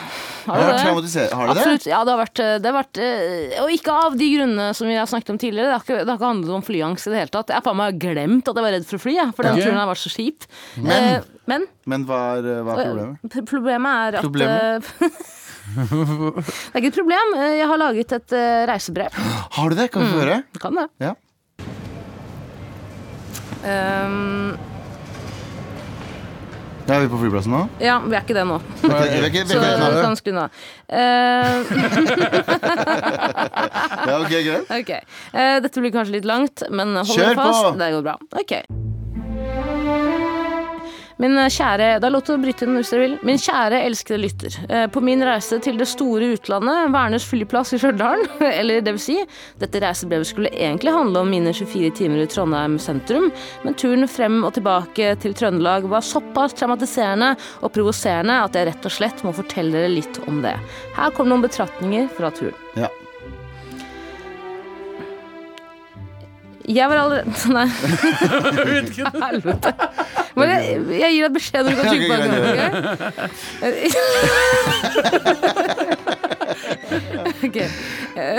Har 0.46 0.58
det? 0.58 0.78
har 0.82 1.00
du 1.00 1.06
det? 1.06 1.26
Absolutt. 1.34 1.86
Ja, 1.86 2.00
det 2.06 2.12
har 2.14 2.20
vært, 2.20 2.40
eh, 2.42 2.56
det 2.62 2.70
har 2.70 2.76
vært 2.76 2.98
eh, 3.02 3.62
Og 3.62 3.70
ikke 3.74 3.94
av 4.06 4.16
de 4.18 4.28
grunnene 4.32 4.68
som 4.74 4.86
vi 4.90 4.96
har 4.98 5.06
snakket 5.10 5.30
om 5.34 5.38
tidligere. 5.42 5.70
Det 5.70 5.76
har 5.76 5.84
ikke, 5.86 5.98
det 6.02 6.10
har 6.10 6.18
ikke 6.18 6.30
handlet 6.32 6.54
om 6.56 6.64
flyangst 6.66 7.06
i 7.06 7.12
det 7.14 7.20
hele 7.22 7.34
tatt. 7.34 7.52
Jeg 7.54 7.58
har 7.60 7.66
faen 7.66 7.78
meg 7.78 7.98
glemt 8.02 8.50
at 8.50 8.58
jeg 8.58 8.66
var 8.66 8.74
redd 8.76 8.86
for 8.90 8.98
å 8.98 9.02
fly, 9.06 9.14
for 9.36 9.46
den 9.48 9.56
okay. 9.58 9.66
turen 9.66 9.80
har 9.82 9.90
vært 9.92 10.02
så 10.02 10.12
kjip. 10.16 10.46
Men- 10.76 10.94
Eh, 11.06 11.22
men 11.46 11.66
Men 11.86 12.04
hva 12.06 12.20
er, 12.38 12.46
eh, 12.56 12.62
hva 12.66 12.74
er 12.74 12.86
problemet? 12.90 13.46
Problemet 13.46 13.92
er 14.06 14.16
at 14.18 14.24
Problemet? 14.24 14.90
eh, 15.00 15.08
Det 15.66 16.74
er 16.74 16.80
ikke 16.80 16.90
et 16.92 16.98
problem. 17.00 17.34
Eh, 17.36 17.54
Jeg 17.58 17.66
har 17.70 17.78
laget 17.78 18.12
et 18.18 18.32
eh, 18.38 18.66
reisebrev. 18.70 19.10
Har 19.58 19.70
du 19.70 19.76
det? 19.78 19.90
Kan 19.92 20.02
vi 20.02 20.12
få 20.14 20.22
høre? 20.24 20.40
Mm, 20.42 20.60
kan 20.62 20.74
det. 20.80 20.88
Ja. 21.02 21.14
Um, 23.66 24.56
Ja, 26.86 26.94
er 26.94 27.00
vi 27.02 27.08
på 27.10 27.18
flyplassen 27.18 27.50
nå? 27.50 27.64
ja, 27.82 27.96
vi 28.04 28.14
er 28.14 28.22
ikke 28.22 28.34
det 28.36 28.44
nå. 28.46 28.60
Så 28.78 28.86
du 28.86 28.92
kan 30.02 30.14
skru 30.18 30.36
av. 30.38 30.50
Eh, 30.86 31.66
Ja, 34.06 34.20
ok, 34.22 34.30
greit. 34.30 34.70
ok. 34.70 34.90
Uh, 35.34 35.58
dette 35.64 35.80
blir 35.82 35.90
kanskje 35.94 36.14
litt 36.20 36.28
langt, 36.28 36.62
men 36.70 36.94
hold 37.00 37.10
Kjør 37.10 37.34
fast. 37.38 37.64
på! 37.64 37.70
Det 37.82 37.88
går 37.96 38.02
bra. 38.06 38.14
Ok. 38.38 38.52
Min 41.22 41.32
kjære 41.48 41.96
Det 42.00 42.04
er 42.04 42.12
lov 42.12 42.24
til 42.26 42.36
å 42.36 42.40
bryte 42.42 42.66
inn 42.66 42.76
hvis 42.76 42.90
dere 42.92 43.04
vil. 43.06 43.14
Min 43.24 43.38
kjære 43.40 43.78
elskede 43.86 44.18
lytter. 44.20 44.56
Eh, 44.68 44.86
På 44.92 45.00
min 45.04 45.24
reise 45.24 45.58
til 45.64 45.78
det 45.80 45.88
store 45.88 46.28
utlandet, 46.36 46.90
Værnes 46.92 47.24
flyplass 47.24 47.72
i 47.72 47.80
Stjørdal, 47.80 48.26
eller 48.60 48.84
det 48.84 48.92
vil 48.96 49.02
si, 49.02 49.16
dette 49.60 49.80
reisebrevet 49.80 50.28
skulle 50.28 50.52
egentlig 50.52 50.92
handle 50.92 51.24
om 51.24 51.32
mine 51.32 51.54
24 51.56 51.92
timer 51.96 52.24
i 52.24 52.28
Trondheim 52.30 52.76
sentrum, 52.82 53.30
men 53.64 53.78
turen 53.80 54.04
frem 54.10 54.42
og 54.44 54.52
tilbake 54.58 55.14
til 55.22 55.36
Trøndelag 55.36 55.88
var 55.88 56.04
såpass 56.04 56.56
traumatiserende 56.58 57.32
og 57.62 57.72
provoserende 57.72 58.42
at 58.44 58.56
jeg 58.56 58.68
rett 58.70 58.88
og 58.90 58.96
slett 58.98 59.24
må 59.24 59.32
fortelle 59.36 59.72
dere 59.72 59.94
litt 59.96 60.20
om 60.28 60.44
det. 60.44 60.56
Her 60.98 61.16
kommer 61.16 61.32
noen 61.34 61.48
betraktninger 61.48 62.12
fra 62.16 62.32
turen. 62.36 62.56
Ja. 62.76 62.92
Jeg 66.66 66.88
var 66.90 66.96
allerede 66.98 67.30
Nei. 67.56 67.68
Helvete. 69.22 69.70
Men 70.36 70.48
jeg, 70.50 70.60
jeg 71.00 71.10
gir 71.14 71.22
deg 71.28 71.34
beskjed 71.36 71.62
når 71.62 71.70
du 71.70 71.76
kan 71.78 71.86
trykke 71.92 72.06
på 72.10 72.14
Ok, 72.26 72.30
Okay? 72.56 72.70
Okay. 73.66 73.88
Ok. 77.46 77.56
Eh, 77.56 78.38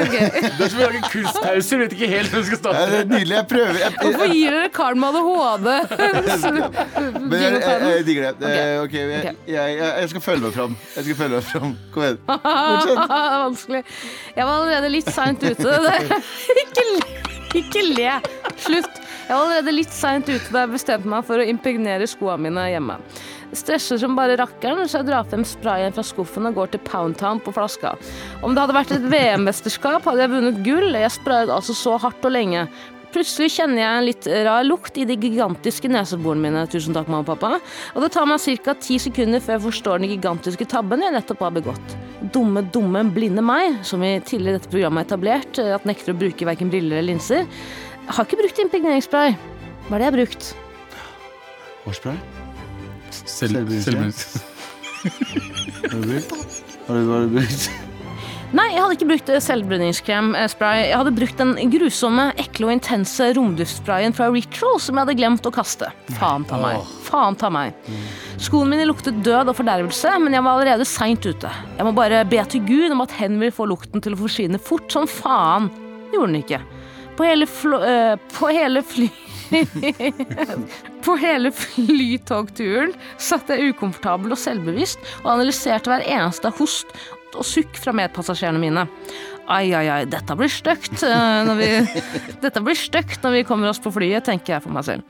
ok. 0.00 0.14
Det 0.14 0.64
er 0.64 0.70
som 0.70 0.78
å 0.80 0.86
lage 0.86 1.00
kunstpauser, 1.12 1.80
vet 1.82 1.94
ikke 1.96 2.08
helt 2.10 2.30
hvor 2.32 2.40
du 2.40 2.46
skal 2.48 2.56
Ja, 2.56 2.60
starte. 2.62 2.84
det 2.92 2.98
er 2.98 3.08
nydelig. 3.10 3.34
Jeg 3.36 3.46
prøver. 3.50 3.78
Jeg, 3.82 3.90
Hvorfor 4.00 4.32
gir 4.32 4.56
dere 4.56 4.70
karen 4.78 5.00
med 5.02 5.08
ADHD 5.18 5.68
men 7.28 7.34
jeg, 7.36 7.58
jeg, 7.58 7.82
jeg 7.92 8.06
digger 8.08 8.22
det. 8.24 8.32
Okay. 8.48 8.78
ok, 8.84 8.94
jeg, 8.98 9.34
jeg, 9.46 9.76
jeg, 9.78 9.90
jeg 10.00 10.12
skal 10.14 10.24
følge 10.24 10.42
meg 10.46 10.54
fram. 10.56 10.76
Jeg 10.96 11.04
skal 11.08 11.18
følge 11.22 11.34
meg 11.34 11.48
fram. 11.50 11.74
Kom 11.94 12.06
igjen. 12.06 12.20
Er 12.28 13.42
vanskelig. 13.44 13.82
Jeg 14.38 14.48
var 14.48 14.54
allerede 14.54 14.92
litt 14.96 15.12
seint 15.12 15.44
ute. 15.44 15.56
Det 15.58 15.92
er, 15.92 16.00
ikke, 16.64 16.86
le, 16.94 17.37
ikke 17.56 17.84
le. 17.86 18.18
Slutt. 18.58 19.00
Jeg 19.28 19.36
var 19.36 19.44
allerede 19.44 19.74
litt 19.74 19.92
seint 19.92 20.28
ute 20.28 20.52
da 20.54 20.64
jeg 20.64 20.72
bestemte 20.72 21.10
meg 21.10 21.26
for 21.28 21.40
å 21.40 21.48
impregnere 21.48 22.08
skoene 22.08 22.48
mine 22.48 22.68
hjemme. 22.72 22.96
Stresser 23.56 24.00
som 24.00 24.16
bare 24.16 24.36
rakkeren, 24.36 24.84
så 24.88 25.00
jeg 25.00 25.08
drar 25.08 25.28
frem 25.28 25.44
sprayen 25.46 25.94
fra 25.96 26.04
skuffen 26.04 26.48
og 26.50 26.58
går 26.58 26.74
til 26.74 26.82
Poundtown 26.84 27.40
på 27.44 27.54
flaska. 27.56 27.94
Om 28.44 28.52
det 28.52 28.64
hadde 28.64 28.76
vært 28.76 28.94
et 28.96 29.08
VM-mesterskap, 29.08 30.04
hadde 30.04 30.24
jeg 30.24 30.32
vunnet 30.34 30.62
gull. 30.66 30.92
Jeg 30.92 31.14
sprayet 31.16 31.52
altså 31.52 31.76
så 31.76 31.96
hardt 32.02 32.28
og 32.28 32.34
lenge. 32.34 32.66
Plutselig 33.14 33.48
kjenner 33.54 33.80
jeg 33.80 33.88
en 33.98 34.06
litt 34.06 34.26
rar 34.46 34.66
lukt 34.66 34.98
i 35.00 35.06
de 35.08 35.16
gigantiske 35.16 35.88
neseborene 35.88 36.44
mine. 36.44 36.64
Tusen 36.68 36.96
takk, 36.96 37.08
mamma 37.08 37.24
og 37.24 37.30
pappa. 37.30 37.56
Og 37.94 38.04
det 38.04 38.10
tar 38.14 38.28
meg 38.28 38.42
ca. 38.64 38.74
ti 38.76 38.98
sekunder 39.00 39.40
før 39.40 39.56
jeg 39.56 39.64
forstår 39.64 40.02
den 40.02 40.12
gigantiske 40.12 40.66
tabben 40.68 41.04
jeg 41.06 41.14
nettopp 41.16 41.46
har 41.46 41.54
begått. 41.56 41.96
Dumme, 42.34 42.62
dumme, 42.74 43.04
blinde 43.14 43.44
meg, 43.44 43.78
som 43.86 44.02
i 44.04 44.18
tidligere 44.20 44.58
i 44.58 44.58
dette 44.58 44.72
programmet 44.72 45.04
har 45.04 45.08
etablert, 45.08 45.58
eh, 45.62 45.72
at 45.76 45.86
nekter 45.88 46.12
å 46.12 46.18
bruke 46.18 46.48
verken 46.48 46.72
briller 46.72 46.98
eller 46.98 47.14
linser, 47.14 47.46
har 48.08 48.26
ikke 48.26 48.40
brukt 48.42 48.60
impregneringsspray. 48.66 49.36
Hva 49.88 49.94
er 49.94 49.98
det 49.98 50.04
jeg 50.04 50.12
har 50.12 50.18
brukt? 50.18 50.52
Hårspray? 51.86 52.18
Selv, 53.08 53.62
Selvbruksrett. 53.64 54.22
selvbruks. 54.22 54.56
Har 55.88 56.00
du 56.00 56.08
brukt? 56.10 56.32
Har 56.88 56.96
du, 56.98 57.12
har 57.12 57.20
du 57.20 57.36
brukt? 57.38 57.87
Nei, 58.48 58.70
jeg 58.72 58.80
hadde 58.80 58.94
ikke 58.96 59.08
brukt 59.10 59.28
eh, 59.28 59.42
selvbrenningskrem-spray. 59.44 60.86
Jeg 60.86 60.96
hadde 60.96 61.12
brukt 61.12 61.40
den 61.40 61.72
grusomme, 61.72 62.30
ekle 62.40 62.70
og 62.70 62.72
intense 62.78 63.26
romduftsprayen 63.36 64.16
fra 64.16 64.30
Ritual 64.32 64.78
som 64.80 64.96
jeg 64.96 65.04
hadde 65.04 65.16
glemt 65.18 65.48
å 65.48 65.52
kaste. 65.52 65.90
Faen 66.16 66.46
ta 66.48 66.56
meg. 66.62 66.80
Faen 67.04 67.36
ta 67.36 67.50
meg. 67.52 67.76
Skoene 68.40 68.72
mine 68.72 68.86
luktet 68.88 69.20
død 69.26 69.52
og 69.52 69.58
fordervelse, 69.58 70.14
men 70.24 70.38
jeg 70.38 70.46
var 70.46 70.56
allerede 70.56 70.88
seint 70.88 71.28
ute. 71.28 71.52
Jeg 71.76 71.84
må 71.84 71.92
bare 71.96 72.22
be 72.28 72.40
til 72.48 72.64
Gud 72.64 72.96
om 72.96 73.04
at 73.04 73.12
hen 73.18 73.36
vil 73.42 73.52
få 73.52 73.68
lukten 73.68 74.00
til 74.04 74.16
å 74.16 74.22
forsvinne 74.22 74.60
fort 74.62 74.88
som 74.96 75.04
faen. 75.10 75.68
Det 76.08 76.16
gjorde 76.16 76.32
den 76.32 76.40
ikke. 76.40 76.62
På 77.18 77.28
hele, 77.28 77.50
flå... 77.50 77.82
øh, 77.84 78.14
på 78.38 78.54
hele 78.54 78.84
fly... 78.86 79.10
På 81.06 81.14
hele 81.16 81.48
flytogturen 81.56 82.90
satt 83.16 83.48
jeg 83.48 83.70
ukomfortabel 83.72 84.34
og 84.34 84.40
selvbevisst 84.40 85.00
og 85.22 85.30
analyserte 85.38 85.88
hver 85.88 86.04
eneste 86.04 86.50
host 86.58 86.92
og 87.36 87.44
sukk 87.46 87.76
fra 87.80 87.92
medpassasjerene 87.96 88.60
mine. 88.62 88.86
Ai, 89.48 89.72
ai, 89.72 89.86
ai, 89.88 90.02
dette 90.04 90.34
blir 90.36 90.50
stygt 90.52 91.00
eh, 91.08 91.38
når 91.48 91.56
vi 91.56 91.68
Dette 92.44 92.60
blir 92.60 92.76
stygt 92.76 93.22
når 93.24 93.32
vi 93.38 93.44
kommer 93.48 93.70
oss 93.70 93.80
på 93.80 93.88
flyet, 93.94 94.26
tenker 94.26 94.54
jeg 94.54 94.64
for 94.64 94.74
meg 94.76 94.84
selv. 94.84 95.02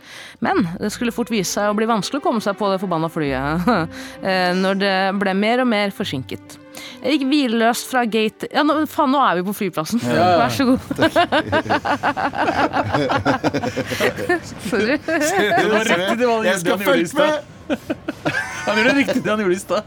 Men 0.45 0.63
det 0.79 0.93
skulle 0.95 1.15
fort 1.15 1.33
vise 1.33 1.51
seg 1.57 1.73
å 1.73 1.75
bli 1.75 1.89
vanskelig 1.91 2.21
å 2.23 2.27
komme 2.29 2.43
seg 2.45 2.55
på 2.59 2.71
det 2.71 2.79
forbanna 2.79 3.11
flyet 3.11 3.67
eh, 4.29 4.55
når 4.55 4.75
det 4.79 4.95
ble 5.19 5.35
mer 5.35 5.65
og 5.65 5.69
mer 5.73 5.91
forsinket. 5.95 6.59
Jeg 7.03 7.17
gikk 7.17 7.25
hvileløst 7.33 7.89
fra 7.91 8.05
gate 8.07 8.47
Ja, 8.55 8.63
nå, 8.63 8.87
faen, 8.87 9.11
nå 9.11 9.19
er 9.19 9.41
vi 9.41 9.43
på 9.49 9.55
flyplassen. 9.59 9.99
Vær 10.07 10.53
så 10.55 10.65
god. 10.69 10.79
Sorry. 14.69 14.97
Det 15.03 15.67
var 15.67 15.83
skal 15.91 16.15
det 16.15 16.31
han 16.31 16.87
gjorde 16.87 17.03
i 17.03 17.11
stad. 17.11 17.43
Han 18.69 18.79
gjorde 18.79 18.95
riktig 19.03 19.21
det 19.25 19.31
han 19.35 19.43
gjorde 19.43 19.59
i 19.59 19.63
stad. 19.65 19.83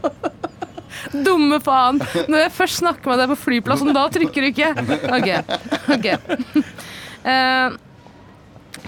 Dumme 1.26 1.60
faen. 1.62 2.02
Når 2.28 2.46
jeg 2.46 2.56
først 2.56 2.82
snakker 2.82 3.12
med 3.12 3.22
deg 3.22 3.32
på 3.32 3.38
flyplassen, 3.46 3.94
da 3.96 4.08
trykker 4.12 4.44
du 4.44 4.50
ikke. 4.52 4.74
Ok. 5.12 5.30
ok. 5.96 6.08
Uh, 7.22 7.78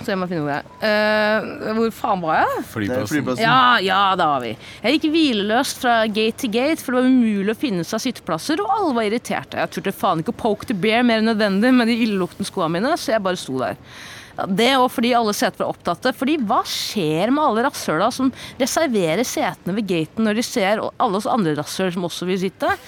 så 0.03 0.13
jeg 0.13 0.19
må 0.21 0.27
finne 0.29 0.57
er. 0.59 0.65
Eh, 0.85 1.75
hvor 1.77 1.93
faen 1.95 2.23
var 2.25 2.41
jeg? 2.41 2.65
Flyplassen. 2.73 3.11
flyplassen. 3.13 3.45
Ja, 3.45 3.77
ja, 3.85 4.01
da 4.19 4.27
var 4.35 4.43
vi. 4.43 4.55
Jeg 4.83 4.97
gikk 4.97 5.07
hvileløst 5.15 5.81
fra 5.85 5.95
gate 6.11 6.43
til 6.43 6.53
gate, 6.55 6.83
for 6.83 6.97
det 6.97 7.05
var 7.05 7.13
umulig 7.13 7.55
å 7.55 7.61
finne 7.61 7.87
seg 7.87 8.03
sitteplasser, 8.03 8.61
og 8.65 8.73
alle 8.75 8.97
var 8.97 9.09
irriterte. 9.09 9.61
Jeg 9.61 9.73
turte 9.77 9.95
faen 9.95 10.25
ikke 10.25 10.35
å 10.35 10.41
poke 10.45 10.69
the 10.69 10.77
bear 10.77 11.07
mer 11.07 11.23
enn 11.23 11.31
nødvendig 11.31 11.73
med 11.77 11.93
de 11.93 11.97
illeluktende 12.07 12.49
skoene 12.49 12.75
mine, 12.77 12.97
så 13.01 13.15
jeg 13.15 13.25
bare 13.25 13.41
sto 13.41 13.57
der. 13.63 13.79
Ja, 14.39 14.47
Det 14.47 14.71
og 14.81 14.89
fordi 14.93 15.13
alle 15.17 15.33
seter 15.37 15.63
var 15.65 15.73
opptatte. 15.75 16.13
Fordi 16.17 16.37
hva 16.43 16.61
skjer 16.67 17.31
med 17.35 17.43
alle 17.45 17.65
rasshøla 17.69 18.09
som 18.15 18.33
reserverer 18.61 19.25
setene 19.27 19.75
ved 19.77 19.87
gaten 19.91 20.25
når 20.27 20.39
de 20.41 20.45
ser 20.47 20.83
alle 20.83 21.21
oss 21.21 21.29
andre 21.31 21.55
rasshøl 21.59 21.93
som 21.95 22.07
også 22.09 22.29
vil 22.31 22.41
sitte? 22.47 22.71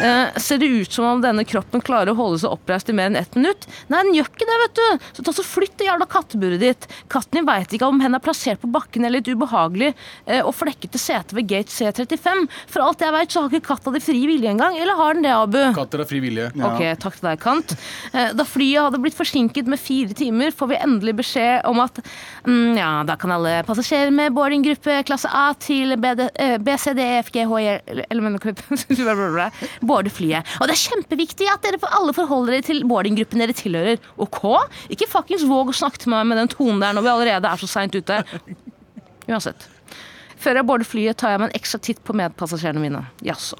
Eh, 0.00 0.38
ser 0.40 0.56
det 0.62 0.68
ut 0.70 0.92
som 0.92 1.04
om 1.04 1.20
denne 1.20 1.42
kroppen 1.44 1.82
klarer 1.84 2.12
å 2.12 2.16
holde 2.16 2.38
seg 2.40 2.52
oppreist 2.54 2.88
i 2.88 2.94
mer 2.96 3.10
enn 3.10 3.18
ett 3.20 3.34
minutt? 3.36 3.66
Nei, 3.92 4.00
den 4.06 4.14
gjør 4.16 4.28
ikke 4.30 4.46
det, 4.48 4.56
vet 4.62 4.78
du. 4.78 5.06
Så 5.18 5.24
ta 5.26 5.32
så 5.36 5.44
flytt 5.44 5.74
det 5.80 5.88
jævla 5.90 6.06
katteburet 6.08 6.62
ditt. 6.62 6.86
Katten 7.12 7.36
din 7.40 7.46
veit 7.48 7.74
ikke 7.76 7.88
om 7.90 8.00
hen 8.00 8.16
er 8.16 8.22
plassert 8.24 8.62
på 8.62 8.70
bakken 8.72 9.04
eller 9.04 9.20
litt 9.20 9.28
ubehagelig 9.28 9.90
eh, 9.90 10.40
og 10.40 10.54
flekkete 10.56 11.00
sete 11.00 11.36
ved 11.36 11.48
gate 11.50 11.72
C35. 11.74 12.46
For 12.70 12.84
alt 12.86 13.04
jeg 13.04 13.12
veit, 13.14 13.34
så 13.34 13.42
har 13.44 13.52
ikke 13.52 13.68
katta 13.74 13.92
di 13.94 14.00
fri 14.04 14.22
vilje 14.30 14.52
engang. 14.54 14.78
Eller 14.80 14.96
har 14.98 15.18
den 15.18 15.26
det, 15.26 15.34
Abu? 15.36 15.58
Katter 15.76 16.02
har 16.04 16.08
fri 16.10 16.22
vilje. 16.24 16.48
Ok, 16.56 16.80
takk 17.04 17.18
til 17.20 17.28
deg, 17.28 17.42
Kant. 17.44 17.76
Eh, 18.14 18.30
Da 18.40 18.46
flyet 18.48 18.86
hadde 18.86 19.02
blitt 19.04 19.18
forsinket 19.18 19.68
med 19.68 19.80
fire 19.82 20.16
timer, 20.16 20.54
får 20.60 20.70
vi 20.70 20.78
endelig 20.80 21.16
beskjed 21.20 21.66
om 21.68 21.80
at 21.82 22.00
mm, 22.46 22.76
ja, 22.78 22.90
da 23.08 23.16
kan 23.20 23.32
alle 23.34 23.60
passasjerer 23.68 24.12
med 24.14 24.34
boardinggruppe 24.36 25.00
klasse 25.08 25.30
A 25.32 25.50
til 25.60 25.96
eh, 25.96 26.56
BCDFGHI 26.60 27.66
boarde 29.86 30.12
flyet. 30.12 30.54
Og 30.60 30.68
det 30.68 30.76
er 30.76 30.84
kjempeviktig 30.84 31.50
at 31.52 31.64
dere 31.64 31.80
får 31.80 31.96
alle 31.98 32.14
forholder 32.16 32.58
dere 32.58 32.68
til 32.68 32.84
boardinggruppen 32.88 33.42
dere 33.42 33.56
tilhører. 33.56 34.00
OK? 34.20 34.42
Ikke 34.92 35.10
fuckings 35.10 35.46
våg 35.48 35.72
å 35.72 35.78
snakke 35.80 36.02
til 36.02 36.12
meg 36.14 36.28
med 36.30 36.40
den 36.42 36.52
tonen 36.52 36.82
der 36.82 36.96
når 36.96 37.06
vi 37.06 37.14
allerede 37.14 37.50
er 37.50 37.60
så 37.60 37.68
seint 37.70 37.96
ute. 37.96 38.22
Uansett. 39.30 39.68
Før 40.40 40.56
jeg 40.56 40.68
boarder 40.68 40.88
flyet, 40.88 41.18
tar 41.20 41.34
jeg 41.34 41.42
meg 41.42 41.50
en 41.50 41.58
ekstra 41.60 41.80
titt 41.84 42.00
på 42.04 42.16
medpassasjerene 42.16 42.82
mine. 42.82 43.04
Jaså. 43.24 43.58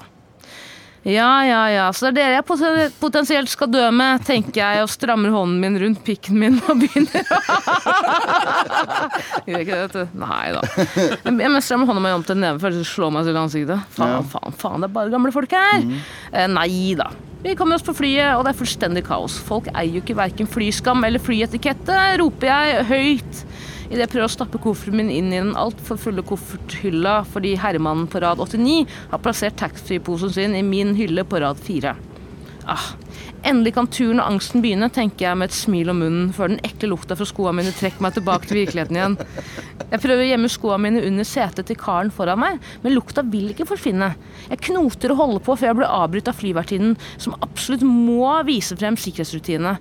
Ja, 1.01 1.45
ja, 1.45 1.61
ja, 1.73 1.85
så 1.97 2.11
det 2.13 2.21
er 2.21 2.35
dere 2.35 2.35
jeg 2.37 2.91
potensielt 3.01 3.49
skal 3.49 3.71
dø 3.73 3.87
med, 3.89 4.21
tenker 4.27 4.59
jeg, 4.61 4.83
og 4.83 4.91
strammer 4.93 5.33
hånden 5.33 5.57
min 5.63 5.79
rundt 5.81 6.03
pikken 6.05 6.37
min 6.37 6.59
og 6.61 6.77
begynner 6.83 7.25
å 7.25 7.39
Gjør 9.49 9.63
ikke 9.63 9.71
det, 9.71 9.81
vet 9.81 9.95
du. 9.97 10.19
Nei 10.21 10.51
da. 10.53 10.61
Jeg 11.25 11.63
strammer 11.65 11.89
hånda 11.89 12.03
mi 12.05 12.13
om 12.13 12.25
til 12.27 12.37
neven 12.37 12.61
før 12.61 12.77
jeg 12.77 12.85
slår 12.85 13.15
meg 13.15 13.25
selv 13.25 13.39
i 13.39 13.41
ansiktet. 13.41 13.89
Faen, 13.97 14.29
faen, 14.29 14.53
faen, 14.61 14.85
det 14.85 14.91
er 14.91 14.95
bare 14.99 15.13
gamle 15.13 15.33
folk 15.33 15.57
her. 15.57 15.89
Eh, 16.31 16.45
nei 16.53 16.93
da. 16.99 17.09
Vi 17.41 17.55
kommer 17.57 17.79
oss 17.79 17.85
på 17.87 17.95
flyet, 17.97 18.35
og 18.37 18.45
det 18.45 18.53
er 18.53 18.59
fullstendig 18.61 19.01
kaos. 19.07 19.39
Folk 19.41 19.71
eier 19.73 19.97
jo 19.97 20.03
ikke 20.03 20.19
verken 20.21 20.49
flyskam 20.49 21.01
eller 21.07 21.23
flyetikette, 21.23 21.97
roper 22.21 22.51
jeg 22.51 22.85
høyt 22.91 23.41
idet 23.91 24.05
jeg 24.05 24.11
prøver 24.13 24.29
å 24.29 24.31
stappe 24.31 24.59
kofferten 24.63 25.01
min 25.01 25.09
inn 25.11 25.33
i 25.33 25.39
den 25.41 25.57
altfor 25.59 25.99
fulle 25.99 26.23
kofferthylla 26.27 27.21
fordi 27.27 27.57
herremannen 27.59 28.07
på 28.11 28.21
rad 28.23 28.39
89 28.39 28.85
har 29.11 29.23
plassert 29.23 29.57
taxfree-posen 29.59 30.31
sin 30.31 30.55
i 30.55 30.63
min 30.63 30.95
hylle 30.95 31.25
på 31.27 31.41
rad 31.43 31.59
4. 31.59 31.91
Ah, 32.69 32.91
endelig 33.43 33.73
kan 33.75 33.89
turen 33.89 34.21
og 34.21 34.35
angsten 34.35 34.61
begynne, 34.63 34.87
tenker 34.93 35.25
jeg 35.25 35.39
med 35.39 35.49
et 35.49 35.57
smil 35.57 35.91
om 35.91 35.99
munnen 36.03 36.29
før 36.35 36.53
den 36.53 36.61
ekle 36.67 36.91
lukta 36.91 37.17
fra 37.19 37.27
skoene 37.27 37.57
mine 37.57 37.73
trekker 37.75 38.05
meg 38.05 38.15
tilbake 38.15 38.47
til 38.47 38.61
virkeligheten 38.61 38.99
igjen. 38.99 39.17
Jeg 39.81 40.03
prøver 40.05 40.23
å 40.23 40.29
gjemme 40.29 40.53
skoene 40.53 40.83
mine 40.85 41.03
under 41.09 41.27
setet 41.27 41.67
til 41.67 41.79
karen 41.81 42.13
foran 42.15 42.39
meg, 42.39 42.61
men 42.85 42.95
lukta 42.95 43.25
vil 43.27 43.51
ikke 43.51 43.67
forsvinne. 43.73 44.13
Jeg 44.53 44.63
knoter 44.69 45.15
og 45.15 45.23
holder 45.25 45.45
på 45.47 45.57
før 45.57 45.71
jeg 45.71 45.81
blir 45.81 45.95
avbrutt 45.99 46.31
av 46.31 46.39
flyvertinnen, 46.39 46.97
som 47.17 47.35
absolutt 47.41 47.83
må 47.87 48.29
vise 48.47 48.77
frem 48.77 48.99
sikkerhetsrutinene. 48.99 49.79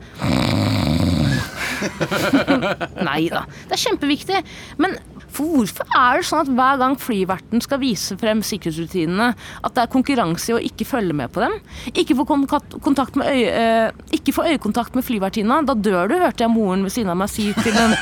Nei 3.09 3.23
da, 3.33 3.45
det 3.69 3.77
er 3.77 3.83
kjempeviktig. 3.85 4.43
Men 4.83 4.97
for 5.31 5.47
hvorfor 5.47 5.87
er 5.95 6.19
det 6.19 6.27
sånn 6.27 6.43
at 6.43 6.51
hver 6.59 6.79
gang 6.81 6.97
flyverten 6.99 7.63
skal 7.63 7.79
vise 7.83 8.17
frem 8.19 8.41
sikkerhetsrutinene, 8.45 9.29
at 9.63 9.77
det 9.77 9.85
er 9.85 9.93
konkurranse 9.93 10.51
i 10.51 10.57
å 10.57 10.63
ikke 10.71 10.87
følge 10.89 11.15
med 11.17 11.31
på 11.33 11.45
dem? 11.45 11.55
Ikke 11.95 12.17
få 12.19 12.25
kontakt 12.27 13.15
med 13.21 13.31
øye, 13.31 13.51
eh, 13.55 13.91
ikke 14.17 14.35
få 14.35 14.49
øyekontakt 14.51 14.99
med 14.99 15.07
flyvertinna. 15.07 15.61
Da 15.69 15.77
dør 15.79 16.11
du, 16.11 16.17
hørte 16.19 16.43
jeg 16.45 16.51
moren 16.53 16.83
ved 16.87 16.95
siden 16.97 17.13
av 17.15 17.21
meg 17.23 17.31
si 17.31 17.47
til 17.63 17.75
den 17.77 17.95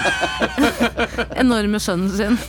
enorme 1.44 1.80
sønnen 1.84 2.10
sin. 2.16 2.38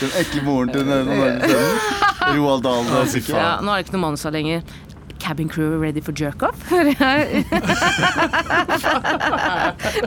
Den 0.00 0.12
ekle 0.16 0.42
moren 0.46 0.70
til 0.72 0.86
den 0.86 0.92
enorme 1.04 1.48
sønnen. 1.50 1.80
Roald 2.38 2.62
Dahl. 2.64 2.86
det 2.88 3.00
er 3.00 3.10
sikkert. 3.12 3.36
Ja, 3.36 3.50
nå 3.64 3.72
er 3.72 3.80
det 3.80 3.88
ikke 3.88 3.96
noe 3.98 4.04
manus 4.06 4.24
her 4.26 4.34
lenger. 4.34 4.64
Cabin 5.30 5.48
crew 5.48 5.78
ready 5.78 6.00
for 6.02 6.10
jerk-off, 6.10 6.58
hører 6.72 6.90
jeg. 6.98 7.44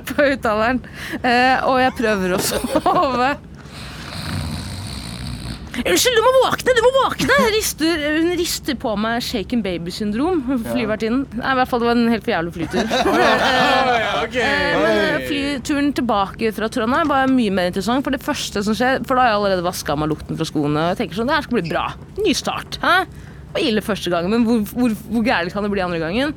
På 0.09 0.25
uttaleren. 0.33 0.81
Eh, 1.23 1.63
og 1.63 1.77
jeg 1.79 1.93
prøver 1.95 2.33
å 2.35 2.39
sove. 2.49 3.29
Unnskyld, 5.73 6.17
du 6.19 6.21
må 6.25 6.31
våkne! 6.43 6.75
du 6.75 6.81
må 6.85 6.89
våkne 6.99 7.37
rister, 7.55 8.03
Hun 8.19 8.27
rister 8.37 8.75
på 8.83 8.91
meg 8.99 9.23
shaken 9.25 9.63
baby-syndrom, 9.65 10.43
flyvertinnen. 10.67 11.23
Nei, 11.39 11.55
i 11.55 11.57
hvert 11.61 11.71
fall 11.71 11.81
det 11.81 11.87
var 11.87 11.97
en 11.97 12.11
helt 12.11 12.27
for 12.27 12.35
jævlig 12.35 12.53
flytur. 12.59 12.85
Eh, 14.23 14.75
Men 14.79 14.97
eh, 15.03 15.23
flyturen 15.27 15.89
tilbake 15.97 16.49
fra 16.55 16.69
Trondheim 16.71 17.09
var 17.11 17.27
mye 17.29 17.51
mer 17.53 17.67
interessant. 17.69 18.03
For 18.05 18.15
det 18.15 18.21
første 18.23 18.61
som 18.65 18.75
skjer, 18.77 19.01
for 19.07 19.15
da 19.19 19.25
har 19.25 19.33
jeg 19.33 19.39
allerede 19.41 19.65
vaska 19.65 19.93
av 19.95 19.99
meg 20.03 20.09
lukten 20.13 20.39
fra 20.39 20.47
skoene. 20.47 20.79
Og 20.79 20.93
jeg 20.93 20.99
tenker 21.03 21.19
sånn, 21.19 21.29
det 21.29 21.35
her 21.37 21.45
skal 21.47 21.57
bli 21.59 21.65
bra. 21.69 21.83
Ny 22.23 22.33
start. 22.37 22.77
Hæ? 22.81 22.93
Det 23.53 23.61
var 23.61 23.67
ille 23.69 23.81
første 23.85 24.09
gangen, 24.09 24.31
men 24.33 24.45
hvor, 24.47 24.61
hvor, 24.73 24.93
hvor 25.13 25.23
gærent 25.27 25.53
kan 25.53 25.61
det 25.61 25.69
bli 25.69 25.81
andre 25.85 25.99
gangen? 26.01 26.31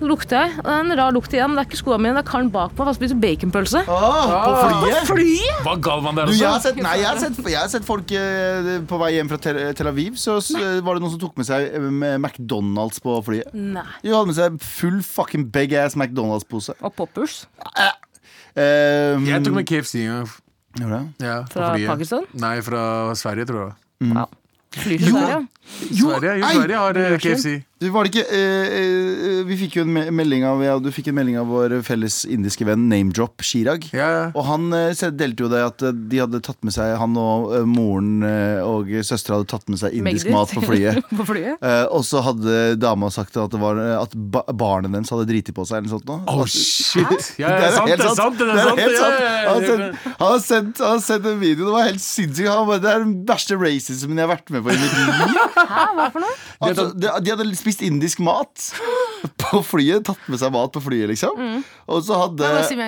Så 0.00 0.06
lukter 0.08 0.46
jeg. 0.46 0.54
og 0.58 0.64
Det 0.64 0.72
er 0.72 0.80
en 0.86 0.94
rar 0.98 1.12
lukt 1.12 1.34
igjen. 1.36 1.50
men 1.52 1.58
Det 1.58 1.62
er 1.66 1.68
ikke 1.68 1.80
skoene 1.82 2.00
mine, 2.06 2.14
det 2.16 2.22
er 2.24 2.30
karen 2.30 2.48
bak 2.54 2.72
meg. 2.72 2.86
Han 2.88 2.96
spiser 2.96 3.18
baconpølse. 3.20 3.82
Åh, 3.84 4.32
på 4.32 4.54
flyet? 4.62 5.02
Flyet! 5.10 5.60
Var 5.66 5.82
Galvan 5.84 6.16
der 6.16 6.26
Du, 6.26 6.32
jeg, 6.32 6.48
har 6.48 6.62
sett, 6.64 6.80
nei, 6.80 6.94
jeg, 7.02 7.06
har 7.10 7.20
sett, 7.20 7.42
jeg 7.52 7.58
har 7.60 7.68
sett 7.74 7.84
folk 7.84 8.14
eh, 8.16 8.72
på 8.88 9.00
vei 9.04 9.10
hjem 9.18 9.28
fra 9.28 9.38
Tel, 9.44 9.60
Tel 9.76 9.90
Aviv. 9.92 10.16
Så 10.16 10.38
s- 10.40 10.54
var 10.56 10.96
det 10.96 11.04
noen 11.04 11.12
som 11.12 11.20
tok 11.20 11.36
med 11.36 11.46
seg 11.50 11.68
eh, 11.76 11.90
med 11.92 12.16
McDonald's 12.24 13.02
på 13.04 13.18
flyet. 13.28 13.52
Nei. 13.52 13.84
De 14.02 14.14
hadde 14.16 14.32
med 14.32 14.38
seg 14.40 14.56
full 14.64 15.02
fucking 15.04 15.50
big 15.52 15.76
ass 15.76 15.94
McDonald's-pose. 16.00 16.78
Og 16.80 16.96
poppers 16.96 17.42
Eh, 18.54 19.16
Jeg 19.24 19.44
tok 19.46 19.54
med 19.56 19.66
KFC 19.68 19.94
en 20.02 20.10
gang. 20.12 20.32
Gjorde 20.76 20.98
det? 20.98 21.26
Ja, 21.28 21.36
på 21.48 21.56
fra. 21.60 21.70
Pakistan. 21.94 22.26
Nei, 22.40 22.54
fra 22.64 22.82
Sverige, 23.16 23.46
tror 23.48 23.62
jeg. 23.68 24.12
Ja. 24.12 24.24
Flyr 24.72 24.98
til 25.02 25.12
Sverige. 25.12 25.38
Sverige, 25.62 26.38
jo! 26.40 26.48
Sverige 26.52 26.76
har 26.82 26.96
eh, 26.98 27.18
KFC. 27.22 27.62
Var 27.82 28.06
det 28.06 28.12
ikke 28.12 28.22
eh, 28.30 28.74
eh, 28.78 29.38
Vi 29.48 29.56
fikk 29.58 29.76
jo 29.80 29.82
en 29.82 29.96
melding 30.14 30.44
av 30.46 30.60
ja, 30.62 30.76
Du 30.78 30.86
fikk 30.94 31.08
en 31.10 31.16
melding 31.16 31.34
av 31.40 31.48
vår 31.50 31.72
felles 31.82 32.20
indiske 32.30 32.62
venn 32.68 32.84
Namedrop 32.90 33.42
Chirag. 33.42 33.88
Ja, 33.94 34.06
ja. 34.12 34.24
Og 34.38 34.46
han 34.46 34.68
eh, 34.76 34.92
delte 35.18 35.46
jo 35.46 35.50
det 35.50 35.62
at 35.66 35.82
de 35.82 36.20
hadde 36.22 36.38
tatt 36.44 36.60
med 36.62 36.74
seg 36.76 36.92
Han 37.00 37.16
og 37.18 37.54
eh, 37.58 37.64
moren 37.66 38.22
eh, 38.26 38.60
og 38.62 38.90
søstera 39.06 39.40
hadde 39.40 39.50
tatt 39.50 39.66
med 39.72 39.80
seg 39.82 39.96
indisk 39.98 40.28
Megdit. 40.28 40.36
mat 40.36 40.54
på 40.54 40.62
flyet. 40.66 41.10
på 41.22 41.26
flyet. 41.32 41.58
Eh, 41.58 41.84
og 41.90 42.06
så 42.06 42.22
hadde 42.26 42.60
dama 42.82 43.10
sagt 43.14 43.38
at, 43.40 43.50
det 43.54 43.62
var, 43.62 43.80
at 43.98 44.14
ba 44.14 44.44
barnet 44.52 44.94
dens 44.94 45.10
hadde 45.14 45.26
driti 45.30 45.54
på 45.56 45.66
seg. 45.66 45.80
Eller 45.82 45.90
noe 45.90 45.96
sånt, 45.96 46.06
nå. 46.06 46.20
Oh, 46.30 46.44
shit! 46.46 47.32
Det 47.42 47.48
er 47.48 47.74
sant, 47.74 47.90
er 47.90 48.14
sant! 48.14 48.38
Det 48.38 48.46
er 48.46 48.78
helt 48.78 48.98
sant. 49.00 49.18
Han 49.42 49.58
har 49.58 49.66
sendt- 49.66 50.06
han 50.22 50.28
har 50.28 50.40
sendt, 50.44 50.78
han 50.82 50.96
har 50.96 51.02
sendt 51.02 51.26
en 51.32 51.40
video. 51.42 51.66
Det 51.66 51.74
var 51.74 51.88
helt 51.88 52.02
sinnssykt. 52.04 52.48
Han 52.52 52.68
bare, 52.68 52.82
Det 52.84 52.92
er 52.92 53.02
den 53.04 53.14
verste 53.28 53.58
racismen 53.58 54.20
jeg 54.20 54.26
har 54.28 54.32
vært 54.36 54.52
med 54.54 54.64
på 54.66 54.72
i 54.74 54.78
mitt 54.78 54.94
liv. 55.00 55.51
Hæ, 55.56 55.86
hva 55.96 56.10
for 56.14 56.22
noe? 56.24 56.34
Altså, 56.62 56.88
de, 56.96 57.08
de 57.24 57.34
hadde 57.34 57.48
spist 57.58 57.82
indisk 57.86 58.20
mat 58.24 58.68
på 59.42 59.62
flyet. 59.66 60.04
Tatt 60.08 60.28
med 60.32 60.40
seg 60.42 60.52
mat 60.54 60.72
på 60.74 60.82
flyet, 60.84 61.10
liksom. 61.12 61.42
Og 61.88 62.04
så 62.06 62.20
hadde 62.26 62.52
si 62.68 62.78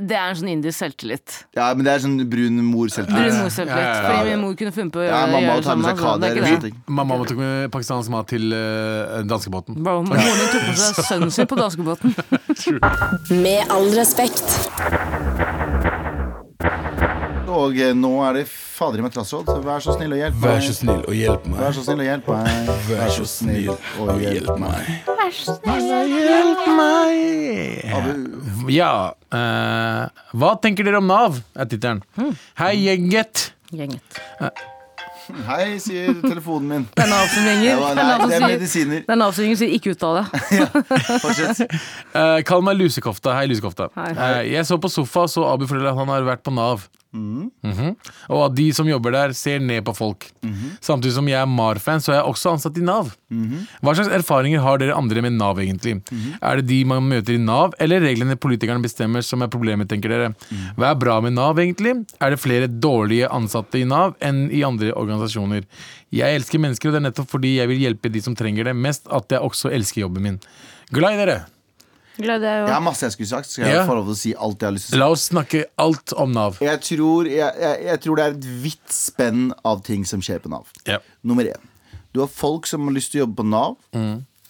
Det 0.00 0.16
er 0.16 0.30
en 0.30 0.36
sånn 0.38 0.48
indisk 0.48 0.78
selvtillit. 0.80 1.34
Ja, 1.56 1.66
men 1.76 1.84
det 1.84 1.92
er 1.92 2.00
sånn 2.04 2.14
brun 2.22 2.30
Brun 2.30 2.60
mor-selvtillit. 2.70 3.34
mor-selvtillit. 3.36 3.84
Ja, 3.84 3.90
ja, 3.90 4.00
ja. 4.00 4.12
Fordi 4.14 4.30
min 4.30 4.40
mor 4.46 4.54
kunne 4.56 4.72
funnet 4.72 4.94
på 4.94 5.02
å 5.02 5.04
Ja, 5.04 5.10
gjøre, 5.10 5.32
mamma 5.34 5.42
gjøre 5.44 5.60
det 5.60 5.68
samme. 5.68 5.90
er 5.90 6.00
kader 6.00 6.62
det. 6.64 6.72
Mamma 7.00 7.18
tok 7.28 7.42
med 7.42 7.70
pakistansk 7.74 8.14
mat 8.14 8.30
til 8.32 8.48
uh, 8.56 9.20
danskebåten. 9.28 9.76
Moren 9.84 10.08
din 10.08 10.52
tok 10.54 10.68
med 10.70 10.80
seg 10.80 11.04
sønnen 11.10 11.34
sin 11.36 11.50
på 11.50 11.60
danskebåten. 11.60 12.16
Med 13.44 13.68
all 13.68 13.92
respekt. 13.96 15.68
Og 17.50 17.74
eh, 17.82 17.90
nå 17.98 18.10
er 18.28 18.32
det 18.40 18.44
fader 18.50 18.98
i 19.00 19.02
meg 19.04 19.12
trassråd. 19.14 19.46
så 19.50 19.56
Vær 19.64 19.80
så 19.82 19.92
snill 19.96 20.12
og 20.14 20.18
hjelp 20.20 20.34
Vær 20.42 20.60
så 20.62 20.70
meg. 20.70 20.76
snill 20.78 21.02
og 21.02 21.14
hjelp 21.18 21.42
Vær 21.58 21.72
så 21.74 21.82
snill 21.84 22.00
og 22.00 22.06
hjelp 22.06 22.26
meg. 22.30 22.46
Vær 22.88 23.10
så 23.10 23.24
snill 23.26 23.58
og 23.58 23.64
hjelp 26.14 26.64
meg. 26.78 27.16
Ja. 28.70 28.92
uh, 29.34 30.02
hva 30.38 30.50
tenker 30.62 30.84
dere 30.86 30.98
om 31.02 31.08
Nav? 31.10 31.32
er 31.58 31.66
tittelen. 31.70 32.00
Hei, 32.60 32.74
gjenget. 32.86 33.34
Gjenget. 33.74 34.06
Hei, 35.46 35.78
sier 35.82 36.14
telefonen 36.24 36.68
min. 36.70 36.84
Det 36.96 37.02
er 37.04 37.08
Nav 37.10 37.26
som 37.30 37.44
ringer. 37.46 37.74
Det 37.76 37.82
Det 37.82 37.88
er 38.02 38.06
nei, 38.08 38.18
det 38.30 38.36
er 38.38 38.42
medisiner. 38.46 39.00
det 39.06 39.12
er 39.14 39.18
Nav 39.20 39.32
som 39.36 39.42
ringer, 39.46 39.58
sier 39.60 39.72
ikke 39.76 39.90
uttale. 39.94 40.22
Fortsett. 41.24 41.58
Uh, 42.14 42.38
kall 42.46 42.62
meg 42.66 42.74
Lusekofta. 42.80 43.30
Hei, 43.38 43.44
Lusekofta. 43.50 43.84
Hei. 43.98 44.10
Uh, 44.18 44.42
jeg 44.50 44.62
så 44.66 44.74
på 44.82 44.88
sofa 44.90 45.22
så 45.30 45.40
Abu 45.52 45.64
forteller 45.70 45.90
at 45.92 45.98
han 46.00 46.10
har 46.14 46.22
vært 46.26 46.42
på 46.46 46.52
Nav. 46.56 46.78
Mhm. 47.12 47.96
Og 48.30 48.44
at 48.46 48.54
de 48.54 48.68
som 48.72 48.86
jobber 48.86 49.10
der, 49.12 49.32
ser 49.34 49.58
ned 49.58 49.82
på 49.84 49.94
folk. 49.96 50.28
Samtidig 50.80 51.12
som 51.16 51.26
jeg 51.28 51.40
er 51.40 51.46
MAR-fan, 51.46 51.98
så 52.00 52.12
er 52.12 52.16
jeg 52.20 52.28
også 52.30 52.52
ansatt 52.54 52.78
i 52.78 52.84
Nav. 52.86 53.10
Hva 53.82 53.94
slags 53.96 54.12
erfaringer 54.14 54.60
har 54.62 54.78
dere 54.78 54.94
andre 54.94 55.22
med 55.22 55.32
Nav, 55.32 55.58
egentlig? 55.58 55.96
Er 56.40 56.56
det 56.60 56.66
de 56.70 56.84
man 56.84 57.02
møter 57.02 57.34
i 57.34 57.38
Nav, 57.42 57.74
eller 57.80 58.00
reglene 58.00 58.36
politikerne 58.36 58.82
bestemmer 58.82 59.22
som 59.26 59.42
er 59.42 59.48
problemet, 59.48 59.88
tenker 59.88 60.08
dere? 60.08 60.34
Hva 60.78 60.90
er 60.92 60.94
bra 61.02 61.20
med 61.20 61.34
Nav, 61.34 61.58
egentlig? 61.58 62.06
Er 62.20 62.30
det 62.30 62.40
flere 62.40 62.68
dårlige 62.68 63.28
ansatte 63.30 63.80
i 63.80 63.84
Nav 63.84 64.14
enn 64.20 64.48
i 64.50 64.62
andre 64.62 64.92
organisasjoner? 64.94 65.64
Jeg 66.10 66.34
elsker 66.40 66.58
mennesker, 66.58 66.88
og 66.88 66.94
det 66.94 67.02
er 67.02 67.08
nettopp 67.10 67.30
fordi 67.30 67.56
jeg 67.58 67.68
vil 67.68 67.78
hjelpe 67.78 68.10
de 68.10 68.20
som 68.22 68.34
trenger 68.34 68.64
det 68.64 68.76
mest, 68.76 69.06
at 69.10 69.30
jeg 69.30 69.40
også 69.40 69.70
elsker 69.74 70.02
jobben 70.06 70.22
min. 70.22 70.40
Glad 70.90 71.14
i 71.14 71.24
dere! 71.24 71.40
Jeg 72.26 72.40
Jeg 72.42 72.74
har 72.74 72.80
masse 72.84 73.02
jeg 73.06 73.12
skulle 73.12 73.28
sagt. 73.28 73.46
Skal 73.50 73.64
jeg 73.66 73.74
Ja. 73.76 73.86
få 73.86 73.94
lov 73.94 74.04
til 74.06 74.12
å 74.12 74.16
si 74.20 74.34
alt 74.34 74.60
jeg 74.60 74.66
har 74.66 74.72
lyst 74.76 74.86
til 74.90 74.94
å 74.94 74.96
si? 74.96 75.00
La 75.00 75.08
oss 75.10 75.28
snakke 75.30 75.64
alt 75.78 76.12
om 76.12 76.32
Nav. 76.32 76.58
Jeg 76.60 76.80
tror, 76.80 77.24
jeg, 77.26 77.52
jeg, 77.60 77.84
jeg 77.86 78.00
tror 78.00 78.16
det 78.16 78.24
er 78.24 78.30
et 78.36 78.44
vidt 78.62 78.92
spenn 78.92 79.52
av 79.64 79.82
ting 79.82 80.04
som 80.06 80.20
skjer 80.20 80.38
på 80.44 80.48
Nav. 80.52 80.66
Ja. 80.86 80.98
Nummer 81.24 81.44
én. 81.44 81.68
Du 82.12 82.20
har 82.20 82.26
folk 82.28 82.66
som 82.66 82.86
har 82.86 82.92
lyst 82.92 83.12
til 83.12 83.20
å 83.22 83.26
jobbe 83.26 83.36
på 83.42 83.46
Nav. 83.46 83.76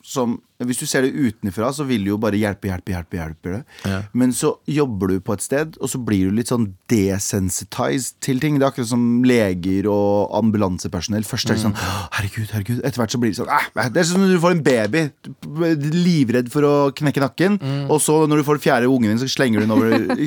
Som, 0.03 0.41
hvis 0.69 0.81
du 0.83 0.87
ser 0.89 1.07
det 1.07 1.15
utenfra, 1.17 1.71
så 1.73 1.87
vil 1.89 2.05
du 2.05 2.13
jo 2.13 2.19
bare 2.21 2.37
hjelpe, 2.37 2.69
hjelpe, 2.69 2.93
hjelpe. 2.93 3.17
hjelpe 3.17 3.53
Ja. 3.89 4.03
Men 4.13 4.35
så 4.37 4.53
jobber 4.69 5.09
du 5.09 5.21
på 5.25 5.33
et 5.33 5.45
sted, 5.45 5.77
og 5.81 5.89
så 5.89 6.01
blir 6.05 6.29
du 6.29 6.37
litt 6.37 6.51
sånn 6.53 6.75
desensitized 6.91 8.19
til 8.21 8.41
ting. 8.43 8.59
Det 8.59 8.67
er 8.67 8.73
akkurat 8.73 8.91
som 8.91 9.25
leger 9.25 9.89
og 9.91 10.35
ambulansepersonell. 10.37 11.25
Først 11.25 11.51
er 11.51 11.57
det 11.57 11.65
sånn 11.65 11.77
Herregud, 11.81 12.51
herregud. 12.53 12.83
Etter 12.85 13.01
hvert 13.01 13.15
så 13.15 13.21
blir 13.23 13.33
det 13.33 13.39
sånn 13.41 13.51
«Æh, 13.51 13.89
Det 13.89 14.03
er 14.03 14.09
sånn 14.11 14.25
når 14.25 14.35
du 14.37 14.43
får 14.43 14.57
en 14.57 14.63
baby. 14.67 15.05
Livredd 15.97 16.53
for 16.53 16.69
å 16.69 16.75
knekke 16.97 17.25
nakken. 17.25 17.59
Og 17.89 18.01
så 18.05 18.21
når 18.29 18.43
du 18.43 18.47
får 18.51 18.61
den 18.61 18.67
fjerde 18.67 18.91
ungen 18.91 19.15
din, 19.15 19.23
så 19.23 19.31
slenger 19.31 19.65
du 19.65 19.67
den 19.67 19.77
over. 19.77 19.97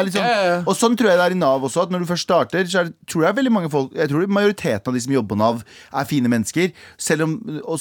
Er 0.00 0.08
sånn, 0.14 0.64
og 0.68 0.74
sånn 0.78 0.94
tror 0.96 1.10
jeg 1.10 1.18
det 1.18 1.24
er 1.26 1.34
i 1.34 1.38
Nav 1.38 1.64
også. 1.66 1.84
At 1.84 1.92
når 1.92 2.04
du 2.04 2.08
først 2.08 2.24
starter, 2.28 2.64
så 2.70 2.84
det, 2.86 2.94
tror 3.10 3.26
jeg 3.26 3.36
veldig 3.36 3.52
mange 3.52 3.70
folk 3.72 3.92
Jeg 3.96 4.08
tror 4.10 4.30
majoriteten 4.30 4.90
av 4.90 4.96
de 4.96 5.02
som 5.02 5.12
jobber 5.14 5.34
på 5.34 5.38
Nav, 5.40 5.62
er 5.90 6.08
fine 6.08 6.30
mennesker. 6.30 6.72
Om, 7.20 7.34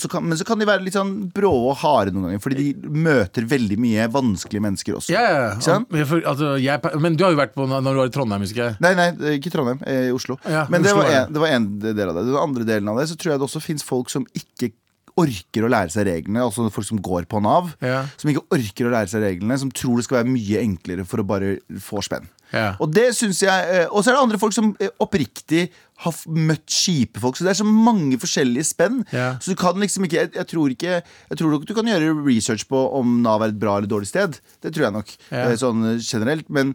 kan, 0.09 0.25
men 0.25 0.39
så 0.39 0.47
kan 0.47 0.59
de 0.59 0.67
være 0.67 0.83
litt 0.85 0.97
sånn 0.97 1.13
brå 1.35 1.51
og 1.69 1.77
harde 1.83 1.98
noen 2.15 2.25
ganger, 2.29 2.39
fordi 2.41 2.55
de 2.79 2.89
møter 2.89 3.45
veldig 3.51 3.77
mye 3.83 4.07
vanskelige 4.13 4.61
mennesker 4.63 4.95
også. 4.95 5.11
Ja, 5.11 5.21
ja? 5.59 5.77
Men 5.89 6.05
for, 6.09 6.23
altså, 6.25 6.53
jeg, 6.63 6.79
men 7.03 7.15
du 7.19 7.23
har 7.25 7.31
jo 7.35 7.39
vært 7.41 7.53
på 7.53 7.67
når 7.67 7.83
du 7.83 7.99
var 7.99 8.07
i 8.09 8.13
Trondheim, 8.15 8.41
husker 8.47 8.63
jeg. 8.63 8.77
Nei, 8.79 8.93
nei, 8.95 9.09
ikke 9.37 9.51
Trondheim. 9.51 9.79
eh, 9.85 10.07
I 10.09 10.11
Oslo. 10.15 10.39
Ja, 10.47 10.65
Men 10.69 10.81
det 10.83 10.93
Oslo 10.95 11.03
var 11.03 11.11
en, 11.19 11.33
det 11.33 11.43
var 11.43 11.55
en 11.59 11.67
del 11.83 12.05
av 12.09 12.15
det. 12.15 12.25
Den 12.31 12.39
andre 12.41 12.63
delen 12.63 12.87
av 12.89 12.97
det 12.97 13.07
Så 13.11 13.17
tror 13.19 13.33
jeg 13.35 13.39
det 13.43 13.47
også 13.49 13.61
fins 13.61 13.83
folk 13.83 14.09
som 14.09 14.25
ikke 14.33 14.71
orker 15.19 15.65
å 15.67 15.69
lære 15.71 15.91
seg 15.91 16.05
reglene. 16.07 16.41
Altså 16.45 16.69
folk 16.71 16.87
som 16.87 16.99
går 17.03 17.25
på 17.27 17.41
Nav. 17.43 17.73
Ja. 17.83 18.05
Som 18.17 18.29
ikke 18.31 18.45
orker 18.55 18.87
å 18.87 18.93
lære 18.93 19.11
seg 19.11 19.25
reglene. 19.25 19.57
Som 19.59 19.71
tror 19.75 19.97
det 19.99 20.05
skal 20.07 20.21
være 20.21 20.31
mye 20.31 20.61
enklere 20.63 21.03
for 21.09 21.19
å 21.19 21.27
bare 21.27 21.57
få 21.83 21.99
spenn. 22.05 22.29
Ja. 22.53 22.71
Og 22.81 22.89
det 22.93 23.11
synes 23.13 23.43
jeg 23.43 23.67
eh, 23.69 23.87
Og 23.93 24.01
så 24.01 24.09
er 24.09 24.15
det 24.17 24.23
andre 24.23 24.39
folk 24.41 24.55
som 24.55 24.71
eh, 24.81 24.89
oppriktig 25.03 25.67
har 26.01 26.15
møtt 26.31 26.63
kjipe 26.71 27.19
folk. 27.21 27.35
Så 27.37 27.43
det 27.45 27.51
er 27.51 27.59
så 27.59 27.67
mange 27.67 28.17
forskjellige 28.21 28.65
spenn. 28.71 29.01
Ja. 29.13 29.33
Så 29.43 29.51
du 29.53 29.59
kan 29.59 29.77
liksom 29.81 30.07
ikke 30.07 30.17
jeg, 30.21 30.31
jeg 30.37 30.47
tror 30.47 30.71
ikke 30.73 30.93
Jeg 31.03 31.37
tror 31.41 31.51
nok 31.53 31.67
du 31.69 31.73
kan 31.77 31.89
gjøre 31.91 32.13
research 32.25 32.65
på 32.71 32.79
om 32.99 33.19
Nav 33.25 33.43
er 33.45 33.53
et 33.53 33.59
bra 33.59 33.77
eller 33.77 33.91
dårlig 33.91 34.09
sted. 34.09 34.39
Det 34.63 34.71
tror 34.73 34.87
jeg 34.87 34.95
nok. 34.97 35.13
Ja. 35.29 35.49
eh, 35.49 35.57
Sånn 35.61 35.83
generelt. 35.99 36.47
Men 36.49 36.73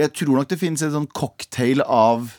jeg 0.00 0.14
tror 0.16 0.38
nok 0.40 0.48
det 0.48 0.60
finnes 0.60 0.80
en 0.86 0.94
sånn 0.94 1.10
cocktail 1.12 1.82
av 1.84 2.30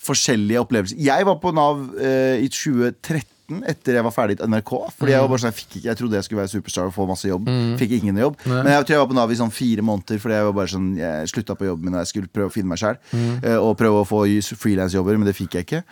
forskjellige 0.00 0.62
opplevelser. 0.62 1.00
Jeg 1.02 1.26
var 1.28 1.40
på 1.42 1.50
Nav 1.56 1.82
eh, 2.00 2.38
i 2.44 2.48
2013. 2.52 3.26
Etter 3.70 3.98
jeg 3.98 4.06
var 4.06 4.14
ferdig 4.14 4.38
i 4.38 4.46
NRK. 4.46 4.72
Fordi 4.98 5.14
jeg 5.14 5.24
var 5.24 5.32
bare 5.32 5.42
sånn, 5.42 5.54
jeg, 5.54 5.66
ikke, 5.66 5.82
jeg 5.88 5.98
trodde 5.98 6.18
jeg 6.18 6.28
skulle 6.28 6.42
være 6.42 6.52
superstar 6.54 6.90
og 6.90 6.94
få 6.96 7.08
masse 7.10 7.28
jobb. 7.28 7.50
Fikk 7.80 7.96
ingen 7.98 8.20
jobb 8.22 8.38
Men 8.46 8.70
jeg 8.72 8.86
tror 8.86 8.94
jeg 8.96 9.02
var 9.02 9.10
på 9.10 9.18
Nav 9.18 9.34
i 9.34 9.40
sånn 9.40 9.52
fire 9.54 9.84
måneder 9.86 10.22
fordi 10.22 10.38
jeg 10.38 10.46
var 10.46 10.56
bare 10.56 10.72
sånn 10.72 10.88
Jeg 11.00 11.32
slutta 11.32 11.56
på 11.58 11.68
jobben 11.68 11.88
min 11.88 11.98
og 11.98 12.02
jeg 12.04 12.12
skulle 12.12 12.32
prøve 12.32 12.52
å 12.52 12.54
finne 12.54 12.70
meg 12.72 12.80
sjæl. 12.80 12.98
og 13.58 13.76
prøve 13.80 14.02
å 14.02 14.08
få 14.08 14.24
frilansjobber, 14.60 15.18
men 15.18 15.28
det 15.28 15.36
fikk 15.38 15.58
jeg 15.58 15.68
ikke. 15.68 15.84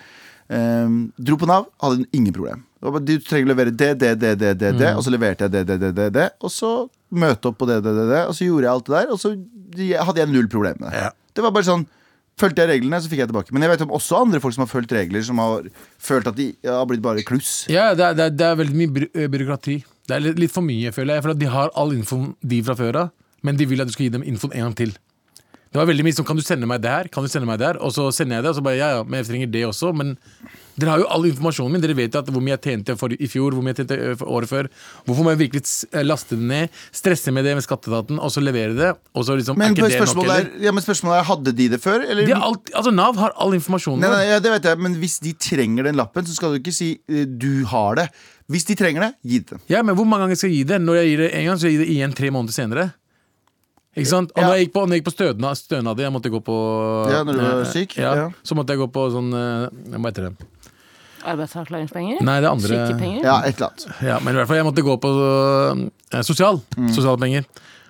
Um, 0.49 1.13
dro 1.21 1.37
på 1.37 1.47
Nav, 1.49 1.67
hadde 1.83 2.07
ingen 2.17 2.33
problem. 2.33 2.63
Bare, 2.81 3.03
Du 3.05 3.19
trenger 3.21 3.51
å 3.51 3.53
levere 3.53 3.75
det, 3.75 3.91
det, 4.01 4.15
det, 4.21 4.33
det, 4.41 4.53
det, 4.61 4.73
det 4.79 4.95
og 4.97 5.03
så 5.05 5.13
leverte 5.13 5.45
jeg 5.45 5.53
det, 5.53 5.65
det, 5.69 5.77
det, 5.83 5.93
det, 5.97 6.09
det. 6.15 6.29
Og 6.41 6.53
så 6.53 6.71
møte 7.11 7.51
opp 7.51 7.59
på 7.61 7.69
det, 7.69 7.83
det, 7.85 7.93
det, 7.97 8.07
det, 8.09 8.23
og 8.31 8.37
så 8.37 8.47
gjorde 8.47 8.65
jeg 8.69 8.73
alt 8.73 8.89
det 8.89 8.97
der, 8.97 9.13
og 9.13 9.21
så 9.21 9.35
hadde 10.09 10.23
jeg 10.23 10.33
null 10.33 10.49
problem 10.53 10.81
med 10.81 10.93
det. 10.93 11.03
Ja. 11.05 11.11
Det 11.37 11.45
var 11.45 11.55
bare 11.55 11.69
sånn 11.69 11.85
Fulgte 12.39 12.63
jeg 12.63 12.71
reglene, 12.71 13.01
så 13.03 13.11
fikk 13.11 13.25
jeg 13.25 13.31
tilbake. 13.33 13.55
Men 13.55 13.65
jeg 13.67 13.73
vet 13.73 13.85
om 13.87 13.95
også 13.99 14.21
andre 14.23 14.39
folk 14.43 14.55
som 14.55 14.63
har 14.63 14.71
fulgt 14.71 14.93
regler, 14.95 15.25
som 15.27 15.41
har 15.43 15.67
følt 15.99 16.29
at 16.31 16.37
de 16.39 16.53
har 16.65 16.87
blitt 16.87 17.03
bare 17.03 17.25
kluss. 17.27 17.65
Ja, 17.73 17.91
det 17.99 18.05
er, 18.07 18.19
det, 18.19 18.29
er, 18.29 18.37
det 18.39 18.47
er 18.47 18.61
veldig 18.61 18.79
mye 18.79 18.93
by 18.95 19.09
eh, 19.09 19.31
byråkrati. 19.33 19.77
Det 20.09 20.15
er 20.17 20.23
litt, 20.25 20.39
litt 20.39 20.55
for 20.55 20.65
mye, 20.65 20.87
jeg 20.87 20.95
føler 20.95 21.19
jeg. 21.19 21.27
For 21.27 21.35
at 21.35 21.43
de 21.43 21.51
har 21.51 21.75
all 21.75 21.97
infoen 21.97 22.33
de 22.47 22.63
fra 22.65 22.79
før 22.79 23.03
av, 23.03 23.11
men 23.47 23.59
de 23.59 23.67
vil 23.71 23.83
at 23.83 23.91
du 23.91 23.95
skal 23.97 24.07
gi 24.07 24.15
dem 24.15 24.27
infoen 24.27 24.55
en 24.55 24.69
gang 24.69 24.79
til. 24.79 24.95
Det 25.69 25.81
var 25.81 25.89
veldig 25.91 26.07
mye 26.07 26.17
sånn 26.17 26.27
Kan 26.29 26.39
du 26.39 26.45
sende 26.45 26.69
meg 26.69 26.81
det 26.85 26.93
her? 26.93 27.11
Kan 27.13 27.27
du 27.27 27.31
sende 27.33 27.49
meg 27.49 27.61
det 27.61 27.73
her? 27.73 27.83
Og 27.85 27.93
så 27.95 28.09
sender 28.15 28.39
jeg 28.39 28.47
det, 28.47 28.55
og 28.55 28.59
så 28.59 28.65
bare 28.65 28.79
ja, 28.79 28.89
ja, 28.97 29.05
men 29.05 29.21
jeg 29.21 29.29
trenger 29.29 29.53
det 29.53 29.67
også. 29.69 29.93
Men 29.97 30.15
dere 30.79 30.95
har 30.95 31.03
jo 31.03 31.09
all 31.13 31.27
informasjonen 31.29 31.75
min. 31.75 31.83
Dere 31.83 31.97
vet 31.99 32.17
at 32.19 32.31
hvor 32.33 32.45
mye 32.45 32.55
jeg 32.55 32.63
tjente 32.65 32.97
for, 32.99 33.13
i 33.13 33.29
fjor, 33.31 33.57
hvor 33.57 33.65
mye 33.67 33.75
jeg 33.75 33.83
tjente 33.83 34.15
for 34.21 34.33
året 34.39 34.51
før. 34.51 34.71
Hvorfor 35.09 35.27
må 35.27 35.35
jeg 35.35 35.43
virkelig 35.43 35.65
eh, 35.91 36.07
laste 36.07 36.39
det 36.39 36.49
ned, 36.53 36.79
stresse 36.95 37.35
med 37.35 37.49
det 37.49 37.57
med 37.59 37.67
skatteetaten, 37.67 38.21
og 38.23 38.33
så 38.33 38.43
levere 38.45 38.77
det? 38.79 38.95
Og 39.13 39.27
så 39.29 39.37
liksom, 39.39 39.59
Men, 39.59 39.75
er 39.75 39.77
ikke 39.77 39.91
det 39.91 40.09
nok 40.15 40.25
eller? 40.25 40.47
er, 40.47 40.65
ja, 40.69 40.75
men 40.75 40.85
spørsmålet 40.85 41.21
er 41.21 41.29
Hadde 41.29 41.53
de 41.59 41.69
det 41.75 41.83
før? 41.83 42.07
Eller? 42.07 42.29
De 42.31 42.39
alt, 42.39 42.73
altså 42.73 42.95
Nav 42.95 43.19
har 43.21 43.35
all 43.37 43.59
informasjonen. 43.59 44.07
Nei, 44.07 44.13
nei, 44.15 44.25
ja, 44.31 44.41
det 44.43 44.55
vet 44.55 44.71
jeg, 44.71 44.81
men 44.87 44.97
hvis 45.03 45.19
de 45.25 45.35
trenger 45.37 45.91
den 45.91 45.99
lappen, 45.99 46.27
så 46.29 46.37
skal 46.39 46.55
du 46.55 46.63
ikke 46.63 46.75
si 46.75 46.95
eh, 47.11 47.27
'du 47.29 47.67
har 47.69 47.99
det'. 47.99 48.09
Hvis 48.49 48.65
de 48.65 48.79
trenger 48.81 49.03
det, 49.05 49.11
gi 49.29 49.39
det. 49.45 49.59
Ja, 49.69 49.83
men 49.85 49.93
hvor 49.99 50.07
mange 50.09 50.25
ganger 50.25 50.39
skal 50.41 50.49
jeg 50.49 50.63
gi 50.63 50.69
det? 50.71 50.79
Når 50.81 51.03
jeg 51.03 51.09
gir 51.11 51.21
det 51.21 51.33
én 51.37 51.45
gang, 51.51 51.59
så 51.61 51.69
gir 51.69 51.77
jeg 51.77 51.85
det 51.85 51.93
igjen 51.93 52.15
tre 52.17 52.31
måneder 52.33 52.57
senere. 52.57 52.87
Ikke 53.97 54.07
sant? 54.11 54.31
Og 54.37 54.43
Ja. 54.43 54.49
når 54.49 54.55
jeg 54.59 54.67
gikk 54.69 54.73
på, 54.75 54.83
jeg 54.89 55.01
gikk 55.03 55.07
på 55.09 55.15
stønad, 55.17 55.57
stønader, 55.59 56.03
jeg 56.05 56.13
måtte 56.13 56.31
gå 56.31 56.41
på 56.45 56.57
Ja, 57.11 57.23
når 57.25 57.33
du 57.33 57.41
var 57.41 57.65
syk, 57.73 57.97
Ja, 57.97 58.15
ja. 58.15 58.29
Så 58.45 58.55
måtte 58.55 58.69
jeg 58.75 58.79
gå 58.79 58.87
på 58.93 59.07
sånn 59.11 59.33
eh, 59.33 59.97
Hva 59.99 60.11
heter 60.13 60.29
det? 60.29 60.47
Arbeidsavklaringspenger? 61.29 62.21
Nei, 62.23 62.37
det 62.45 62.49
andre 62.51 62.69
Sykepenger? 62.69 63.25
Ja, 63.27 63.39
et 63.49 63.57
eller 63.59 63.73
annet. 63.73 64.03
Ja, 64.07 64.19
men 64.23 64.35
i 64.35 64.39
hvert 64.39 64.49
fall 64.51 64.61
jeg 64.61 64.69
måtte 64.69 64.85
gå 64.87 64.95
på 65.03 65.11
eh, 66.15 66.23
sosial. 66.23 66.61
Mm. 66.77 66.93
Sosiale 66.95 67.19
penger. 67.21 67.45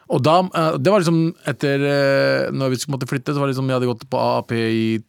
Og 0.08 0.22
da, 0.24 0.38
eh, 0.48 0.78
det 0.80 0.90
var 0.94 1.02
liksom 1.04 1.20
etter 1.46 1.84
Når 2.56 2.70
vi 2.72 2.80
måtte 2.94 3.08
flytte, 3.10 3.34
så 3.34 3.38
var 3.42 3.46
det 3.50 3.54
liksom 3.54 3.68
jeg 3.68 3.76
hadde 3.80 3.90
gått 3.92 4.08
på 4.08 4.18
AAP 4.22 4.52
i 4.56 5.02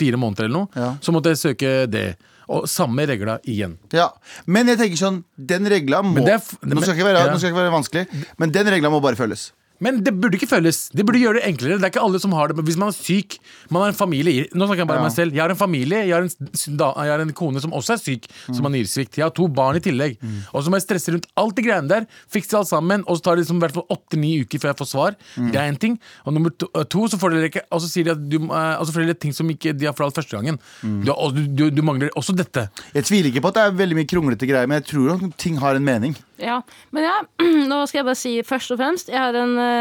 fire 0.00 0.16
måneder 0.16 0.48
eller 0.48 0.62
noe. 0.62 0.68
Ja. 0.74 0.94
Så 1.04 1.12
måtte 1.12 1.28
jeg 1.34 1.42
søke 1.42 1.74
det. 1.90 2.16
Og 2.52 2.64
samme 2.68 3.04
regla 3.06 3.36
igjen. 3.48 3.76
Ja. 3.94 4.08
Men 4.46 4.66
jeg 4.72 4.78
tenker 4.80 4.98
sånn, 4.98 5.20
den 5.38 5.68
regla 5.70 6.00
må 6.02 6.14
Men 6.16 6.24
det 6.26 6.32
er 6.34 6.40
f- 6.40 6.56
nå, 6.64 6.80
skal 6.82 6.96
ikke 6.96 7.06
være, 7.06 7.20
ja. 7.26 7.32
nå 7.32 7.38
skal 7.38 7.52
ikke 7.52 7.60
være 7.62 7.72
vanskelig, 7.76 8.24
men 8.42 8.50
den 8.52 8.66
regla 8.66 8.90
må 8.90 8.98
bare 9.04 9.16
følges. 9.16 9.52
Men 9.82 9.98
det 10.06 10.12
burde 10.14 10.38
ikke 10.38 10.46
føles. 10.50 10.78
Det 10.94 11.04
burde 11.08 11.18
gjøre 11.20 11.40
det 11.40 11.44
enklere. 11.50 11.76
Det 11.80 11.88
er 11.88 11.92
ikke 11.92 12.04
alle 12.06 12.20
som 12.22 12.32
har 12.36 12.48
det 12.52 12.56
Men 12.60 12.66
Hvis 12.68 12.78
man 12.78 12.92
er 12.92 12.96
syk, 12.96 13.38
man 13.72 13.82
har 13.82 13.90
en 13.92 13.98
familie 13.98 14.46
Nå 14.54 14.66
snakker 14.68 14.82
jeg 14.84 14.88
bare 14.92 15.00
om 15.02 15.04
Ja. 15.04 15.08
meg 15.10 15.16
selv. 15.16 15.34
Jeg 15.34 15.42
har 15.42 15.50
en 15.50 15.58
familie, 15.58 16.02
jeg 16.06 16.14
har 16.14 16.22
en, 16.22 16.76
da, 16.78 16.92
jeg 17.02 17.12
har 17.16 17.20
en 17.24 17.32
kone 17.34 17.60
som 17.64 17.72
også 17.74 17.96
er 17.96 18.00
syk, 18.02 18.28
Mm. 18.48 18.54
som 18.54 18.64
har 18.64 18.72
nyresvikt. 18.74 19.16
Jeg 19.18 19.24
har 19.26 19.30
to 19.34 19.48
barn 19.48 19.76
i 19.76 19.80
tillegg. 19.82 20.16
Og 20.54 20.62
så 20.64 20.70
må 20.70 20.78
jeg 20.78 20.86
stresse 20.86 21.12
rundt 21.12 21.26
alt 21.36 21.54
de 21.56 21.62
greiene 21.66 21.88
der, 21.88 22.06
fikse 22.30 22.54
alt 22.58 22.68
sammen, 22.68 23.04
og 23.06 23.16
så 23.18 23.22
tar 23.26 23.36
det 23.36 23.44
liksom 23.44 23.56
i 23.58 23.64
hvert 23.66 23.74
fall 23.74 23.86
åtte-ni 23.90 24.32
uker 24.44 24.58
før 24.62 24.70
jeg 24.72 24.78
får 24.82 24.90
svar. 24.92 25.16
Mm. 25.36 25.50
Det 25.52 25.58
er 25.60 25.68
en 25.68 25.76
ting. 25.76 25.98
Og 26.26 26.32
nummer 26.34 26.50
to, 26.56 26.68
øh, 26.74 26.84
to 26.86 27.06
så 27.08 27.18
får 27.18 27.30
dere 27.34 27.48
ikke 27.50 27.62
Og 27.72 27.80
så 27.80 27.88
sier 27.90 28.04
de 28.04 28.10
at 28.14 28.22
du 28.28 28.38
må, 28.38 28.52
øh, 28.54 28.80
og 28.80 28.86
så 28.86 28.92
får 28.94 29.06
dere 29.06 29.14
ting 29.18 29.32
som 29.34 29.48
ikke 29.50 29.72
de 29.76 29.86
har 29.86 29.92
fortalt 29.98 30.14
første 30.20 30.36
gangen. 30.36 30.58
Mm. 30.82 31.04
Du, 31.04 31.12
du, 31.34 31.42
du, 31.56 31.70
du 31.70 31.82
mangler 31.82 32.10
også 32.16 32.34
dette. 32.36 32.68
Jeg 32.94 33.04
tviler 33.04 33.30
ikke 33.32 33.42
på 33.42 33.48
at 33.48 33.54
det 33.58 33.62
er 33.66 33.78
veldig 33.82 33.96
mye 33.98 34.08
kronglete 34.10 34.46
greier, 34.48 34.66
men 34.70 34.80
jeg 34.82 34.86
tror 34.92 35.14
at 35.16 35.36
ting 35.38 35.58
har 35.58 35.74
en 35.78 35.84
mening. 35.84 36.16
Ja, 36.42 36.60
men 36.90 37.04
ja, 37.06 37.16
nå 37.70 37.86
skal 37.86 38.00
jeg 38.02 38.06
bare 38.08 38.18
si 38.18 38.32
først 38.42 38.72
og 38.74 38.78
fremst 38.80 39.06
Jeg, 39.12 39.18
har 39.20 39.36
en, 39.38 39.52
eh, 39.62 39.71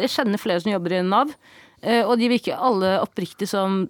jeg 0.00 0.12
kjenner 0.14 0.40
flere 0.40 0.60
som 0.62 0.72
jobber 0.72 0.98
i 0.98 1.02
Nav. 1.06 1.32
eh, 1.82 2.02
Og 2.04 2.18
de 2.20 2.28
virker 2.28 2.58
alle 2.60 2.90
oppriktig 3.00 3.48
som 3.48 3.86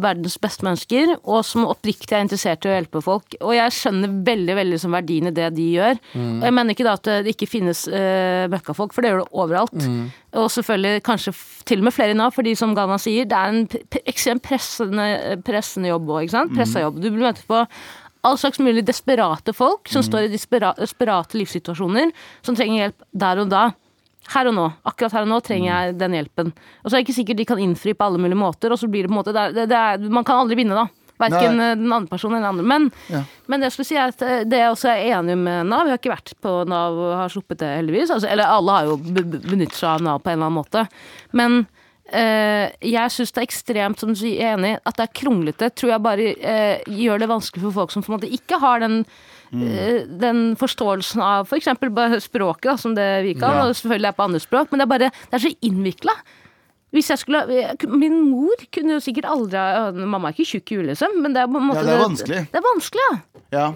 verdens 0.00 0.38
beste 0.40 0.64
mennesker, 0.64 1.18
og 1.24 1.42
som 1.44 1.66
oppriktig 1.68 2.14
er 2.16 2.22
interessert 2.24 2.64
i 2.64 2.70
å 2.70 2.76
hjelpe 2.78 3.02
folk. 3.04 3.36
Og 3.42 3.52
jeg 3.54 3.74
skjønner 3.76 4.14
veldig 4.24 4.56
veldig 4.56 4.78
som 4.80 4.94
verdien 4.96 5.28
i 5.28 5.34
det 5.36 5.50
de 5.56 5.66
gjør. 5.74 6.00
Og 6.16 6.46
jeg 6.48 6.54
mener 6.56 6.72
ikke 6.72 6.86
da 6.88 6.94
at 6.96 7.10
det 7.26 7.34
ikke 7.34 7.50
finnes 7.50 7.84
uh, 7.92 8.46
møkkafolk, 8.52 8.94
for 8.96 9.02
det 9.04 9.12
gjør 9.12 9.22
det 9.24 9.28
overalt. 9.32 9.76
Og 10.36 10.48
selvfølgelig 10.52 11.02
kanskje 11.06 11.34
til 11.68 11.78
og 11.78 11.84
med 11.90 11.92
flere 11.96 12.10
i 12.16 12.18
Nav, 12.18 12.32
fordi 12.32 12.54
som 12.56 12.74
Ghana 12.76 12.96
sier, 12.98 13.24
det 13.28 13.36
er 13.36 13.52
en 13.52 13.68
ekstremt 14.06 14.42
pressende, 14.44 15.36
pressende 15.44 15.88
jobb 15.92 16.08
òg, 16.08 16.24
ikke 16.26 16.36
sant? 16.38 16.56
Pressa 16.56 16.80
jobb. 16.86 17.00
Du 17.04 17.10
blir 17.10 17.28
møtt 17.28 17.44
på 17.48 17.66
all 18.26 18.36
slags 18.40 18.58
mulig 18.58 18.82
desperate 18.84 19.52
folk 19.54 19.86
som 19.92 20.02
står 20.02 20.24
i 20.26 20.32
despera 20.32 20.72
desperate 20.80 21.36
livssituasjoner, 21.38 22.10
som 22.42 22.56
trenger 22.58 22.80
hjelp 22.88 23.04
der 23.12 23.38
og 23.44 23.50
da. 23.52 23.66
Her 24.34 24.48
og 24.50 24.54
nå. 24.56 24.66
Akkurat 24.90 25.12
her 25.14 25.22
og 25.26 25.28
nå 25.30 25.40
trenger 25.46 25.68
jeg 25.70 25.96
den 26.00 26.14
hjelpen. 26.18 26.52
Og 26.82 26.90
så 26.90 26.96
er 26.96 27.00
det 27.00 27.06
ikke 27.06 27.18
sikkert 27.20 27.38
de 27.38 27.44
kan 27.46 27.58
innfri 27.62 27.92
på 27.94 28.06
alle 28.08 28.18
mulige 28.18 28.38
måter, 28.40 28.72
og 28.74 28.78
så 28.80 28.88
blir 28.90 29.06
det 29.06 29.10
på 29.12 29.14
en 29.14 29.20
måte 29.22 29.34
det 29.36 29.66
det, 29.70 29.76
er, 29.76 29.98
Man 30.10 30.24
kan 30.26 30.40
aldri 30.42 30.56
vinne, 30.58 30.74
da. 30.74 30.86
Verken 31.16 31.60
eh, 31.64 31.74
den 31.78 31.92
andre 31.96 32.10
personen 32.10 32.36
eller 32.42 32.50
den 32.50 32.58
andre. 32.58 32.64
Men, 32.68 32.90
Ja. 33.08 33.22
men 33.48 33.60
det 33.62 33.70
jeg 33.70 33.72
skulle 33.76 33.88
si 33.88 33.96
er 33.96 34.10
at 34.12 34.22
eh, 34.26 34.42
det 34.44 34.58
jeg 34.60 34.72
også 34.74 34.90
er 34.92 35.06
enig 35.16 35.36
med 35.40 35.64
Nav 35.70 35.86
Vi 35.86 35.94
har 35.94 36.00
ikke 36.02 36.12
vært 36.12 36.34
på 36.44 36.56
Nav 36.68 36.98
og 37.06 37.14
har 37.22 37.32
sluppet 37.32 37.62
det, 37.62 37.70
heldigvis. 37.78 38.10
Altså, 38.12 38.28
eller 38.28 38.44
alle 38.52 38.74
har 38.76 38.90
jo 38.90 38.96
be- 38.98 39.22
be- 39.24 39.40
benyttet 39.46 39.78
seg 39.78 39.88
av 39.94 40.02
Nav 40.04 40.20
på 40.20 40.28
en 40.28 40.36
eller 40.36 40.50
annen 40.50 40.58
måte. 40.60 40.82
Men 41.32 41.56
eh, 42.12 42.68
jeg 42.84 43.14
syns 43.14 43.32
det 43.32 43.40
er 43.42 43.48
ekstremt, 43.48 44.02
som 44.02 44.12
du 44.12 44.18
sier, 44.20 44.36
jeg 44.42 44.50
er 44.50 44.58
enig, 44.58 44.74
at 44.84 44.98
det 45.00 45.06
er 45.06 45.14
kronglete. 45.22 45.70
Tror 45.72 45.94
jeg 45.94 46.04
bare 46.04 46.28
eh, 46.36 46.84
gjør 47.00 47.22
det 47.24 47.30
vanskelig 47.32 47.64
for 47.68 47.78
folk 47.80 47.94
som 47.94 48.04
på 48.04 48.12
en 48.12 48.18
måte 48.18 48.30
ikke 48.36 48.60
har 48.62 48.84
den 48.84 49.00
eh, 49.52 50.06
den 50.20 50.56
forståelsen 50.56 51.20
av 51.22 51.46
f.eks. 51.46 51.68
For 51.78 52.18
språket, 52.24 52.70
da, 52.72 52.76
som 52.76 52.94
det 52.94 53.06
vi 53.24 53.34
kan, 53.34 53.54
Ja. 53.54 53.66
og 53.68 53.74
selvfølgelig 53.76 54.08
er 54.08 54.18
på 54.18 54.24
andre 54.26 54.40
språk, 54.40 54.70
men 54.72 54.78
det 54.80 54.86
er 54.86 54.92
bare 54.98 55.10
det 55.10 55.32
er 55.38 55.38
så 55.48 55.54
innvikla. 55.62 56.12
Hvis 56.94 57.08
jeg 57.10 57.18
skulle, 57.18 57.40
min 57.90 58.30
mor 58.30 58.54
kunne 58.72 58.94
jo 58.94 59.00
sikkert 59.02 59.26
aldri 59.28 59.58
ha 59.58 59.90
Mamma 59.92 60.30
er 60.30 60.36
ikke 60.36 60.46
tjukk 60.48 60.70
i 60.72 60.76
huet, 60.78 60.86
liksom, 60.92 61.16
men 61.20 61.34
det 61.34 61.42
er 61.42 61.48
på 61.50 61.58
en 61.58 61.66
måte 61.68 61.82
Ja, 61.82 61.84
det 61.84 61.96
er 61.96 62.04
vanskelig. 62.04 62.38
Det 62.52 62.60
er 62.60 62.64
vanskelig, 62.64 63.02
ja. 63.10 63.16
Ja. 63.52 63.66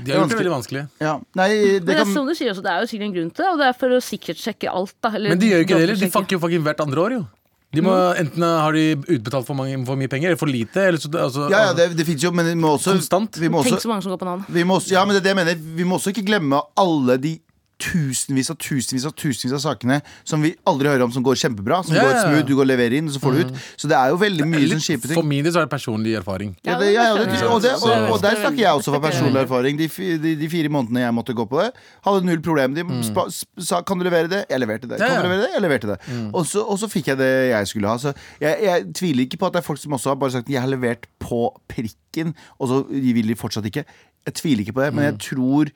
De 0.00 0.12
har 0.12 0.20
gjort 0.22 0.30
det 0.30 0.38
veldig 0.38 0.52
vanskelig. 0.54 0.82
ja. 1.02 1.16
Nei, 1.36 1.48
det 1.50 1.82
Men 1.82 1.86
det 1.90 1.96
kan 1.98 2.12
som 2.14 2.26
du 2.30 2.34
sier 2.38 2.52
også, 2.54 2.62
det 2.62 2.70
er 2.70 2.80
jo 2.80 2.86
sikkert 2.92 3.06
en 3.08 3.14
grunn 3.18 3.30
til 3.34 3.44
det, 3.44 3.50
og 3.50 3.58
det 3.58 3.66
er 3.66 3.76
for 3.82 3.88
å 3.90 4.00
sikkerhetssjekke 4.00 4.70
alt. 4.70 4.94
Da, 5.02 5.10
eller 5.18 5.28
Men 5.34 5.38
de 5.42 5.50
gjør 5.50 5.60
jo 5.60 5.66
ikke 5.66 5.74
det 5.76 5.84
heller. 5.84 6.00
De 6.00 6.10
fucker 6.14 6.36
jo 6.38 6.40
fucking 6.46 6.62
hvert 6.64 6.80
andre 6.86 7.00
år, 7.04 7.10
jo. 7.18 7.26
De 7.72 7.82
må, 7.86 7.92
Mm. 7.94 8.16
Enten 8.24 8.42
har 8.42 8.72
de 8.74 8.84
utbetalt 8.96 9.46
for, 9.46 9.54
mange, 9.54 9.76
for 9.86 9.94
mye 9.96 10.08
penger, 10.10 10.32
eller 10.32 10.40
for 10.40 10.50
lite. 10.50 10.76
Eller 10.88 10.98
så, 10.98 11.10
altså, 11.14 11.48
Ja, 11.52 11.68
ja, 11.68 11.72
det, 11.72 11.96
det 11.96 12.06
fins 12.06 12.22
jo, 12.24 12.32
men 12.34 12.46
vi 12.46 12.54
må 12.58 12.72
også 12.76 12.96
Konstant. 12.96 13.38
Vi 13.38 13.48
må 13.48 13.62
Tenk 13.62 13.80
så 13.80 13.88
mange 13.92 14.02
som 14.02 14.10
går 14.10 14.18
på 14.18 14.26
Nav. 14.26 14.42
vi 14.48 14.64
må 14.66 14.80
også, 14.80 14.90
ja, 14.96 15.04
men 15.06 15.14
det 15.14 15.22
det 15.22 15.30
jeg 15.34 15.38
mener. 15.38 15.54
Vi 15.78 15.84
må 15.86 15.98
også 16.00 16.10
ikke 16.10 16.26
glemme 16.26 16.58
alle 16.76 17.16
de 17.22 17.36
tusenvis 17.80 18.50
og 18.52 18.58
tusenvis 18.60 19.06
og 19.08 19.14
tusenvis 19.18 19.54
av 19.56 19.62
sakene 19.64 20.00
som 20.28 20.42
vi 20.44 20.52
aldri 20.68 20.90
hører 20.90 21.06
om, 21.06 21.12
som 21.14 21.24
går 21.24 21.38
kjempebra. 21.40 21.80
Som 21.86 21.96
yeah. 21.96 22.06
går 22.06 22.18
smooth, 22.20 22.46
du 22.48 22.54
går 22.58 22.66
og 22.66 22.70
leverer 22.70 22.96
inn, 22.98 23.08
og 23.08 23.14
så 23.14 23.22
får 23.22 23.36
du 23.36 23.40
ut. 23.42 23.54
Så 23.80 23.90
det 23.90 23.96
er 23.98 24.12
jo 24.12 24.18
veldig 24.20 24.48
mye 24.50 24.68
sånn 24.74 24.84
kjipe 24.84 25.12
For 25.12 25.26
min 25.26 25.46
del 25.46 25.54
så 25.54 25.62
er 25.62 25.68
det 25.68 25.72
personlig 25.72 26.14
erfaring. 26.20 26.54
Ja, 26.66 26.76
det, 26.80 26.92
ja, 26.94 27.06
det, 27.16 27.40
og, 27.48 27.62
det, 27.64 27.74
og, 27.78 28.14
og 28.14 28.18
der 28.24 28.38
snakker 28.40 28.60
jeg 28.62 28.70
også 28.70 28.94
fra 28.94 29.00
er 29.00 29.06
personlig 29.08 29.42
erfaring. 29.44 29.80
De, 29.80 29.88
de, 30.24 30.34
de 30.40 30.50
fire 30.52 30.72
månedene 30.72 31.04
jeg 31.06 31.16
måtte 31.16 31.36
gå 31.36 31.46
på 31.50 31.62
det, 31.62 31.70
hadde 32.06 32.28
null 32.28 32.42
problem. 32.44 32.76
De 32.76 32.86
spa, 33.06 33.26
sa 33.58 33.82
'kan 33.82 34.00
du 34.00 34.06
levere 34.06 34.30
det?' 34.30 34.44
Jeg 34.50 34.60
leverte 34.60 34.90
det. 34.90 35.00
Kan 35.00 35.16
du 35.16 35.28
levere 35.28 35.46
det? 35.46 35.50
Jeg 35.54 35.64
leverte 35.64 35.92
det. 35.94 35.98
Og, 36.32 36.44
så, 36.46 36.64
og 36.64 36.78
så 36.80 36.90
fikk 36.90 37.12
jeg 37.12 37.20
det 37.20 37.32
jeg 37.50 37.72
skulle 37.72 37.88
ha. 37.88 37.98
Så 37.98 38.12
jeg, 38.40 38.56
jeg 38.66 38.86
tviler 38.94 39.26
ikke 39.26 39.40
på 39.40 39.50
at 39.50 39.56
det 39.56 39.62
er 39.62 39.66
folk 39.66 39.80
som 39.80 39.96
også 39.96 40.14
har 40.14 40.20
bare 40.20 40.36
sagt 40.36 40.50
'jeg 40.50 40.60
har 40.60 40.68
levert 40.68 41.08
på 41.20 41.48
prikken', 41.70 42.34
og 42.58 42.68
så 42.68 42.84
vil 42.90 43.28
de 43.28 43.36
fortsatt 43.36 43.66
ikke. 43.66 43.84
Jeg 44.26 44.34
tviler 44.34 44.60
ikke 44.60 44.76
på 44.76 44.82
det, 44.84 44.94
men 44.94 45.04
jeg 45.04 45.18
tror 45.18 45.70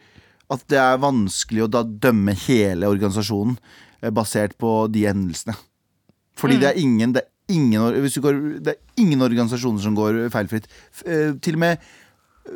at 0.52 0.64
det 0.70 0.80
er 0.80 1.00
vanskelig 1.02 1.64
å 1.64 1.70
da 1.72 1.84
dømme 1.84 2.34
hele 2.46 2.90
organisasjonen 2.90 3.56
eh, 4.02 4.12
basert 4.14 4.58
på 4.60 4.84
de 4.92 5.06
hendelsene. 5.08 5.56
Fordi 6.38 6.58
det 6.60 6.72
er 6.72 6.82
ingen 6.82 7.14
det 7.14 7.22
er 7.24 7.30
ingen, 7.54 8.00
hvis 8.02 8.16
du 8.16 8.22
går, 8.24 8.38
det 8.64 8.74
er 8.74 9.02
ingen 9.02 9.22
organisasjoner 9.24 9.82
som 9.84 9.96
går 9.96 10.24
feilfritt. 10.34 10.68
Eh, 11.04 11.34
til 11.44 11.58
og 11.58 11.64
med 11.64 11.90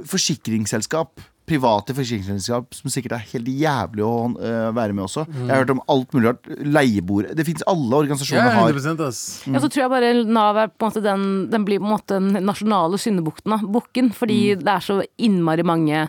forsikringsselskap. 0.09 1.21
Private 1.49 1.95
forsikringsselskap 1.97 2.75
som 2.77 2.93
sikkert 2.93 3.15
er 3.17 3.29
helt 3.31 3.47
jævlig 3.49 4.05
å 4.05 4.15
eh, 4.37 4.69
være 4.77 4.93
med 4.97 5.07
også. 5.07 5.25
Jeg 5.33 5.49
har 5.49 5.63
hørt 5.63 5.73
om 5.73 5.81
alt 5.95 6.13
mulig 6.17 6.29
rart. 6.29 6.51
Leieboere. 6.61 7.33
Det 7.37 7.47
fins 7.49 7.65
alle 7.69 8.03
organisasjoner 8.03 8.53
har. 8.53 8.73
100 8.77 9.07
ass. 9.07 9.23
Ja, 9.49 9.63
så 9.63 9.71
tror 9.73 9.87
jeg 9.87 9.93
bare 9.95 10.13
Nav 10.29 10.61
er 10.61 10.73
på 10.73 10.85
en 10.85 10.91
måte 10.91 11.05
den 11.05 11.25
Den 11.53 11.65
blir 11.65 11.81
på 11.81 11.89
en 11.89 11.95
måte 11.95 12.19
den 12.21 12.45
nasjonale 12.45 13.01
syndebukken. 13.01 13.57
Bukken. 13.73 14.13
Fordi 14.17 14.41
det 14.61 14.75
er 14.75 14.85
så 14.85 15.01
innmari 15.17 15.65
mange 15.65 16.05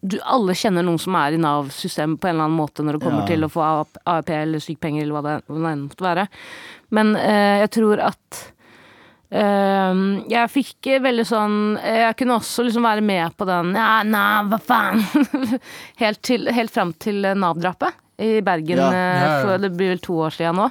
du, 0.00 0.18
Alle 0.22 0.54
kjenner 0.54 0.84
noen 0.86 0.98
som 1.02 1.14
er 1.18 1.34
i 1.34 1.40
Nav-systemet 1.42 2.20
på 2.22 2.28
en 2.28 2.36
eller 2.36 2.46
annen 2.46 2.58
måte 2.60 2.84
når 2.86 2.98
det 2.98 3.02
kommer 3.06 3.24
Ja. 3.24 3.26
til 3.32 3.44
å 3.44 3.50
få 3.50 3.64
AAP 4.06 4.30
eller 4.36 4.62
sykepenger 4.62 5.02
eller 5.02 5.16
hva 5.16 5.22
det, 5.26 5.36
hva 5.50 5.72
enn 5.72 5.86
måtte 5.88 6.06
være. 6.06 6.28
Men 6.94 7.16
eh, 7.16 7.58
jeg 7.64 7.70
tror 7.78 8.00
at 8.06 8.38
eh, 9.30 10.02
jeg 10.32 10.52
fikk 10.54 10.88
veldig 11.04 11.26
sånn 11.28 11.56
Jeg 11.82 12.14
kunne 12.20 12.38
også 12.38 12.64
liksom 12.68 12.86
være 12.86 13.04
med 13.04 13.34
på 13.38 13.48
den 13.48 13.74
Ja, 13.76 14.02
Nav, 14.06 14.48
hva 14.52 14.60
faen? 14.62 15.02
helt, 16.02 16.22
til, 16.24 16.48
helt 16.54 16.72
fram 16.74 16.94
til 17.00 17.22
Nav-drapet 17.34 17.98
i 18.18 18.40
Bergen. 18.42 18.80
Ja. 18.80 18.88
eh, 18.90 18.96
Ja, 18.98 19.26
ja. 19.26 19.36
For, 19.44 19.60
det 19.62 19.72
blir 19.76 19.92
vel 19.94 20.00
to 20.02 20.16
år 20.26 20.34
siden 20.34 20.56
nå. 20.58 20.70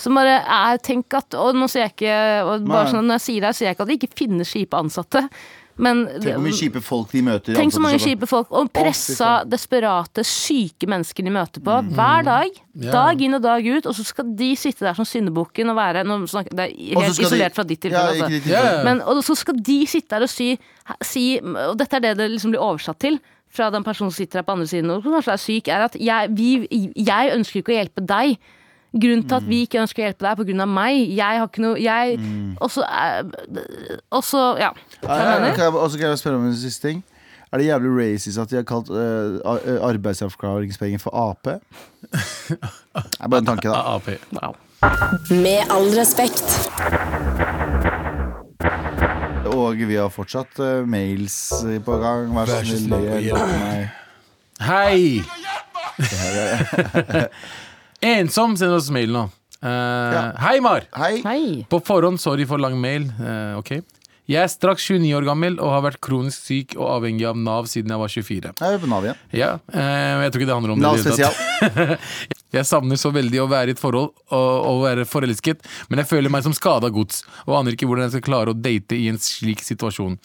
Så 0.00 0.10
bare 0.16 0.38
er, 0.40 0.78
tenk 0.82 1.12
at 1.18 1.34
Og 1.36 1.52
nå 1.58 1.66
sier 1.68 1.84
jeg 1.88 1.92
ikke 1.98 2.14
og 2.48 2.64
bare 2.70 2.88
sånn, 2.88 3.04
Når 3.06 3.18
jeg 3.18 3.24
sier 3.26 3.44
det, 3.44 3.50
sier 3.58 3.68
jeg 3.68 3.76
ikke 3.76 3.84
at 3.84 3.90
det 3.92 3.98
ikke 4.00 4.16
finnes 4.22 4.54
kjipe 4.54 4.78
ansatte. 4.80 5.26
Men 5.80 6.02
Tenk 6.20 6.34
hvor 6.36 6.44
mye 6.44 6.56
kjipe 6.58 6.82
folk 6.84 7.12
de 7.14 7.22
møter. 7.24 7.56
Tenk 7.56 7.72
så 7.72 7.80
mange 7.82 7.98
kjipe 8.02 8.28
folk, 8.28 8.50
og 8.52 8.68
pressa, 8.76 9.30
desperate, 9.48 10.24
syke 10.28 10.88
mennesker 10.90 11.24
de 11.24 11.32
møter 11.34 11.64
på 11.64 11.76
hver 11.96 12.26
dag. 12.26 12.60
Ja. 12.80 12.92
Dag 12.94 13.22
inn 13.24 13.34
og 13.38 13.42
dag 13.44 13.64
ut, 13.66 13.88
og 13.88 13.96
så 13.96 14.04
skal 14.06 14.28
de 14.36 14.50
sitte 14.60 14.84
der 14.86 14.94
som 14.98 15.08
syndebukken 15.08 15.72
og 15.72 15.78
være 15.80 16.04
nå 16.06 16.20
snakker, 16.30 16.54
Det 16.54 16.68
er 16.68 17.00
helt 17.00 17.18
isolert 17.24 17.50
de- 17.54 17.56
fra 17.56 17.64
ditt 17.64 17.80
tilfelle. 17.80 18.28
Ja, 18.46 18.60
altså. 18.60 18.84
Men, 18.84 19.00
og 19.02 19.24
så 19.24 19.34
skal 19.40 19.56
de 19.56 19.80
sitte 19.90 20.14
der 20.14 20.28
og 20.28 20.30
si, 20.30 20.52
si 21.02 21.26
Og 21.40 21.76
dette 21.80 21.96
er 21.96 22.00
det 22.00 22.16
det 22.18 22.30
liksom 22.36 22.52
blir 22.52 22.60
oversatt 22.62 22.98
til 23.00 23.18
fra 23.50 23.70
den 23.74 23.82
personen 23.82 24.12
som 24.12 24.18
sitter 24.20 24.38
her 24.38 24.46
på 24.46 24.52
andre 24.54 24.66
siden 24.70 24.90
og 24.94 25.02
kanskje 25.02 25.32
er 25.32 25.40
syk, 25.42 25.68
er 25.68 25.82
at 25.88 25.96
jeg, 25.98 26.28
vi, 26.38 26.68
jeg 26.94 27.32
ønsker 27.34 27.58
ikke 27.64 27.72
å 27.72 27.78
hjelpe 27.80 28.04
deg. 28.06 28.36
Grunnen 28.90 29.22
til 29.28 29.36
at 29.36 29.44
vi 29.46 29.60
ikke 29.66 29.78
ønsker 29.84 30.02
å 30.02 30.06
hjelpe 30.08 30.24
deg, 30.24 30.30
er 30.32 30.36
av 30.64 30.68
meg. 30.68 30.96
Jeg 31.14 31.38
har 31.38 31.46
ikke 31.46 31.62
noe 31.62 31.78
jeg, 31.78 32.18
Og 32.60 32.70
så 32.74 32.82
er- 32.82 33.24
ja. 34.58 34.70
Hva 35.02 35.08
Ja, 35.14 35.30
jeg 35.30 35.40
mener? 35.42 35.78
Og 35.78 35.90
så 35.90 35.98
kan 35.98 36.08
jeg 36.10 36.18
spørre 36.18 36.36
om 36.40 36.46
en 36.46 36.56
siste 36.56 36.88
ting. 36.88 37.02
Er 37.52 37.58
det 37.58 37.66
jævlig 37.66 37.90
racist 38.14 38.38
at 38.38 38.48
de 38.50 38.56
har 38.56 38.62
kalt 38.62 38.90
uh, 38.90 39.40
ar- 39.44 39.62
eh, 39.66 39.78
arbeidsavklaringspenger 39.82 40.98
for 41.02 41.10
Ap? 41.14 41.42
Det 41.42 41.60
er 43.20 43.28
bare 43.28 43.38
en 43.38 43.46
tanke, 43.46 43.68
da. 43.68 43.94
AP. 43.96 44.08
Wow. 44.32 44.54
Med 45.30 45.66
all 45.70 45.90
respekt. 45.98 46.46
Og 49.50 49.76
vi 49.86 49.94
har 49.98 50.08
fortsatt 50.14 50.58
uh, 50.62 50.86
mails 50.86 51.50
på 51.84 51.98
gang. 52.02 52.30
Vær 52.34 52.46
så 52.46 52.76
snill, 52.78 53.22
hjelp 53.22 53.46
meg. 53.50 53.90
Hei! 54.60 55.22
Ensom 58.04 58.56
sender 58.56 58.78
oss 58.80 58.90
mail 58.94 59.12
nå. 59.12 59.26
Eh, 59.60 60.18
Hei, 60.40 60.58
Mar! 60.64 60.86
Hei. 60.96 61.20
Hei. 61.24 61.46
På 61.68 61.82
forhånd, 61.84 62.20
sorry 62.22 62.46
for 62.48 62.58
lang 62.62 62.78
mail. 62.80 63.10
Eh, 63.20 63.56
ok. 63.60 63.74
Jeg 64.30 64.38
er 64.44 64.50
straks 64.52 64.84
29 64.86 65.10
år 65.18 65.24
gammel 65.26 65.56
og 65.58 65.72
har 65.74 65.80
vært 65.88 65.98
kronisk 66.06 66.44
syk 66.46 66.76
og 66.78 66.86
avhengig 67.00 67.24
av 67.26 67.34
Nav 67.36 67.66
siden 67.66 67.90
jeg 67.90 67.98
var 67.98 68.12
24. 68.12 68.52
Jeg 68.60 68.76
er 68.76 68.78
på 68.78 68.88
Nav 68.92 69.08
igjen. 69.08 69.18
Ja, 69.34 69.48
eh, 69.74 70.20
jeg 70.22 70.30
tror 70.32 70.44
ikke 70.44 70.48
det 70.52 70.54
handler 70.56 70.74
om 70.76 70.84
Nav 70.84 70.96
det. 70.96 71.02
i 71.02 71.08
det 71.08 71.16
hele 71.16 71.32
tatt. 71.32 71.64
spesial. 71.74 72.28
Jeg 72.56 72.66
savner 72.66 72.98
så 72.98 73.12
veldig 73.14 73.38
å 73.44 73.46
være 73.46 73.70
i 73.70 73.74
et 73.76 73.78
forhold 73.78 74.08
og, 74.34 74.48
og 74.66 74.80
være 74.82 75.04
forelsket, 75.06 75.60
men 75.86 76.00
jeg 76.02 76.08
føler 76.10 76.32
meg 76.34 76.42
som 76.42 76.50
skada 76.56 76.88
gods 76.90 77.20
og 77.44 77.52
aner 77.60 77.76
ikke 77.76 77.86
hvordan 77.86 78.08
jeg 78.08 78.16
skal 78.16 78.24
klare 78.26 78.50
å 78.50 78.56
date 78.58 78.96
i 78.98 79.04
en 79.06 79.20
slik 79.22 79.62
situasjon. 79.62 80.16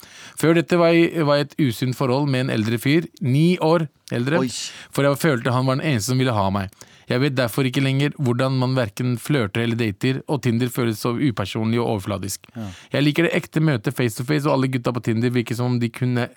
Før 0.41 0.55
dette 0.57 0.80
var 0.82 0.89
jeg 0.97 1.21
var 1.21 1.38
jeg 1.38 1.45
i 1.45 1.45
et 1.51 1.53
usunt 1.67 1.93
forhold 1.99 2.26
med 2.34 2.47
en 2.47 2.55
eldre 2.55 2.80
fyr, 2.82 3.05
ni 3.21 3.59
år 3.61 3.86
eldre, 4.09 4.41
Oi. 4.41 4.49
for 4.89 5.05
jeg 5.05 5.21
følte 5.21 5.53
han 5.53 5.69
var 5.69 5.78
den 5.78 5.86
eneste 5.91 6.15
som 6.15 6.23
ville 6.23 6.34
ha 6.34 6.47
meg. 6.57 6.73
Jeg 7.10 7.22
vet 7.22 7.36
derfor 7.38 7.68
ikke 7.68 7.84
lenger 7.86 8.16
hvordan 8.18 8.56
man 8.60 8.76
verken 8.78 9.16
flørter 9.22 9.66
eller 9.66 9.78
dater, 9.80 10.22
og 10.28 10.41
Tinder 10.45 10.72
føles 10.74 11.01
så 11.01 11.14
upersonlig 11.14 11.80
og 11.82 11.95
overfladisk. 11.95 12.47
Jeg 12.93 13.06
liker 13.06 13.28
det 13.28 13.36
ekte 13.38 13.62
møtet 13.62 13.95
face 13.95 14.18
to 14.18 14.26
face, 14.26 14.47
og 14.47 14.56
alle 14.58 14.72
gutta 14.74 14.93
på 14.95 15.03
Tinder 15.06 15.34
virker 15.36 15.58
som 15.58 15.76
om 15.76 15.80
de 15.80 15.91
kunne 15.93 16.30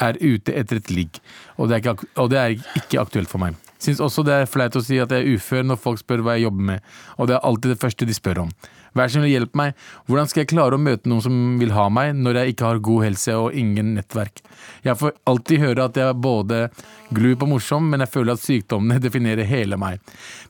er 0.00 0.18
ute 0.20 0.52
etter 0.52 0.76
et 0.76 0.90
ligg, 0.92 1.20
og 1.56 1.72
og 1.72 2.30
det 2.30 2.38
er 2.38 2.56
ikke 2.76 3.00
aktuelt 3.00 3.30
for 3.32 3.40
meg. 3.40 3.56
Syns 3.78 4.00
også 4.00 4.24
det 4.24 4.34
er 4.34 4.48
flaut 4.48 4.76
å 4.76 4.82
si 4.84 4.98
at 5.00 5.12
jeg 5.12 5.24
er 5.24 5.36
ufør 5.36 5.64
når 5.64 5.80
folk 5.80 6.00
spør 6.00 6.22
hva 6.24 6.36
jeg 6.36 6.46
jobber 6.46 6.68
med, 6.72 6.80
og 7.16 7.28
det 7.28 7.36
er 7.36 7.44
alltid 7.44 7.74
det 7.74 7.80
første 7.80 8.08
de 8.08 8.16
spør 8.16 8.46
om. 8.46 8.50
Vær 8.96 9.10
så 9.12 9.18
snill, 9.20 9.28
hjelp 9.34 9.54
meg. 9.60 9.74
Hvordan 10.08 10.28
skal 10.30 10.42
jeg 10.42 10.50
klare 10.54 10.78
å 10.78 10.80
møte 10.82 11.10
noen 11.12 11.22
som 11.24 11.36
vil 11.60 11.74
ha 11.76 11.86
meg, 11.92 12.14
når 12.16 12.40
jeg 12.40 12.54
ikke 12.54 12.66
har 12.70 12.78
god 12.88 13.04
helse 13.06 13.36
og 13.36 13.54
ingen 13.60 13.94
nettverk? 13.98 14.40
Jeg 14.86 14.96
får 15.00 15.12
alltid 15.28 15.60
høre 15.62 15.84
at 15.90 16.00
jeg 16.00 16.08
er 16.08 16.18
både 16.26 16.60
glup 17.14 17.44
og 17.46 17.52
morsom, 17.54 17.90
men 17.92 18.00
jeg 18.02 18.12
føler 18.16 18.32
at 18.34 18.42
sykdommene 18.44 18.98
definerer 19.06 19.44
hele 19.46 19.76
meg. 19.80 20.00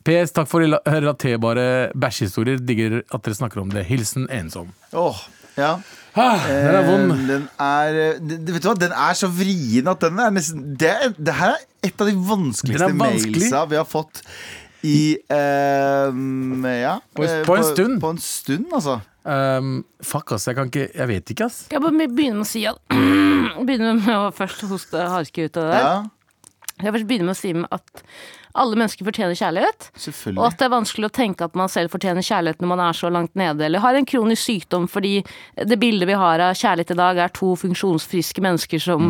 PS, 0.07 0.31
takk 0.37 0.47
for 0.47 0.63
rela- 0.63 0.81
relaterbare 0.87 1.91
bæsjehistorier. 1.93 2.59
Digger 2.63 3.01
at 3.03 3.23
dere 3.27 3.37
snakker 3.37 3.61
om 3.65 3.69
det. 3.75 3.85
Hilsen 3.91 4.27
ensom. 4.33 4.71
Åh, 4.97 5.23
ja. 5.57 5.75
Ah, 6.17 6.41
den 6.49 6.75
er 6.79 6.85
vond. 6.87 7.11
Eh, 7.13 7.25
Den 7.27 7.43
er, 7.61 7.97
eh, 8.01 8.19
det- 8.19 8.53
vet 8.55 8.63
du 8.63 8.69
hva, 8.71 8.77
den 8.79 8.91
er 8.95 9.13
så 9.13 9.27
vrien 9.29 9.87
at 9.91 9.99
den 10.01 10.17
er 10.19 10.31
nesten 10.33 10.63
Det, 10.77 10.93
det 11.19 11.33
her 11.37 11.51
er 11.53 11.65
et 11.83 12.01
av 12.01 12.07
de 12.09 12.15
vanskeligste 12.15 12.87
vanskelig. 12.97 13.43
mailsa 13.43 13.65
vi 13.69 13.75
har 13.77 13.85
fått 13.85 14.23
i 14.83 15.17
um, 15.29 16.65
Ja. 16.65 16.99
På- 17.15 17.23
eh, 17.23 17.43
på 17.45 17.55
en 17.57 17.63
stund. 17.63 17.99
På 18.01 18.09
en 18.13 18.17
stund, 18.21 18.67
altså. 18.73 18.99
Um, 19.27 19.83
fuck, 20.01 20.31
ass. 20.31 20.45
Jeg 20.47 20.55
kan 20.55 20.69
ikke 20.71 20.85
Jeg 20.95 21.07
vet 21.07 21.31
ikke, 21.33 21.45
ass. 21.49 21.65
Skal 21.65 21.81
jeg 21.81 21.83
bare 21.83 22.07
begynne 22.15 22.37
med 22.39 22.45
å 22.45 22.49
si 22.49 22.65
at 22.69 22.77
Begynne 23.67 23.95
med 23.99 24.13
å 24.15 24.29
først 24.31 24.61
hoste 24.69 25.01
harke 25.09 25.47
ut 25.49 25.57
av 25.57 25.63
det 25.63 25.71
der. 25.73 25.83
Ja, 25.83 26.83
Jeg 26.85 26.93
først 26.93 27.07
begynne 27.09 27.25
med 27.27 27.35
å 27.35 27.39
si 27.41 27.51
at 27.71 28.03
alle 28.57 28.77
mennesker 28.79 29.05
fortjener 29.07 29.37
kjærlighet. 29.37 29.87
Og 30.35 30.43
at 30.47 30.57
det 30.59 30.65
er 30.67 30.73
vanskelig 30.73 31.07
å 31.09 31.13
tenke 31.13 31.45
at 31.45 31.55
man 31.59 31.69
selv 31.71 31.91
fortjener 31.93 32.25
kjærlighet 32.25 32.61
når 32.63 32.71
man 32.73 32.81
er 32.87 32.97
så 32.97 33.11
langt 33.13 33.35
nede, 33.37 33.65
eller 33.67 33.83
har 33.83 33.95
en 33.99 34.07
kronisk 34.09 34.41
sykdom, 34.47 34.87
fordi 34.91 35.21
det 35.57 35.77
bildet 35.81 36.09
vi 36.09 36.17
har 36.17 36.41
av 36.47 36.55
kjærlighet 36.57 36.93
i 36.95 36.97
dag, 36.99 37.21
er 37.27 37.33
to 37.37 37.53
funksjonsfriske 37.61 38.41
mennesker 38.43 38.81
som 38.81 39.07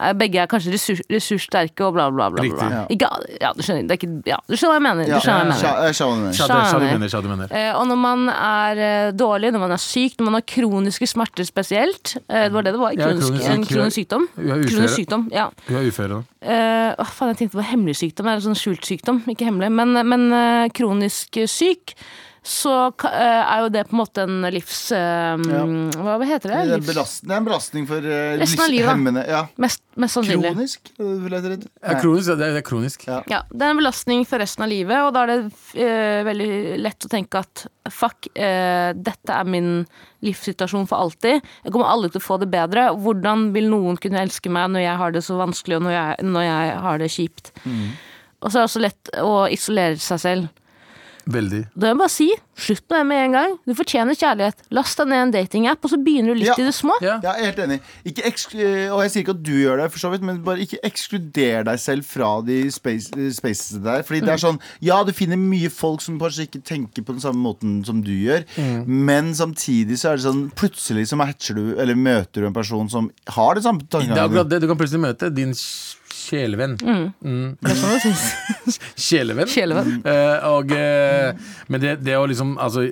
er, 0.00 0.14
begge 0.18 0.40
er 0.42 0.48
kanskje 0.50 0.72
ressurs, 0.74 1.02
ressurssterke 1.12 1.84
og 1.86 1.96
bla, 1.98 2.08
bla, 2.10 2.30
bla. 2.30 2.42
bla. 2.42 2.46
Riktig. 2.46 2.70
ja. 2.72 2.82
Ikke, 2.96 3.10
ja, 3.42 3.52
du 3.56 3.62
skjønner, 3.66 3.86
det 3.90 3.96
er 3.96 4.00
ikke, 4.00 4.12
ja, 4.32 4.38
du 4.48 4.56
skjønner 4.56 4.72
hva 4.74 4.78
jeg 4.80 4.86
mener. 4.88 5.10
Ja, 5.10 5.20
Du 5.20 5.26
skjønner 5.26 5.50
hva 5.50 5.86
jeg 5.90 5.98
sja- 6.00 6.10
mener. 6.16 6.36
Sja 6.36 6.46
du 6.80 6.86
mener, 6.86 7.12
sja 7.12 7.20
du 7.24 7.28
mener. 7.32 7.52
Eh, 7.52 7.72
og 7.76 7.86
når 7.90 8.00
man 8.02 8.26
er 8.32 8.82
eh, 8.88 9.10
dårlig, 9.16 9.52
når 9.54 9.64
man 9.66 9.76
er 9.76 9.82
syk, 9.82 10.16
når 10.18 10.28
man 10.30 10.38
har 10.40 10.46
kroniske 10.56 11.08
smerter 11.10 11.44
spesielt 11.48 12.16
eh, 12.28 12.46
Det 12.48 12.52
var 12.54 12.66
det 12.66 12.72
det 12.76 12.80
var? 12.80 12.94
Ja, 12.96 13.10
Kronisk, 13.10 13.28
kronisk 13.32 13.50
en 13.52 13.66
kronisk 13.68 13.96
sykdom. 14.00 14.26
Hun 14.36 14.46
er 14.50 14.56
uføre. 14.56 14.70
Kronisk 14.72 14.94
sykdom, 15.00 15.26
ja. 15.34 15.46
Hun 15.68 15.76
er 15.80 15.88
uføre, 15.90 16.08
da. 16.16 16.22
Eh, 16.46 16.90
å, 17.02 17.06
faen, 17.10 17.32
jeg 17.34 17.40
tenkte 17.42 17.58
på 17.58 17.64
hemmelig 17.72 17.96
sykdom. 18.00 18.26
Det 18.28 18.32
er 18.36 18.40
en 18.40 18.44
sånn 18.48 18.58
skjult 18.60 18.85
sykdom, 18.86 19.24
ikke 19.32 19.48
hemmelig. 19.48 19.72
Men, 19.74 19.98
men 20.08 20.30
eh, 20.36 20.70
kronisk 20.76 21.40
syk, 21.50 21.96
så 22.46 22.72
eh, 23.08 23.42
er 23.42 23.64
jo 23.64 23.70
det 23.74 23.82
på 23.88 23.96
en 23.96 24.00
måte 24.00 24.22
en 24.22 24.46
livs... 24.54 24.78
Ja. 24.94 25.34
Hva 25.36 26.16
heter 26.22 26.52
det? 26.52 26.60
Det 26.68 26.74
er, 26.76 26.78
en 26.78 26.86
belastning, 26.86 27.26
det 27.26 27.34
er 27.34 27.40
en 27.40 27.48
belastning 27.48 27.88
for 27.90 28.06
Resten 28.40 28.62
av 28.62 28.70
livet. 28.70 29.18
Ja. 29.26 29.40
mest, 29.62 29.82
mest 29.98 30.18
sannsynlig. 30.18 30.52
Kronisk, 30.54 30.92
eh, 30.94 31.12
vil 31.24 31.34
jeg 31.34 31.44
det. 31.46 31.58
Ja, 31.82 31.96
kronisk, 31.98 32.30
det 32.30 32.36
er, 32.36 32.54
det 32.54 32.62
er 32.62 32.66
kronisk. 32.68 33.06
Ja. 33.08 33.18
Ja, 33.32 33.42
det 33.50 33.66
er 33.66 33.74
en 33.74 33.82
belastning 33.82 34.22
for 34.30 34.42
resten 34.42 34.66
av 34.66 34.70
livet, 34.70 34.94
og 35.02 35.10
da 35.16 35.24
er 35.24 35.32
det 35.32 35.40
uh, 35.50 36.22
veldig 36.30 36.50
lett 36.86 37.08
å 37.08 37.12
tenke 37.16 37.42
at 37.42 37.66
fuck, 37.90 38.30
uh, 38.38 38.94
dette 38.94 39.34
er 39.34 39.50
min 39.50 39.70
livssituasjon 40.26 40.86
for 40.90 41.02
alltid. 41.02 41.42
Jeg 41.66 41.74
kommer 41.74 41.90
aldri 41.90 42.14
til 42.14 42.22
å 42.22 42.28
få 42.28 42.38
det 42.42 42.50
bedre. 42.54 42.92
Hvordan 42.94 43.50
vil 43.56 43.72
noen 43.74 43.98
kunne 44.00 44.22
elske 44.22 44.52
meg 44.54 44.70
når 44.74 44.86
jeg 44.86 45.00
har 45.02 45.18
det 45.18 45.26
så 45.26 45.42
vanskelig, 45.42 45.80
og 45.80 45.88
når 45.88 45.98
jeg, 45.98 46.28
når 46.30 46.46
jeg 46.46 46.76
har 46.86 47.02
det 47.02 47.14
kjipt? 47.18 47.56
Og 48.46 48.52
så 48.54 48.60
er 48.60 48.62
det 48.62 48.70
også 48.70 48.84
lett 48.86 49.10
å 49.18 49.34
isolere 49.50 49.98
seg 49.98 50.22
selv. 50.22 50.62
Veldig. 51.26 51.64
Da 51.74 51.88
er 51.88 51.90
jeg 51.90 51.98
bare 51.98 52.12
si 52.14 52.26
slutt 52.56 52.84
med 52.86 53.00
det 53.00 53.06
med 53.08 53.20
en 53.24 53.32
gang. 53.34 53.54
Du 53.66 53.72
fortjener 53.74 54.14
kjærlighet. 54.14 54.60
Last 54.76 55.00
deg 55.00 55.08
ned 55.10 55.22
en 55.24 55.32
datingapp, 55.34 55.82
og 55.82 55.90
så 55.90 55.98
begynner 55.98 56.36
du 56.36 56.38
litt 56.38 56.52
Ja. 56.52 56.54
i 56.62 56.66
det 56.68 56.74
små. 56.76 56.94
Ja. 57.02 57.16
Jeg 57.24 57.32
er 57.32 57.44
helt 57.50 57.58
enig. 57.64 57.78
Ikke 58.06 58.30
eh, 58.62 58.92
og 58.94 59.00
jeg 59.02 59.10
sier 59.10 59.24
ikke 59.24 59.34
at 59.34 59.42
du 59.42 59.50
gjør 59.58 59.82
det, 59.82 59.88
for 59.90 59.98
så 60.04 60.10
vidt, 60.12 60.22
men 60.22 60.38
bare 60.46 60.62
ikke 60.62 60.78
ekskluder 60.86 61.66
deg 61.66 61.80
selv 61.82 62.06
fra 62.06 62.30
de 62.46 62.60
space, 62.70 63.10
eh, 63.18 63.82
der. 63.82 64.06
Fordi 64.06 64.20
det 64.22 64.36
er 64.36 64.38
sånn 64.44 64.60
Ja, 64.80 65.00
du 65.02 65.10
finner 65.12 65.36
mye 65.36 65.68
folk 65.68 66.00
som 66.00 66.14
kanskje 66.22 66.46
ikke 66.46 66.62
tenker 66.62 67.02
på 67.02 67.18
den 67.18 67.20
samme 67.26 67.42
måten 67.42 67.82
som 67.84 68.04
du 68.06 68.12
gjør, 68.14 68.46
men 68.86 69.34
samtidig 69.34 69.98
så 69.98 70.12
er 70.12 70.16
det 70.22 70.28
sånn 70.30 70.46
Plutselig 70.54 71.08
så 71.10 71.18
matcher 71.18 71.58
du, 71.58 71.74
eller 71.76 71.98
møter 71.98 72.42
du 72.42 72.46
en 72.46 72.54
person 72.54 72.88
som 72.88 73.10
har 73.34 73.54
det 73.58 73.64
samme 73.66 73.82
Det 73.82 73.90
er 73.90 73.98
tankegangen. 73.98 74.30
akkurat 74.30 74.48
det. 74.48 74.60
Du 74.62 74.68
kan 74.68 74.78
plutselig 74.78 75.02
møte 75.02 75.34
din 75.34 75.52
sj- 76.26 76.40
Mm. 77.22 77.56
Det 77.62 77.70
er 77.72 77.78
sånn 77.80 77.94
det 77.94 78.02
sies. 78.04 78.78
Sjelevenn. 79.06 79.48
Sjelevenn. 79.52 79.96
Eh, 80.04 80.46
og, 80.50 80.72
eh, 80.76 81.32
men 81.72 81.80
det, 81.82 81.94
det 82.04 82.16
å 82.18 82.26
liksom 82.28 82.56
altså, 82.58 82.84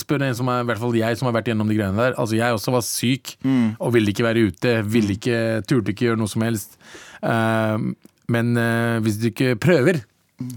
Spør 0.00 0.24
en 0.26 0.34
som 0.38 0.48
er, 0.52 0.62
i 0.64 0.68
hvert 0.70 0.80
fall 0.82 0.96
jeg 0.98 1.18
som 1.20 1.28
har 1.30 1.36
vært 1.38 1.50
gjennom 1.52 1.68
de 1.70 1.76
greiene 1.78 2.00
der. 2.00 2.16
Altså, 2.18 2.36
jeg 2.40 2.56
også 2.58 2.74
var 2.74 2.84
syk 2.86 3.36
og 3.78 3.92
ville 3.94 4.10
ikke 4.14 4.24
være 4.26 4.46
ute. 4.50 4.76
Ville 4.88 5.14
ikke, 5.18 5.38
turte 5.68 5.92
ikke 5.94 6.08
gjøre 6.10 6.20
noe 6.22 6.30
som 6.32 6.42
helst. 6.46 6.78
Eh, 7.22 7.76
men 8.28 8.56
eh, 8.60 8.98
hvis 9.04 9.20
du 9.22 9.28
ikke 9.30 9.54
prøver, 9.60 10.02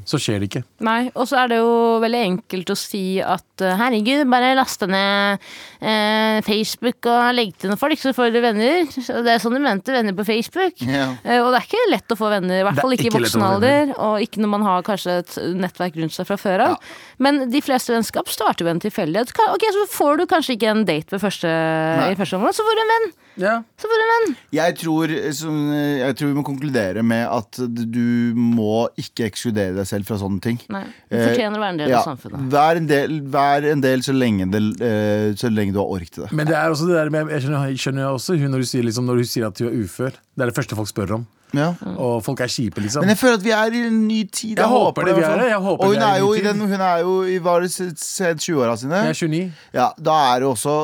så 0.05 0.19
skjer 0.21 0.37
det 0.41 0.47
ikke. 0.51 0.61
Nei, 0.85 1.09
og 1.17 1.25
så 1.25 1.39
er 1.41 1.49
det 1.49 1.57
jo 1.57 1.71
veldig 2.03 2.19
enkelt 2.21 2.69
å 2.69 2.75
si 2.77 3.17
at 3.17 3.63
eh, 3.65 3.77
herregud, 3.79 4.27
bare 4.29 4.51
laste 4.53 4.85
ned 4.85 5.41
eh, 5.81 6.37
Facebook 6.45 7.09
og 7.09 7.31
legge 7.33 7.63
til 7.63 7.71
noen 7.71 7.81
folk, 7.81 7.97
så 7.97 8.13
får 8.13 8.29
du 8.35 8.37
venner. 8.43 8.85
Det 8.85 9.33
er 9.33 9.41
sånn 9.41 9.57
du 9.57 9.61
mente, 9.63 9.95
venner 9.95 10.13
på 10.17 10.25
Facebook. 10.27 10.83
Yeah. 10.85 11.15
Eh, 11.25 11.41
og 11.41 11.49
det 11.49 11.63
er 11.63 11.65
ikke 11.65 11.87
lett 11.95 12.13
å 12.13 12.19
få 12.19 12.29
venner, 12.29 12.59
i 12.59 12.67
hvert 12.67 12.77
er 12.77 12.85
fall 12.85 12.93
ikke 12.93 13.07
i 13.07 13.09
ikke 13.09 13.23
voksen 13.23 13.47
alder, 13.47 13.95
og 13.97 14.27
ikke 14.27 14.43
når 14.45 14.53
man 14.53 14.67
har 14.69 14.85
kanskje 14.85 15.17
et 15.23 15.35
nettverk 15.63 15.97
rundt 15.97 16.17
seg 16.17 16.29
fra 16.29 16.37
før 16.43 16.65
av. 16.67 16.93
Men 17.17 17.47
de 17.49 17.63
fleste 17.65 17.95
vennskap 17.95 18.29
starter 18.29 18.67
ved 18.67 18.77
en 18.77 18.85
tilfeldighet. 18.85 19.33
Ok, 19.49 19.65
så 19.73 19.89
får 19.97 20.21
du 20.21 20.27
kanskje 20.29 20.59
ikke 20.59 20.75
en 20.75 20.85
date 20.85 21.17
ved 21.17 21.25
første, 21.25 21.57
i 22.05 22.21
første 22.21 22.37
omgang, 22.37 22.53
så 22.53 22.69
får 22.69 22.77
du 22.77 22.85
en 22.85 22.95
venn. 22.95 23.11
Ja. 23.39 23.63
Så 23.79 23.87
får 23.87 24.01
du 24.01 24.11
en. 24.15 24.35
Jeg 24.53 24.75
tror, 24.81 25.11
som, 25.37 25.59
jeg 25.73 26.15
tror 26.19 26.27
vi 26.31 26.35
må 26.35 26.43
konkludere 26.45 27.03
med 27.05 27.23
at 27.31 27.59
du 27.91 28.33
må 28.35 28.87
ikke 28.99 29.29
ekskludere 29.29 29.75
deg 29.77 29.87
selv 29.87 30.09
fra 30.09 30.17
sånne 30.19 30.41
ting. 30.43 30.59
Nei, 30.73 30.83
du 31.09 31.15
Eh, 31.17 31.27
fortjener 31.29 31.57
å 31.57 31.61
være 31.63 31.71
en 31.75 31.79
del 31.83 31.89
Ja, 31.93 31.99
av 32.01 32.09
samfunnet. 32.11 32.49
vær 32.51 32.75
en 32.81 32.87
del, 32.89 33.21
vær 33.31 33.69
en 33.71 33.81
del 33.81 34.03
så, 34.03 34.13
lenge 34.13 34.49
det, 34.51 34.61
eh, 34.83 35.31
så 35.39 35.49
lenge 35.53 35.71
du 35.73 35.79
har 35.79 35.87
ork 35.95 36.09
til 36.11 36.25
det. 36.25 36.31
Men 36.33 36.47
det 36.47 36.55
er 36.59 36.69
også 36.73 36.87
det 36.89 36.95
der 36.99 37.09
med, 37.09 37.29
jeg 37.31 37.41
skjønner, 37.47 37.69
jeg 37.71 37.79
skjønner 37.85 38.01
jo 38.07 38.13
også 38.17 38.37
hun 38.41 38.51
når, 38.51 38.59
du 38.59 38.65
sier, 38.73 38.83
liksom, 38.83 39.05
når 39.07 39.15
hun 39.23 39.31
sier 39.31 39.47
at 39.47 39.59
hun 39.63 39.67
er 39.71 39.79
ufør. 39.85 40.19
Det 40.31 40.45
er 40.45 40.49
det 40.51 40.55
første 40.55 40.75
folk 40.79 40.87
spør 40.87 41.15
om. 41.19 41.23
Ja. 41.51 41.73
Og 41.99 42.21
folk 42.23 42.39
er 42.39 42.47
kjipe, 42.47 42.79
liksom. 42.79 43.03
Men 43.03 43.11
jeg 43.11 43.19
føler 43.19 43.33
at 43.35 43.43
vi 43.43 43.51
er 43.51 43.73
i 43.75 43.79
en 43.89 43.97
ny 44.07 44.21
tid. 44.31 44.55
Jeg 44.61 44.69
håper 44.71 45.09
det, 45.09 45.15
vi 45.17 45.23
er 45.27 45.41
det. 45.41 45.47
Jeg 45.51 45.59
håper 45.65 45.83
Og 45.83 45.89
hun 45.91 46.01
er 46.01 46.13
er 46.13 46.19
jo 46.21 46.29
i 46.33 46.43
den, 46.45 46.61
hun 46.63 46.83
er 46.87 47.01
jo 47.03 47.15
i 47.27 47.37
var 47.43 47.59
det 47.65 47.71
sent 47.75 48.39
20-åra 48.39 48.77
sine. 48.79 49.01
Jeg 49.03 49.11
er 49.11 49.19
29. 49.19 49.41
Ja, 49.75 49.89
Da 49.99 50.15
er 50.31 50.39
det 50.39 50.47
også 50.47 50.75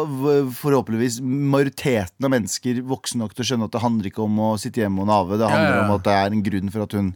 forhåpentligvis 0.60 1.22
majoriteten 1.24 2.28
av 2.28 2.34
mennesker 2.36 2.82
voksne 2.88 3.24
nok 3.24 3.36
til 3.38 3.46
å 3.46 3.48
skjønne 3.52 3.70
at 3.70 3.78
det 3.78 3.84
handler 3.86 4.10
ikke 4.12 4.26
om 4.26 4.42
å 4.44 4.50
sitte 4.60 4.84
hjemme 4.84 5.06
og 5.06 5.08
nave. 5.08 5.40
Det 5.40 5.48
handler 5.48 5.72
Ja, 5.72 5.80
ja, 5.80 5.86
om 5.88 5.96
at 5.96 6.04
det 6.04 6.18
er 6.18 6.36
en 6.36 6.44
grunn 6.50 6.74
for 6.76 6.84
at 6.84 6.98
hun 7.00 7.14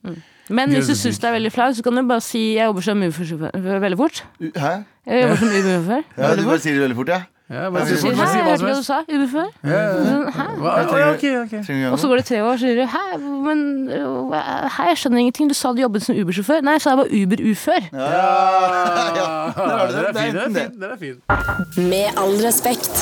Men 0.52 0.72
hvis 0.72 0.88
du 0.88 0.96
syns 0.96 1.20
det 1.20 1.28
er 1.30 1.36
veldig 1.36 1.52
flaut, 1.52 1.76
så 1.76 1.84
kan 1.84 1.96
du 1.96 2.04
bare 2.08 2.24
si 2.24 2.56
jeg 2.56 2.66
jobber 2.72 2.88
som 2.88 3.04
uførsjåfør 3.04 3.84
veldig 3.84 4.00
fort. 4.00 4.24
Hæ? 4.40 4.74
Jeg 5.08 5.22
jobber 5.26 5.38
som 5.44 5.52
uber-sjåfør. 5.52 6.04
Ja, 6.18 6.36
du 6.36 6.44
bare 6.48 6.60
sier 6.64 6.76
det 6.80 6.84
veldig 6.88 7.00
fort, 7.04 7.12
ja? 7.12 7.22
Ja, 7.52 7.64
Jeg 7.64 7.97
sier, 7.99 8.16
bare 8.16 8.28
Hæ, 8.28 8.36
jeg 8.38 8.43
hva 8.43 8.49
hørte 8.49 8.58
som 8.58 8.68
hva 8.68 8.76
du 8.76 8.84
sa. 8.84 8.97
Uber-sjåfør. 9.12 9.49
Hæ? 9.68 9.72
Ja, 9.72 11.12
vi 11.76 11.82
gjøre 11.82 11.91
Og 11.91 11.99
så 11.99 12.08
går 12.08 12.16
det 12.16 12.26
tre 12.26 12.43
år, 12.43 12.56
så 12.56 12.60
sier 12.60 12.76
du 12.76 12.86
hæ, 12.88 13.06
men 13.47 13.60
hæ, 14.76 14.84
jeg 14.89 14.97
skjønner 14.97 15.18
ingenting. 15.20 15.49
Du 15.49 15.54
sa 15.54 15.74
du 15.76 15.82
jobbet 15.82 16.02
som 16.06 16.16
Uber-sjåfør. 16.16 16.62
Nei, 16.64 16.78
jeg 16.78 16.82
sa 16.82 16.89
jeg 16.89 16.97
var 16.97 17.10
Uber-ufør. 17.22 17.82
Ja, 17.93 18.08
ja. 19.20 19.28
Den 20.32 20.56
det. 20.56 20.66
er 20.91 20.97
fint. 20.99 21.20
Med 21.78 22.06
all 22.18 22.36
respekt. 22.45 22.95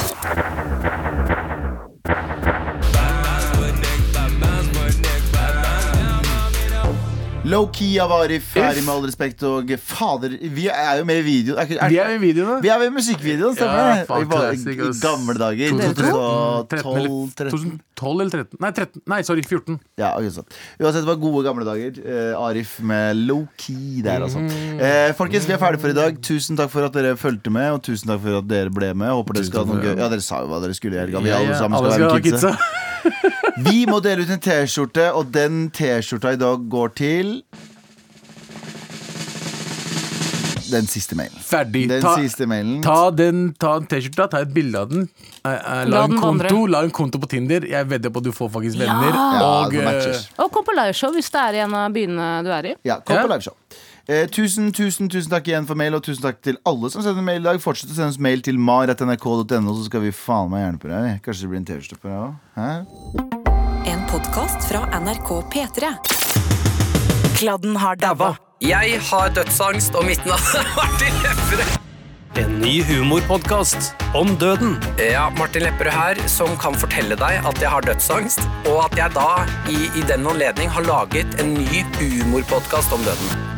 Low-key 7.49 7.97
av 8.01 8.11
Arif 8.13 8.51
her 8.57 8.77
i 8.77 8.83
Med 8.83 8.91
all 8.93 9.05
respekt 9.07 9.43
og 9.47 9.71
fader, 9.81 10.35
vi 10.53 10.67
er 10.69 10.99
jo 10.99 11.05
med 11.07 11.21
i 11.21 11.25
video 11.25 11.55
Er, 11.57 11.71
er, 11.75 11.89
Vi 11.91 11.97
er 12.01 12.13
i 12.13 12.19
videoene. 12.21 12.59
vi 12.61 12.69
er 12.69 12.81
med 12.81 12.91
i 12.91 12.95
musikkvideoen, 12.99 13.55
stemmer 13.57 13.79
Ja, 13.79 14.49
det? 14.53 14.59
I 14.69 14.91
gamle 15.01 15.35
dager. 15.39 15.73
2012, 15.73 16.99
eller 16.99 17.15
13. 17.39 17.53
2012 17.55 18.21
eller 18.23 18.33
13? 18.35 18.59
Nei, 18.61 18.71
13. 18.71 19.03
Nei, 19.13 19.19
sorry, 19.27 19.43
14. 19.47 19.79
Ja, 19.99 20.11
okay, 20.17 20.31
sant. 20.35 20.59
Uansett, 20.79 21.01
det 21.01 21.09
var 21.09 21.19
gode 21.21 21.43
gamle 21.47 21.65
dager. 21.67 21.97
Uh, 22.03 22.43
Arif 22.43 22.77
med 22.85 23.23
low-key 23.29 24.03
der, 24.05 24.27
altså. 24.27 24.43
Uh, 24.43 25.09
folkens, 25.17 25.47
vi 25.49 25.55
er 25.55 25.61
ferdige 25.61 25.83
for 25.83 25.95
i 25.95 25.97
dag. 25.97 26.21
Tusen 26.25 26.59
takk 26.59 26.71
for 26.73 26.87
at 26.87 26.95
dere 26.95 27.15
fulgte 27.19 27.53
med, 27.53 27.71
og 27.77 27.83
tusen 27.87 28.11
takk 28.11 28.23
for 28.25 28.41
at 28.43 28.49
dere 28.51 28.73
ble 28.73 28.93
med. 28.93 29.13
Håper 29.15 29.39
dere 29.39 29.49
skal 29.49 29.65
ha 29.65 29.73
noe 29.73 29.83
gøy. 29.83 29.95
Ja, 29.95 30.11
dere 30.11 30.25
sa 30.25 30.43
jo 30.43 30.51
hva 30.53 30.61
dere 30.63 30.77
skulle 30.77 30.99
i 30.99 31.03
helga. 31.03 31.23
Vi 31.25 31.33
alle 31.33 31.57
sammen 31.59 31.81
skal 31.81 31.97
være 31.97 32.13
med 32.13 32.29
kidsa. 32.29 32.55
Vi 33.65 33.83
må 33.89 33.97
dele 34.03 34.23
ut 34.25 34.31
en 34.33 34.41
T-skjorte, 34.43 35.09
og 35.17 35.31
den 35.33 35.67
T-skjorta 35.75 36.35
i 36.35 36.39
dag 36.39 36.67
går 36.71 36.93
til 36.99 37.31
Den 40.69 40.85
siste 40.85 41.15
mailen. 41.17 41.33
Ferdig. 41.41 41.87
Den 41.89 42.03
Ta, 42.03 42.11
siste 42.21 42.45
mailen. 42.45 42.75
ta 42.85 43.09
den 43.09 43.39
ta 43.57 43.71
en 43.79 43.87
T-skjorta, 43.89 44.27
ta 44.29 44.43
et 44.45 44.51
bilde 44.53 44.77
av 44.77 44.91
den. 44.91 45.07
eh, 45.43 45.49
eh, 45.49 45.85
La 45.89 46.03
la, 46.03 46.03
en 46.05 46.19
konto, 46.21 46.65
la 46.69 46.83
en 46.85 46.91
konto 46.93 47.17
på 47.17 47.27
Tinder. 47.31 47.65
Jeg 47.65 47.87
vedder 47.89 48.11
på 48.13 48.21
at 48.21 48.27
du 48.27 48.31
får 48.31 48.51
faktisk 48.53 48.77
venner. 48.77 49.09
Ja, 49.09 49.65
og, 49.65 49.73
ja, 49.73 49.89
eh. 49.97 50.19
Og 50.37 50.51
kom 50.53 50.63
på 50.67 50.75
liveshow 50.77 51.09
hvis 51.15 51.31
det 51.33 51.41
er 51.41 51.53
i 51.57 51.63
en 51.65 51.73
av 51.73 51.89
byene 51.91 52.43
du 52.45 52.51
er 52.53 52.69
i. 52.69 52.75
Ja, 52.85 52.99
kom 52.99 53.15
Ja. 53.17 53.23
på 53.25 53.33
liveshow. 53.33 53.55
Eh, 54.09 54.27
tusen, 54.27 54.71
tusen, 54.73 55.09
tusen 55.09 55.29
takk 55.31 55.47
igjen 55.47 55.65
for 55.65 55.73
mail, 55.75 55.93
og 55.95 56.03
tusen 56.03 56.21
takk 56.21 56.39
til 56.41 56.57
alle 56.65 56.89
som 56.91 57.01
sender 57.01 57.21
mail 57.25 57.41
i 57.41 57.49
dag. 57.49 57.59
Fortsett 57.61 57.89
å 57.89 57.95
sende 57.97 58.09
oss 58.13 58.19
mail 58.19 58.41
til 58.41 58.57
mar.nrk.no, 58.59 59.73
så 59.73 59.85
skal 59.89 60.01
vi 60.01 60.11
faen 60.11 60.49
meg 60.53 60.65
gjerne 60.67 60.79
på 60.85 60.87
deg. 60.93 61.21
Kanskje 61.25 61.41
det 61.41 61.49
blir 61.49 61.57
en 61.63 61.65
T-skjorte 61.65 62.01
på 62.01 62.09
deg 62.13 63.33
òg? 63.33 63.38
En 63.89 64.01
podkast 64.11 64.67
fra 64.69 64.99
NRK 64.99 65.29
P3. 65.53 65.87
Kladden 67.39 67.77
har 67.81 67.95
daua. 67.95 68.35
Jeg 68.61 68.99
har 69.07 69.31
dødsangst, 69.33 69.95
og 69.97 70.05
mitt 70.05 70.21
navn 70.29 70.59
er 70.59 70.67
Martin 70.75 71.17
Lepperød. 71.23 71.71
En 72.37 72.53
ny 72.61 72.75
humorpodkast 72.85 73.95
om 74.13 74.35
døden. 74.37 74.77
Ja, 75.01 75.25
Martin 75.39 75.65
Lepperød 75.65 75.95
her, 75.95 76.21
som 76.29 76.53
kan 76.61 76.77
fortelle 76.77 77.17
deg 77.17 77.41
at 77.49 77.63
jeg 77.63 77.73
har 77.73 77.87
dødsangst, 77.89 78.45
og 78.69 78.83
at 78.85 78.99
jeg 78.99 79.15
da 79.17 79.29
i, 79.73 79.79
i 79.97 80.05
den 80.11 80.27
anledning 80.35 80.69
har 80.69 80.85
laget 80.85 81.41
en 81.41 81.55
ny 81.57 81.81
humorpodkast 81.97 82.93
om 82.93 83.01
døden. 83.09 83.57